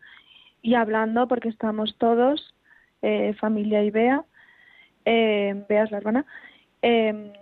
y 0.63 0.73
hablando 0.73 1.27
porque 1.27 1.49
estamos 1.49 1.95
todos, 1.99 2.55
eh, 3.03 3.36
familia 3.39 3.84
y 3.84 3.91
Bea, 3.91 4.23
eh, 5.05 5.63
Bea 5.69 5.84
es 5.84 5.91
la 5.91 5.97
hermana, 5.97 6.25
eh, 6.82 7.34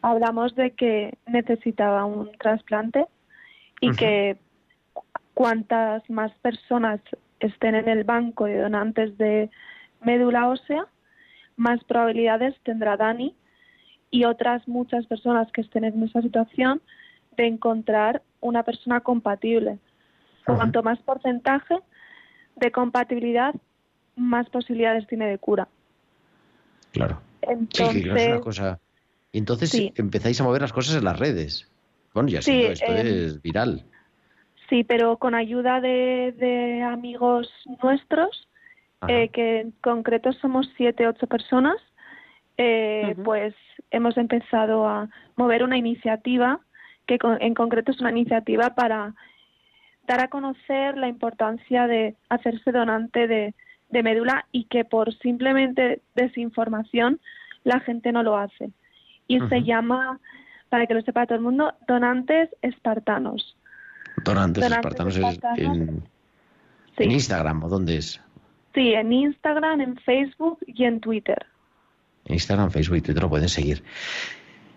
hablamos 0.00 0.54
de 0.54 0.70
que 0.70 1.14
necesitaba 1.26 2.06
un 2.06 2.32
trasplante 2.38 3.04
y 3.80 3.88
Ujú. 3.90 3.96
que 3.98 4.36
cuantas 5.34 6.08
más 6.08 6.32
personas 6.40 7.00
estén 7.46 7.74
en 7.74 7.88
el 7.88 8.04
banco 8.04 8.46
de 8.46 8.60
donantes 8.60 9.16
de 9.18 9.50
médula 10.00 10.48
ósea, 10.48 10.86
más 11.56 11.82
probabilidades 11.84 12.54
tendrá 12.62 12.96
Dani 12.96 13.34
y 14.10 14.24
otras 14.24 14.66
muchas 14.68 15.06
personas 15.06 15.50
que 15.52 15.62
estén 15.62 15.84
en 15.84 16.02
esa 16.02 16.22
situación 16.22 16.80
de 17.36 17.46
encontrar 17.46 18.22
una 18.40 18.62
persona 18.62 19.00
compatible. 19.00 19.78
Cuanto 20.44 20.82
más 20.82 20.98
porcentaje 21.00 21.76
de 22.56 22.72
compatibilidad, 22.72 23.54
más 24.16 24.48
posibilidades 24.50 25.06
tiene 25.06 25.26
de 25.26 25.38
cura. 25.38 25.68
Claro. 26.92 27.20
Sí, 27.40 27.48
Entonces, 27.48 28.02
que 28.02 28.08
no 28.08 28.16
es 28.16 28.26
una 28.26 28.40
cosa. 28.40 28.80
Y 29.32 29.38
entonces 29.38 29.70
Sí. 29.70 29.92
empezáis 29.96 30.40
a 30.40 30.44
mover 30.44 30.60
las 30.60 30.72
cosas 30.72 30.96
en 30.96 31.04
las 31.04 31.18
redes. 31.18 31.70
Bueno, 32.12 32.28
ya 32.28 32.42
Sí, 32.42 32.66
esto 32.66 32.92
eh, 32.92 33.26
es 33.26 33.40
viral. 33.40 33.86
Sí, 34.72 34.84
pero 34.84 35.18
con 35.18 35.34
ayuda 35.34 35.82
de, 35.82 36.32
de 36.38 36.82
amigos 36.82 37.46
nuestros, 37.82 38.48
eh, 39.08 39.28
que 39.28 39.60
en 39.60 39.72
concreto 39.82 40.32
somos 40.32 40.66
siete, 40.78 41.06
ocho 41.06 41.26
personas, 41.26 41.76
eh, 42.56 43.14
pues 43.24 43.54
hemos 43.90 44.16
empezado 44.16 44.86
a 44.88 45.08
mover 45.36 45.62
una 45.62 45.76
iniciativa 45.76 46.60
que 47.06 47.18
con- 47.18 47.36
en 47.42 47.52
concreto 47.52 47.90
es 47.92 48.00
una 48.00 48.10
iniciativa 48.12 48.74
para 48.74 49.14
dar 50.06 50.20
a 50.20 50.28
conocer 50.28 50.96
la 50.96 51.08
importancia 51.08 51.86
de 51.86 52.14
hacerse 52.30 52.72
donante 52.72 53.26
de, 53.26 53.54
de 53.90 54.02
médula 54.02 54.46
y 54.52 54.64
que 54.64 54.84
por 54.86 55.12
simplemente 55.18 56.00
desinformación 56.14 57.20
la 57.64 57.80
gente 57.80 58.10
no 58.12 58.22
lo 58.22 58.38
hace. 58.38 58.70
Y 59.28 59.38
se 59.50 59.62
llama, 59.64 60.18
para 60.70 60.86
que 60.86 60.94
lo 60.94 61.02
sepa 61.02 61.26
todo 61.26 61.36
el 61.36 61.44
mundo, 61.44 61.74
donantes 61.86 62.48
espartanos. 62.62 63.54
Donantes 64.24 64.62
Donantes 64.62 64.78
espartanos 64.78 65.16
es 65.16 65.24
espartanos. 65.34 65.76
en, 65.76 66.02
Sí. 66.96 67.04
en 67.04 67.10
Instagram, 67.12 67.64
¿o 67.64 67.68
dónde 67.68 67.96
es? 67.96 68.20
Sí, 68.74 68.92
en 68.94 69.12
Instagram, 69.12 69.80
en 69.80 69.96
Facebook 69.96 70.58
y 70.66 70.84
en 70.84 71.00
Twitter. 71.00 71.46
En 72.26 72.34
Instagram, 72.34 72.70
Facebook 72.70 72.96
y 72.96 73.00
Twitter 73.00 73.22
lo 73.22 73.28
pueden 73.30 73.48
seguir. 73.48 73.82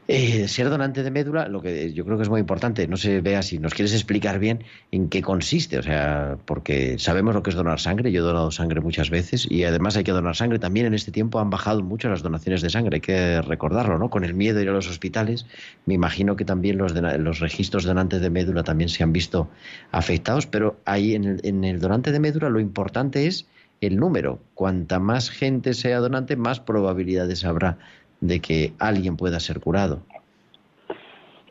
Eh, 0.08 0.48
ser 0.48 0.70
donante 0.70 1.02
de 1.02 1.10
médula, 1.10 1.48
lo 1.48 1.64
que 1.64 1.92
yo 1.92 2.06
creo 2.06 2.16
que 2.16 2.22
es 2.22 2.30
muy 2.30 2.40
importante, 2.40 2.88
no 2.88 2.96
sé, 2.96 3.22
vea 3.22 3.42
si 3.42 3.58
nos 3.58 3.74
quieres 3.74 3.92
explicar 3.92 4.38
bien 4.38 4.64
en 4.92 5.10
qué 5.10 5.24
consiste, 5.24 5.80
o 5.80 5.82
sea, 5.82 6.38
porque 6.46 7.00
sabemos 7.00 7.34
lo 7.34 7.42
que 7.42 7.50
es 7.50 7.56
donar 7.56 7.80
sangre, 7.80 8.12
yo 8.12 8.22
he 8.22 8.24
donado 8.24 8.52
sangre 8.52 8.82
muchas 8.82 9.10
veces 9.10 9.48
y 9.50 9.64
además 9.64 9.98
hay 9.98 10.04
que 10.04 10.12
donar 10.12 10.36
sangre. 10.36 10.60
También 10.60 10.86
en 10.86 10.94
este 10.94 11.12
tiempo 11.12 11.40
han 11.40 11.50
bajado 11.50 11.82
mucho 11.82 12.08
las 12.08 12.22
donaciones 12.22 12.62
de 12.62 12.70
sangre, 12.70 12.98
hay 12.98 13.02
que 13.02 13.42
recordarlo, 13.42 13.98
¿no? 13.98 14.12
Con 14.12 14.24
el 14.24 14.36
miedo 14.36 14.58
de 14.58 14.64
ir 14.64 14.70
a 14.70 14.74
los 14.74 14.88
hospitales, 14.88 15.48
me 15.88 15.96
imagino 15.96 16.36
que 16.36 16.46
también 16.46 16.78
los, 16.78 16.94
los 16.94 17.40
registros 17.40 17.84
donantes 17.84 18.22
de 18.22 18.30
médula 18.30 18.62
también 18.62 18.90
se 18.90 19.02
han 19.02 19.12
visto 19.12 19.50
afectados, 19.92 20.46
pero 20.46 20.80
ahí 20.86 21.16
en 21.16 21.24
el, 21.24 21.42
en 21.44 21.64
el 21.64 21.80
donante 21.80 22.12
de 22.12 22.20
médula 22.20 22.50
lo 22.50 22.60
importante 22.60 23.26
es 23.26 23.48
el 23.82 23.98
número. 23.98 24.40
Cuanta 24.54 25.00
más 25.00 25.32
gente 25.32 25.74
sea 25.74 26.00
donante, 26.00 26.36
más 26.36 26.60
probabilidades 26.60 27.44
habrá 27.44 27.80
de 28.22 28.40
que 28.40 28.74
alguien 28.80 29.18
pueda 29.18 29.40
ser 29.40 29.60
curado. 29.60 30.02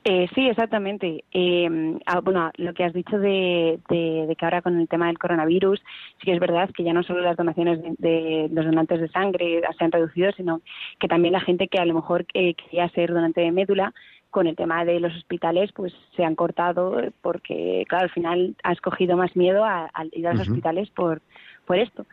Eh, 0.07 0.29
sí, 0.35 0.47
exactamente. 0.47 1.25
Eh, 1.33 1.97
ah, 2.05 2.21
bueno, 2.21 2.51
lo 2.59 2.75
que 2.75 2.85
has 2.85 2.93
dicho 2.93 3.19
de, 3.19 3.79
de- 3.89 4.27
de 4.27 4.37
que 4.37 4.45
ahora 4.45 4.61
con 4.61 4.79
el 4.79 4.87
tema 4.87 5.07
del 5.07 5.19
coronavirus, 5.19 5.81
sí 5.81 6.27
que 6.27 6.33
es 6.35 6.41
verdad 6.41 6.69
que 6.77 6.85
ya 6.85 6.93
no 6.93 7.03
solo 7.03 7.23
las 7.23 7.39
donaciones 7.39 7.81
de, 7.83 7.95
de 7.99 8.49
los 8.53 8.67
donantes 8.67 9.01
de 9.01 9.09
sangre 9.09 9.63
se 9.79 9.85
han 9.85 9.93
reducido, 9.93 10.31
sino 10.33 10.61
que 10.99 11.09
también 11.09 11.33
la 11.33 11.41
gente 11.41 11.69
que 11.69 11.79
a 11.79 11.87
lo 11.87 11.95
mejor 11.95 12.27
eh, 12.35 12.53
quería 12.55 12.87
ser 12.91 13.15
donante 13.15 13.41
de 13.41 13.51
médula, 13.51 13.95
con 14.29 14.47
el 14.49 14.57
tema 14.57 14.85
de 14.85 14.99
los 14.99 15.15
hospitales, 15.15 15.71
pues 15.73 15.95
se 16.17 16.25
han 16.25 16.35
cortado 16.35 17.01
porque, 17.23 17.85
claro, 17.89 18.05
al 18.05 18.11
final 18.11 18.57
has 18.65 18.81
cogido 18.81 19.17
más 19.17 19.35
miedo 19.37 19.65
a, 19.65 19.85
a 19.95 20.05
ir 20.11 20.27
a 20.27 20.33
los 20.35 20.49
hospitales 20.49 20.91
por, 20.91 21.23
por 21.65 21.79
esto. 21.79 22.05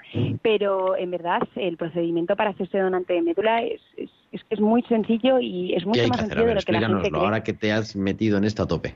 Pero 0.43 0.95
en 0.95 1.09
verdad 1.09 1.41
el 1.55 1.77
procedimiento 1.77 2.35
para 2.35 2.51
hacerse 2.51 2.77
donante 2.77 3.13
de 3.15 3.23
médula 3.23 3.63
es, 3.63 3.81
es, 3.97 4.11
es 4.31 4.43
que 4.43 4.55
es 4.55 4.61
muy 4.61 4.81
sencillo 4.83 5.39
y 5.39 5.73
es 5.73 5.83
¿Qué 5.83 5.89
mucho 5.89 6.07
más 6.07 6.19
hacer? 6.19 6.29
Sencillo 6.29 6.47
de 6.47 6.55
lo 6.55 6.61
que 6.61 6.71
la 6.71 6.79
gente 6.81 7.09
cree. 7.09 7.21
ahora 7.21 7.43
que 7.43 7.53
te 7.53 7.71
has 7.71 7.95
metido 7.95 8.37
en 8.37 8.45
esto 8.45 8.63
a 8.63 8.67
tope. 8.67 8.95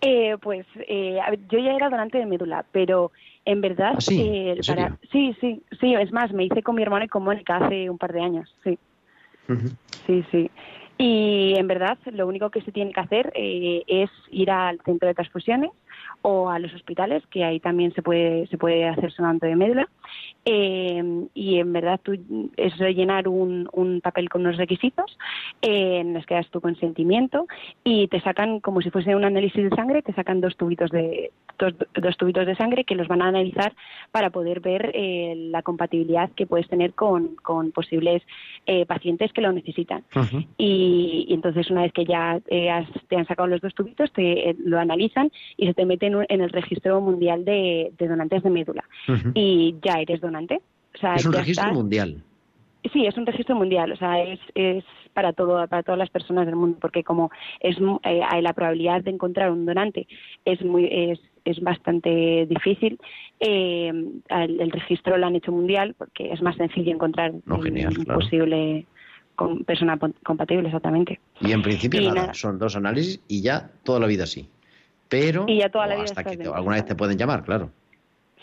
Eh, 0.00 0.36
pues 0.42 0.66
eh, 0.86 1.18
yo 1.50 1.58
ya 1.58 1.72
era 1.72 1.88
donante 1.88 2.18
de 2.18 2.26
médula, 2.26 2.66
pero 2.72 3.10
en 3.46 3.60
verdad, 3.60 3.94
¿Ah, 3.96 4.00
sí? 4.00 4.20
eh, 4.20 4.60
para, 4.66 4.98
sí, 5.10 5.34
sí, 5.40 5.62
sí, 5.80 5.94
es 5.94 6.12
más, 6.12 6.32
me 6.32 6.44
hice 6.44 6.62
con 6.62 6.74
mi 6.74 6.82
hermano 6.82 7.06
y 7.06 7.08
con 7.08 7.24
Mónica 7.24 7.56
hace 7.56 7.88
un 7.88 7.96
par 7.96 8.12
de 8.12 8.20
años, 8.20 8.54
sí, 8.62 8.78
sí, 10.06 10.24
sí. 10.30 10.50
Y 10.98 11.54
en 11.56 11.66
verdad, 11.66 11.98
lo 12.12 12.26
único 12.26 12.50
que 12.50 12.60
se 12.60 12.70
tiene 12.70 12.92
que 12.92 13.00
hacer 13.00 13.32
eh, 13.34 13.82
es 13.86 14.10
ir 14.30 14.50
al 14.50 14.78
centro 14.84 15.08
de 15.08 15.14
transfusiones 15.14 15.70
o 16.22 16.48
a 16.50 16.58
los 16.58 16.72
hospitales, 16.74 17.22
que 17.28 17.44
ahí 17.44 17.60
también 17.60 17.92
se 17.94 18.02
puede 18.02 18.46
se 18.48 18.58
puede 18.58 18.86
hacer 18.88 19.12
sonante 19.12 19.46
de 19.46 19.56
médula. 19.56 19.88
Eh, 20.44 21.26
y 21.34 21.58
en 21.58 21.72
verdad, 21.72 22.00
tú 22.02 22.12
es 22.56 22.76
rellenar 22.78 23.28
un, 23.28 23.68
un 23.72 24.00
papel 24.00 24.28
con 24.28 24.42
unos 24.42 24.56
requisitos 24.58 25.16
eh, 25.62 25.98
en 26.00 26.12
los 26.14 26.26
que 26.26 26.34
das 26.34 26.48
tu 26.50 26.60
consentimiento 26.60 27.46
y 27.82 28.08
te 28.08 28.20
sacan, 28.20 28.60
como 28.60 28.82
si 28.82 28.90
fuese 28.90 29.14
un 29.16 29.24
análisis 29.24 29.62
de 29.70 29.74
sangre, 29.76 30.02
te 30.02 30.12
sacan 30.12 30.40
dos 30.40 30.56
tubitos 30.56 30.90
de 30.90 31.30
dos, 31.58 31.72
dos 31.94 32.16
tubitos 32.16 32.46
de 32.46 32.56
sangre 32.56 32.84
que 32.84 32.94
los 32.94 33.08
van 33.08 33.22
a 33.22 33.28
analizar 33.28 33.72
para 34.12 34.30
poder 34.30 34.60
ver 34.60 34.90
eh, 34.94 35.34
la 35.50 35.62
compatibilidad 35.62 36.30
que 36.32 36.46
puedes 36.46 36.68
tener 36.68 36.92
con, 36.94 37.36
con 37.36 37.70
posibles 37.72 38.22
eh, 38.66 38.84
pacientes 38.86 39.32
que 39.32 39.40
lo 39.40 39.52
necesitan. 39.52 40.04
y, 40.58 41.26
y 41.28 41.34
entonces 41.34 41.70
una 41.70 41.82
vez 41.82 41.92
que 41.92 42.04
ya 42.04 42.40
eh, 42.48 42.70
has- 42.70 42.88
te 43.08 43.16
han 43.16 43.26
sacado 43.26 43.46
los 43.48 43.60
dos 43.60 43.74
tubitos, 43.74 44.12
te 44.12 44.50
eh, 44.50 44.56
lo 44.58 44.78
analizan 44.78 45.30
y 45.56 45.66
se 45.66 45.74
te 45.74 45.86
mete 45.94 46.06
en, 46.06 46.16
un- 46.16 46.26
en 46.28 46.40
el 46.40 46.50
registro 46.50 47.00
mundial 47.00 47.44
de, 47.44 47.92
de 47.98 48.08
donantes 48.08 48.42
de 48.42 48.50
médula. 48.50 48.84
Y 49.34 49.76
ya 49.82 50.00
eres 50.00 50.20
donante. 50.20 50.60
O 50.94 50.98
sea, 50.98 51.14
Es 51.14 51.24
un 51.26 51.32
registro 51.32 51.64
estás- 51.64 51.76
mundial. 51.76 52.22
Sí, 52.92 53.06
es 53.06 53.16
un 53.16 53.24
registro 53.24 53.56
mundial, 53.56 53.92
o 53.92 53.96
sea, 53.96 54.22
es, 54.22 54.38
es 54.54 54.84
para 55.14 55.32
todo, 55.32 55.66
para 55.68 55.82
todas 55.82 55.98
las 55.98 56.10
personas 56.10 56.44
del 56.44 56.54
mundo, 56.56 56.76
porque 56.78 57.02
como 57.02 57.30
es 57.60 57.78
eh, 58.02 58.20
hay 58.28 58.42
la 58.42 58.52
probabilidad 58.52 59.02
de 59.02 59.10
encontrar 59.10 59.50
un 59.50 59.64
donante 59.64 60.06
es 60.44 60.62
muy 60.62 60.84
es, 60.92 61.18
es 61.46 61.60
bastante 61.62 62.44
difícil. 62.46 62.98
eh, 63.40 63.90
el 64.28 64.70
registro 64.70 65.16
lo 65.16 65.26
han 65.26 65.34
hecho 65.36 65.50
mundial 65.50 65.94
porque 65.96 66.30
es 66.30 66.42
más 66.42 66.56
sencillo 66.56 66.92
encontrar 66.92 67.32
No, 67.46 67.54
un 67.56 67.62
genial, 67.62 67.94
claro. 67.94 68.20
posible 68.20 68.84
con- 69.34 69.64
persona 69.64 69.98
compatible, 70.22 70.66
exactamente. 70.68 71.20
Y 71.40 71.52
en 71.52 71.62
principio 71.62 72.02
Y 72.02 72.08
nada, 72.08 72.20
nada. 72.20 72.34
son 72.34 72.58
dos 72.58 72.76
análisis 72.76 73.18
y 73.28 73.40
ya 73.40 73.70
toda 73.84 73.98
la 73.98 74.06
vida 74.06 74.24
así. 74.24 74.46
Pero 75.08 75.44
Y 75.48 75.58
ya 75.58 75.68
toda 75.68 75.86
la 75.86 75.94
vida 75.94 76.04
hasta 76.04 76.24
que 76.24 76.36
te- 76.36 76.48
alguna 76.48 76.76
vez 76.76 76.84
te 76.86 76.94
pueden 76.94 77.16
llamar, 77.18 77.44
claro. 77.44 77.70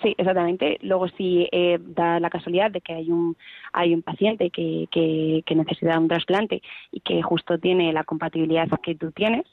Sí, 0.01 0.15
exactamente. 0.17 0.79
Luego, 0.81 1.07
si 1.09 1.47
eh, 1.51 1.77
da 1.79 2.19
la 2.19 2.31
casualidad 2.31 2.71
de 2.71 2.81
que 2.81 2.93
hay 2.93 3.11
un 3.11 3.37
hay 3.71 3.93
un 3.93 4.01
paciente 4.01 4.49
que, 4.49 4.87
que, 4.91 5.43
que 5.45 5.55
necesita 5.55 5.99
un 5.99 6.07
trasplante 6.07 6.61
y 6.91 7.01
que 7.01 7.21
justo 7.21 7.59
tiene 7.59 7.93
la 7.93 8.03
compatibilidad 8.03 8.67
que 8.81 8.95
tú 8.95 9.11
tienes, 9.11 9.45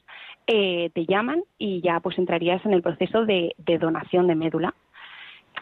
eh, 0.47 0.91
te 0.95 1.05
llaman 1.05 1.43
y 1.59 1.83
ya 1.83 2.01
pues 2.01 2.17
entrarías 2.19 2.65
en 2.65 2.73
el 2.73 2.81
proceso 2.81 3.27
de, 3.27 3.55
de 3.59 3.79
donación 3.79 4.27
de 4.27 4.37
médula 4.37 4.75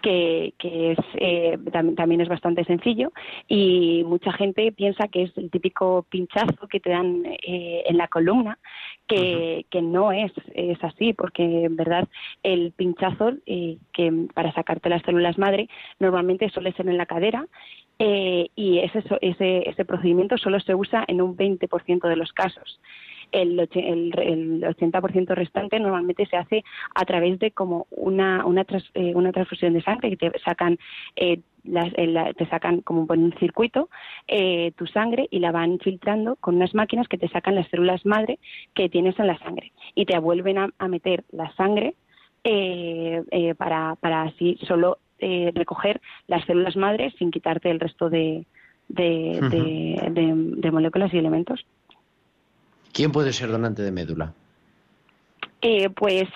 que, 0.03 0.55
que 0.59 0.93
es 0.93 0.99
eh, 1.15 1.59
tam- 1.73 1.95
también 1.97 2.21
es 2.21 2.29
bastante 2.29 2.65
sencillo 2.65 3.13
y 3.49 4.03
mucha 4.07 4.33
gente 4.33 4.73
piensa 4.73 5.09
que 5.09 5.23
es 5.25 5.37
el 5.37 5.51
típico 5.51 6.07
pinchazo 6.09 6.69
que 6.69 6.81
te 6.81 6.91
dan 6.91 7.25
eh, 7.27 7.83
en 7.87 7.97
la 7.97 8.09
columna 8.09 8.59
que, 9.07 9.67
que 9.71 9.83
no 9.83 10.13
es, 10.13 10.33
es 10.55 10.83
así 10.83 11.13
porque 11.13 11.65
en 11.65 11.77
verdad 11.77 12.09
el 12.43 12.73
pinchazo 12.73 13.33
eh, 13.47 13.79
que 13.93 14.13
para 14.35 14.53
sacarte 14.53 14.89
las 14.89 15.03
células 15.03 15.39
madre 15.39 15.69
normalmente 15.99 16.49
suele 16.51 16.73
ser 16.73 16.89
en 16.89 16.99
la 16.99 17.07
cadera 17.07 17.47
eh, 17.99 18.49
y 18.55 18.79
ese, 18.79 19.03
ese, 19.21 19.69
ese 19.69 19.85
procedimiento 19.85 20.37
solo 20.37 20.61
se 20.61 20.75
usa 20.75 21.05
en 21.09 21.23
un 21.23 21.37
20% 21.37 22.09
de 22.09 22.17
los 22.17 22.33
casos. 22.33 22.79
El, 23.33 23.59
el, 23.61 24.13
el 24.19 24.63
80% 24.63 25.35
restante 25.35 25.79
normalmente 25.81 26.27
se 26.27 26.37
hace 26.37 26.65
a 26.95 27.05
través 27.05 27.39
de 27.39 27.51
como 27.51 27.87
una, 27.91 28.47
una, 28.47 28.65
eh, 28.95 29.13
una 29.15 29.33
transfusión 29.33 29.75
de 29.75 29.83
sangre 29.83 30.17
que 30.17 30.31
te 30.31 30.39
sacan 30.41 30.79
eh, 31.17 31.41
las- 31.65 31.93
eh, 31.97 32.07
la- 32.07 32.33
te 32.33 32.47
sacan 32.47 32.81
como 32.83 33.07
por 33.07 33.19
un 33.19 33.33
circuito 33.39 33.89
eh, 34.29 34.73
tu 34.77 34.87
sangre 34.87 35.27
y 35.31 35.41
la 35.41 35.51
van 35.53 35.79
filtrando 35.81 36.37
con 36.37 36.55
unas 36.57 36.75
máquinas 36.75 37.09
que 37.09 37.19
te 37.19 37.29
sacan 37.29 37.57
las 37.57 37.69
células 37.69 38.07
madre 38.07 38.39
que 38.75 38.89
tienes 38.89 39.19
en 39.19 39.27
la 39.27 39.39
sangre 39.39 39.73
y 39.95 40.07
te 40.07 40.19
vuelven 40.19 40.59
a, 40.59 40.69
a 40.79 40.89
meter 40.89 41.25
la 41.33 41.53
sangre 41.57 41.95
eh, 42.45 43.23
eh, 43.31 43.55
para, 43.57 43.97
para 43.97 44.23
así 44.23 44.57
solo 44.67 44.99
eh, 45.19 45.51
recoger 45.55 46.01
las 46.29 46.45
células 46.45 46.77
madre 46.77 47.13
sin 47.19 47.31
quitarte 47.31 47.71
el 47.71 47.81
resto 47.81 48.09
de, 48.09 48.47
de, 48.89 49.41
Ujú. 49.43 49.49
de- 49.51 50.11
de- 50.13 50.61
de 50.61 50.71
moléculas 50.71 51.13
y 51.13 51.19
elementos. 51.19 51.67
¿Quién 52.97 53.13
puede 53.13 53.35
ser 53.35 53.51
donante 53.51 53.83
de 53.83 53.93
médula? 53.93 54.33
Eh, 55.61 55.91
pues 55.91 56.29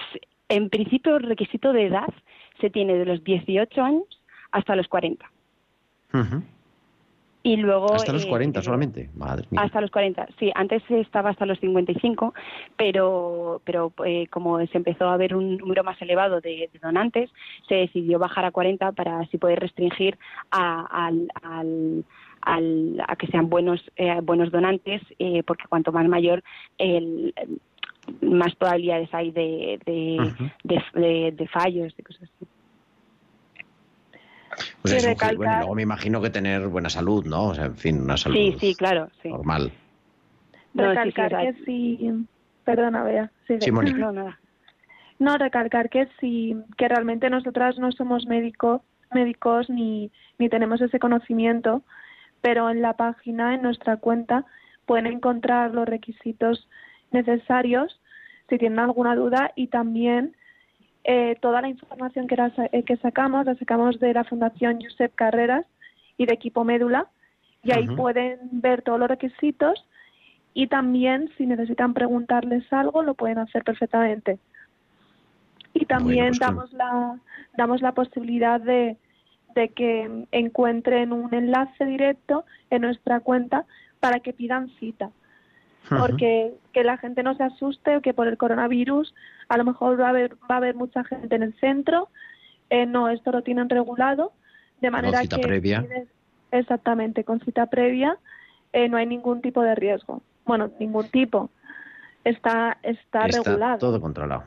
en 0.51 0.69
principio 0.69 1.17
el 1.17 1.23
requisito 1.23 1.73
de 1.73 1.87
edad 1.87 2.13
se 2.61 2.69
tiene 2.69 2.95
de 2.99 3.07
los 3.07 3.25
18 3.25 3.81
años 3.81 4.05
hasta 4.53 4.77
los 4.77 4.87
40. 4.87 5.25
Ujú. 6.13 6.43
Y 7.43 7.57
luego 7.57 7.95
Hasta 7.95 8.13
los 8.13 8.27
eh, 8.27 8.29
40 8.29 8.61
eh, 8.61 8.63
solamente. 8.63 9.11
Madre 9.17 9.47
mía. 9.51 9.63
Hasta 9.63 9.81
los 9.81 9.91
40, 9.91 10.29
sí. 10.39 10.53
Antes 10.55 10.83
estaba 10.91 11.31
hasta 11.31 11.47
los 11.47 11.59
55, 11.61 12.35
pero, 12.77 13.63
pero 13.65 13.95
eh, 14.05 14.27
como 14.29 14.59
se 14.67 14.77
empezó 14.77 15.09
a 15.09 15.17
ver 15.17 15.35
un 15.35 15.57
número 15.57 15.83
más 15.83 16.01
elevado 16.03 16.43
de, 16.43 16.69
de 16.71 16.79
donantes, 16.79 17.31
se 17.69 17.77
decidió 17.77 18.19
bajar 18.19 18.45
a 18.45 18.51
40 18.51 18.93
para 18.93 19.21
así 19.21 19.39
poder 19.39 19.61
restringir 19.61 20.19
a, 20.51 20.85
al, 21.07 21.29
al- 21.43 22.05
al- 22.43 23.03
a 23.07 23.17
que 23.17 23.27
sean 23.29 23.49
buenos, 23.49 23.83
eh, 23.97 24.21
buenos 24.23 24.51
donantes, 24.51 25.03
eh, 25.19 25.43
porque 25.47 25.65
cuanto 25.69 25.93
más 25.93 26.07
mayor, 26.09 26.43
el, 26.79 27.35
más 28.23 28.55
probabilidades 28.57 29.13
hay 29.13 29.31
de, 29.31 29.79
de, 29.85 30.33
de, 30.65 30.83
de- 31.01 31.33
de 31.33 31.49
fallos, 31.49 31.95
de 31.97 32.03
cosas 32.03 32.23
así. 32.23 32.47
Pues 34.83 34.95
es 34.95 35.07
un 35.07 35.17
ge- 35.17 35.37
bueno, 35.37 35.53
recalcar- 35.53 35.59
luego 35.59 35.75
me 35.75 35.83
imagino 35.83 36.21
que 36.21 36.31
tener 36.31 36.67
buena 36.69 36.89
salud, 36.91 37.25
¿no? 37.27 37.49
O 37.49 37.55
sea, 37.55 37.67
en 37.67 37.77
fin, 37.77 38.01
una 38.01 38.17
salud 38.17 38.37
Sí, 38.37 38.57
sí, 38.61 38.75
claro, 38.75 39.09
sí. 39.23 39.29
normal. 39.29 39.73
No, 40.75 40.85
sí, 40.85 40.89
sí, 40.89 40.95
recalcar 41.11 41.55
que 41.55 41.65
si 41.65 42.13
perdona 42.65 43.03
Bea 43.03 43.31
sigue. 43.47 43.61
Sí. 43.61 43.71
No, 43.71 44.13
nada. 44.13 44.39
no 45.19 45.37
recalcar 45.37 45.91
que 45.91 46.09
si 46.21 46.57
que 46.77 46.89
realmente 46.89 47.29
nosotras 47.31 47.79
no 47.79 47.93
somos 47.93 48.27
médicos 48.27 48.83
médicos 49.13 49.69
ni 49.69 50.11
ni 50.39 50.49
tenemos 50.49 50.81
ese 50.81 50.99
conocimiento 51.01 51.83
pero 52.41 52.71
en 52.71 52.83
la 52.83 52.95
página 52.95 53.55
en 53.55 53.63
nuestra 53.63 53.97
cuenta 53.97 54.45
pueden 54.87 55.07
encontrar 55.07 55.73
los 55.73 55.89
requisitos 55.89 56.69
necesarios 57.11 58.01
si 58.49 58.59
tienen 58.59 58.79
alguna 58.79 59.15
duda 59.15 59.53
y 59.55 59.69
también 59.69 60.35
eh, 61.05 61.37
toda 61.41 61.63
la 61.63 61.69
información 61.69 62.27
que, 62.27 62.37
la 62.37 62.53
eh, 62.73 62.83
que 62.83 62.97
sacamos 62.99 63.47
la 63.47 63.55
sacamos 63.55 63.99
de 64.01 64.13
la 64.13 64.25
Fundación 64.25 64.81
Josep 64.83 65.15
Carreras 65.15 65.65
y 66.17 66.27
de 66.27 66.35
Equipo 66.35 66.65
Médula 66.65 67.07
y 67.63 67.73
ahí 67.73 67.87
pueden 67.89 68.39
ver 68.53 68.83
todos 68.83 68.99
los 68.99 69.09
requisitos 69.09 69.87
y 70.55 70.67
también 70.67 71.31
si 71.37 71.47
necesitan 71.47 71.95
preguntarles 71.95 72.71
algo 72.73 73.03
lo 73.03 73.15
pueden 73.15 73.39
hacer 73.39 73.65
perfectamente. 73.65 74.39
Y 75.73 75.87
también 75.87 76.29
pues 76.29 76.41
damos 76.41 76.73
la 76.73 77.19
damos 77.57 77.81
la 77.81 77.93
posibilidad 77.93 78.61
de 78.61 78.97
de 79.55 79.71
que 79.71 80.27
encuentren 80.33 81.13
un 81.13 81.33
enlace 81.35 81.85
directo 81.85 82.45
en 82.71 82.83
nuestra 82.83 83.21
cuenta 83.21 83.67
para 84.01 84.21
que 84.21 84.33
pidan 84.33 84.69
cita. 84.79 85.11
Porque 85.89 86.53
que 86.73 86.85
la 86.85 86.99
gente 86.99 87.23
no 87.23 87.35
se 87.35 87.43
asuste 87.43 87.97
o 87.97 88.01
que 88.01 88.15
por 88.15 88.29
el 88.29 88.37
coronavirus 88.37 89.13
a 89.49 89.57
lo 89.57 89.65
mejor 89.65 90.01
va 90.01 90.07
a 90.07 90.11
haber 90.11 90.35
va 90.49 90.55
a 90.55 90.59
haber 90.59 90.77
mucha 90.77 91.03
gente 91.05 91.35
en 91.35 91.43
el 91.43 91.59
centro 91.59 92.11
eh, 92.69 92.87
no 92.87 93.09
esto 93.09 93.33
lo 93.33 93.43
tienen 93.43 93.69
regulado 93.69 94.33
de 94.81 94.91
manera 94.91 95.23
cita 95.23 95.37
que 95.37 95.43
previa. 95.43 95.85
exactamente 96.53 97.25
con 97.25 97.41
cita 97.41 97.67
previa 97.67 98.19
eh, 98.73 98.89
no 98.89 98.99
hay 98.99 99.07
ningún 99.07 99.41
tipo 99.41 99.63
de 99.63 99.75
riesgo. 99.75 100.23
Bueno 100.45 100.71
ningún 100.79 101.09
tipo. 101.09 101.51
Está 102.23 102.77
está, 102.83 103.27
Está 103.27 103.43
regulado. 103.43 103.79
todo 103.79 104.01
controlado. 104.01 104.45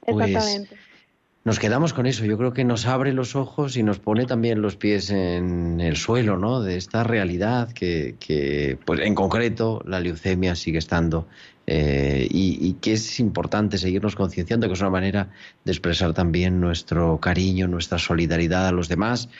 Pues 0.00 0.28
exactamente 0.28 0.87
nos 1.48 1.58
quedamos 1.58 1.94
con 1.94 2.04
eso. 2.04 2.26
Yo 2.26 2.36
creo 2.36 2.52
que 2.52 2.62
nos 2.62 2.84
abre 2.84 3.14
los 3.14 3.34
ojos 3.34 3.78
y 3.78 3.82
nos 3.82 3.98
pone 3.98 4.26
también 4.26 4.60
los 4.60 4.76
pies 4.76 5.08
en 5.08 5.80
el 5.80 5.96
suelo, 5.96 6.36
¿no? 6.36 6.60
De 6.60 6.76
esta 6.76 7.04
realidad 7.04 7.72
que, 7.72 8.16
que, 8.20 8.76
pues 8.84 9.00
en 9.00 9.14
concreto, 9.14 9.82
la 9.86 9.98
leucemia 9.98 10.54
sigue 10.54 10.76
estando 10.76 11.26
eh, 11.66 12.28
y, 12.30 12.74
que 12.82 12.92
es 12.92 13.18
importante 13.18 13.78
seguirnos 13.78 14.14
concienciando, 14.14 14.66
que 14.66 14.74
es 14.74 14.80
una 14.82 14.90
manera 14.90 15.30
de 15.64 15.72
expresar 15.72 16.12
también 16.12 16.60
nuestro 16.60 17.18
cariño, 17.18 17.66
nuestra 17.66 17.96
solidaridad 17.96 18.66
a 18.66 18.72
los 18.72 18.88
demás. 18.88 19.30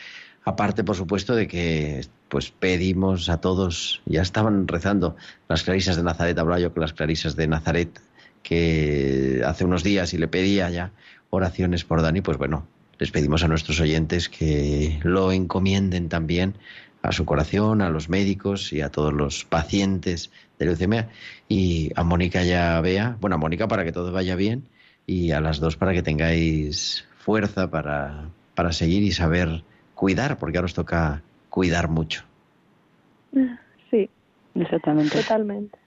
Aparte, 0.47 0.85
por 0.85 0.97
supuesto, 0.97 1.35
de 1.35 1.47
que 1.47 2.07
pues 2.31 2.51
pedimos 2.51 3.29
a 3.29 3.43
todos, 3.43 4.01
ya 4.07 4.23
estaban 4.23 4.67
rezando 4.67 5.15
las 5.47 5.63
clarisas 5.63 5.97
de 5.97 6.05
Nazaret, 6.05 6.39
hablaba 6.39 6.59
yo 6.59 6.73
con 6.73 6.81
las 6.81 6.95
clarisas 6.95 7.37
de 7.37 7.49
Nazaret, 7.49 8.01
que 8.43 9.43
hace 9.45 9.67
unos 9.67 9.83
días 9.83 10.15
y 10.15 10.17
le 10.17 10.27
pedía 10.27 10.71
ya 10.71 10.91
oraciones 11.31 11.85
por 11.85 12.03
Dani, 12.03 12.21
pues 12.21 12.39
bueno, 12.39 12.67
les 12.99 13.11
pedimos 13.11 13.45
a 13.45 13.49
nuestros 13.49 13.81
oyentes 13.81 14.29
que 14.29 14.99
lo 15.03 15.33
encomienden 15.33 16.09
también 16.09 16.55
a 17.03 17.13
su 17.13 17.25
corazón, 17.25 17.81
a 17.81 17.91
los 17.91 18.09
médicos 18.09 18.73
y 18.73 18.81
a 18.81 18.91
todos 18.91 19.13
los 19.13 19.45
pacientes 19.45 20.31
de 20.59 20.67
leucemia. 20.67 21.09
Y 21.49 21.91
a 21.95 22.03
Mónica 22.03 22.45
y 22.45 22.53
a 22.53 22.81
Bea, 22.81 23.17
bueno, 23.21 23.37
a 23.37 23.39
Mónica 23.39 23.69
para 23.69 23.85
que 23.85 23.93
todo 23.93 24.13
vaya 24.13 24.35
bien 24.35 24.65
y 25.07 25.31
a 25.31 25.41
las 25.41 25.61
dos 25.61 25.77
para 25.77 25.93
que 25.93 26.03
tengáis 26.03 27.07
fuerza 27.19 27.71
para, 27.71 28.29
para 28.55 28.73
seguir 28.73 29.03
y 29.03 29.13
saber 29.13 29.63
cuidar, 29.95 30.39
porque 30.39 30.59
ahora 30.59 30.67
os 30.67 30.75
toca 30.75 31.23
cuidar 31.51 31.89
mucho. 31.89 32.25
sí. 33.91 34.09
Exactamente. 34.55 35.23
Totalmente 35.23 35.78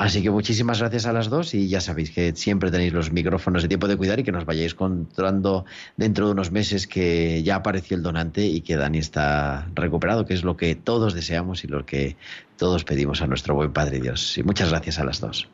Así 0.00 0.22
que 0.22 0.30
muchísimas 0.30 0.80
gracias 0.80 1.04
a 1.04 1.12
las 1.12 1.28
dos 1.28 1.52
y 1.52 1.68
ya 1.68 1.82
sabéis 1.82 2.10
que 2.10 2.34
siempre 2.34 2.70
tenéis 2.70 2.94
los 2.94 3.12
micrófonos 3.12 3.60
de 3.60 3.68
tiempo 3.68 3.86
de 3.86 3.98
cuidar 3.98 4.18
y 4.18 4.22
que 4.22 4.32
nos 4.32 4.46
vayáis 4.46 4.74
contando 4.74 5.66
dentro 5.98 6.24
de 6.24 6.32
unos 6.32 6.50
meses 6.50 6.86
que 6.86 7.42
ya 7.42 7.56
apareció 7.56 7.98
el 7.98 8.02
donante 8.02 8.46
y 8.46 8.62
que 8.62 8.76
Dani 8.76 8.96
está 8.96 9.68
recuperado, 9.74 10.24
que 10.24 10.32
es 10.32 10.42
lo 10.42 10.56
que 10.56 10.74
todos 10.74 11.12
deseamos 11.12 11.64
y 11.64 11.66
lo 11.68 11.84
que 11.84 12.16
todos 12.56 12.84
pedimos 12.84 13.20
a 13.20 13.26
nuestro 13.26 13.54
buen 13.54 13.74
Padre 13.74 14.00
Dios. 14.00 14.38
Y 14.38 14.42
muchas 14.42 14.70
gracias 14.70 14.98
a 14.98 15.04
las 15.04 15.20
dos. 15.20 15.50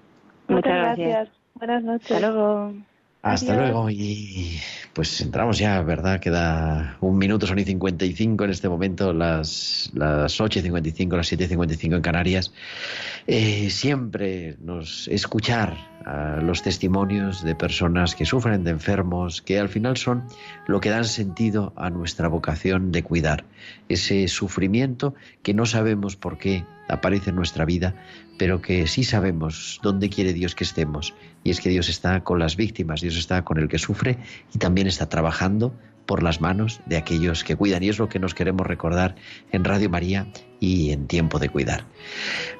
muchas 0.47 0.77
gracias 0.77 1.29
buenas 1.55 1.83
noches 1.83 2.13
Hasta 2.13 2.31
luego. 2.31 2.73
Hasta 3.27 3.55
Adiós. 3.55 3.71
luego 3.71 3.91
y 3.91 4.61
pues 4.93 5.21
entramos 5.21 5.59
ya, 5.59 5.83
¿verdad? 5.83 6.21
Queda 6.21 6.97
un 7.01 7.19
minuto, 7.19 7.47
son 7.47 7.59
y 7.59 7.65
55 7.65 8.45
en 8.45 8.51
este 8.51 8.69
momento, 8.69 9.13
las, 9.13 9.91
las 9.95 10.41
8 10.41 10.61
y 10.61 10.63
55, 10.63 11.17
las 11.17 11.27
7 11.27 11.45
y 11.45 11.49
55 11.49 11.97
en 11.97 12.03
Canarias. 12.03 12.53
Eh, 13.27 13.69
siempre 13.71 14.57
nos 14.63 15.09
escuchar 15.09 15.77
a 16.07 16.41
los 16.41 16.63
testimonios 16.63 17.43
de 17.43 17.57
personas 17.57 18.15
que 18.15 18.25
sufren 18.25 18.63
de 18.63 18.71
enfermos, 18.71 19.43
que 19.43 19.59
al 19.59 19.69
final 19.69 19.97
son 19.97 20.25
lo 20.69 20.81
que 20.81 20.91
dan 20.91 21.05
sentido 21.05 21.73
a 21.77 21.91
nuestra 21.91 22.29
vocación 22.29 22.93
de 22.93 23.03
cuidar. 23.03 23.45
Ese 23.89 24.29
sufrimiento 24.29 25.15
que 25.43 25.53
no 25.53 25.67
sabemos 25.67 26.15
por 26.15 26.39
qué 26.39 26.65
aparece 26.89 27.31
en 27.31 27.37
nuestra 27.37 27.65
vida, 27.65 27.95
pero 28.39 28.61
que 28.63 28.87
sí 28.87 29.05
sabemos 29.05 29.81
dónde 29.83 30.09
quiere 30.09 30.33
Dios 30.33 30.55
que 30.55 30.65
estemos. 30.65 31.15
Y 31.45 31.51
es 31.51 31.61
que 31.61 31.69
Dios 31.69 31.89
está 31.89 32.23
con 32.25 32.39
las 32.39 32.57
víctimas, 32.57 33.01
Dios 33.01 33.17
está 33.17 33.45
con 33.45 33.59
el 33.59 33.69
que 33.69 33.79
sufre 33.79 34.19
y 34.55 34.59
también 34.59 34.87
está 34.87 35.09
trabajando 35.09 35.75
por 36.07 36.23
las 36.23 36.41
manos 36.41 36.81
de 36.87 36.97
aquellos 36.97 37.45
que 37.45 37.57
cuidan. 37.57 37.83
Y 37.83 37.89
es 37.89 37.99
lo 37.99 38.09
que 38.09 38.19
nos 38.19 38.35
queremos 38.35 38.67
recordar 38.67 39.17
en 39.53 39.65
Radio 39.65 39.91
María 39.91 40.29
y 40.61 40.91
en 40.93 41.07
Tiempo 41.07 41.39
de 41.39 41.49
Cuidar. 41.49 41.85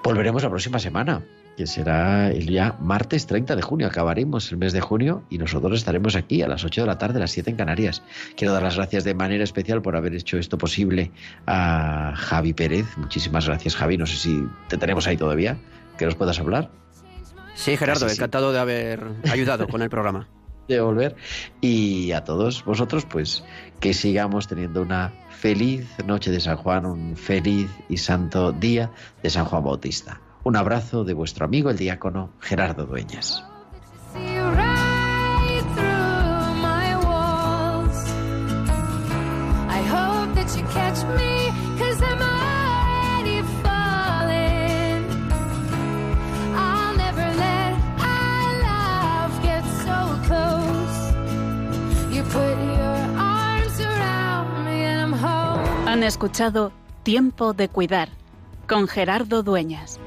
Volveremos 0.03 0.43
la 0.43 0.51
próxima 0.51 0.79
semana, 0.79 1.25
que 1.57 1.67
será 1.67 2.31
el 2.31 2.47
día 2.47 2.77
martes 2.81 3.27
30 3.27 3.57
de 3.57 3.63
junio. 3.63 3.87
Acabaremos 3.87 4.51
el 4.53 4.59
mes 4.59 4.73
de 4.73 4.81
junio 4.81 5.25
y 5.31 5.39
nosotros 5.39 5.79
estaremos 5.79 6.15
aquí 6.15 6.43
a 6.43 6.49
las 6.49 6.65
8 6.65 6.83
de 6.83 6.87
la 6.87 6.99
tarde, 6.99 7.17
a 7.17 7.21
las 7.21 7.31
7 7.31 7.51
en 7.51 7.57
Canarias. 7.57 8.03
Quiero 8.37 8.53
dar 8.53 8.63
las 8.63 8.77
gracias 8.77 9.05
de 9.05 9.15
manera 9.15 9.43
especial 9.43 9.83
por 9.83 9.97
haber 9.97 10.15
hecho 10.15 10.39
esto 10.39 10.59
posible 10.59 11.11
a 11.47 12.13
Javi 12.15 12.53
Pérez. 12.53 12.87
Muchísimas 12.97 13.47
gracias, 13.47 13.75
Javi. 13.75 13.97
No 13.97 14.07
sé 14.07 14.17
si 14.17 14.47
te 14.69 14.77
tenemos 14.77 15.07
ahí 15.07 15.17
todavía, 15.17 15.59
que 15.99 16.05
nos 16.05 16.15
puedas 16.15 16.39
hablar. 16.39 16.71
Sí, 17.55 17.77
Gerardo, 17.77 18.07
Así 18.07 18.17
sí. 18.17 18.21
encantado 18.21 18.53
de 18.53 18.59
haber 18.59 19.03
ayudado 19.31 19.67
con 19.67 19.81
el 19.81 19.89
programa. 19.89 20.29
de 20.69 20.81
volver. 20.81 21.17
Y 21.61 22.13
a 22.13 22.25
todos 22.25 22.65
vosotros, 22.65 23.07
pues 23.07 23.45
que 23.81 23.95
sigamos 23.95 24.49
teniendo 24.49 24.83
una 24.83 25.13
feliz 25.31 25.87
noche 26.05 26.31
de 26.31 26.41
San 26.41 26.57
Juan, 26.57 26.87
un 26.87 27.17
feliz 27.17 27.71
y 27.89 27.97
santo 27.97 28.53
día 28.53 28.91
de 29.23 29.31
San 29.31 29.45
Juan 29.45 29.65
Bautista. 29.65 30.21
Un 30.47 30.55
abrazo 30.55 31.03
de 31.03 31.13
vuestro 31.13 31.45
amigo 31.45 31.71
el 31.71 31.77
diácono 31.77 32.31
Gerardo 32.39 32.87
Dueñas. 32.87 33.45
Han 55.89 56.05
escuchado 56.05 56.71
Tiempo 57.03 57.53
de 57.53 57.69
Cuidar 57.69 58.11
con 58.69 58.87
Gerardo 58.87 59.43
Dueñas. 59.43 59.99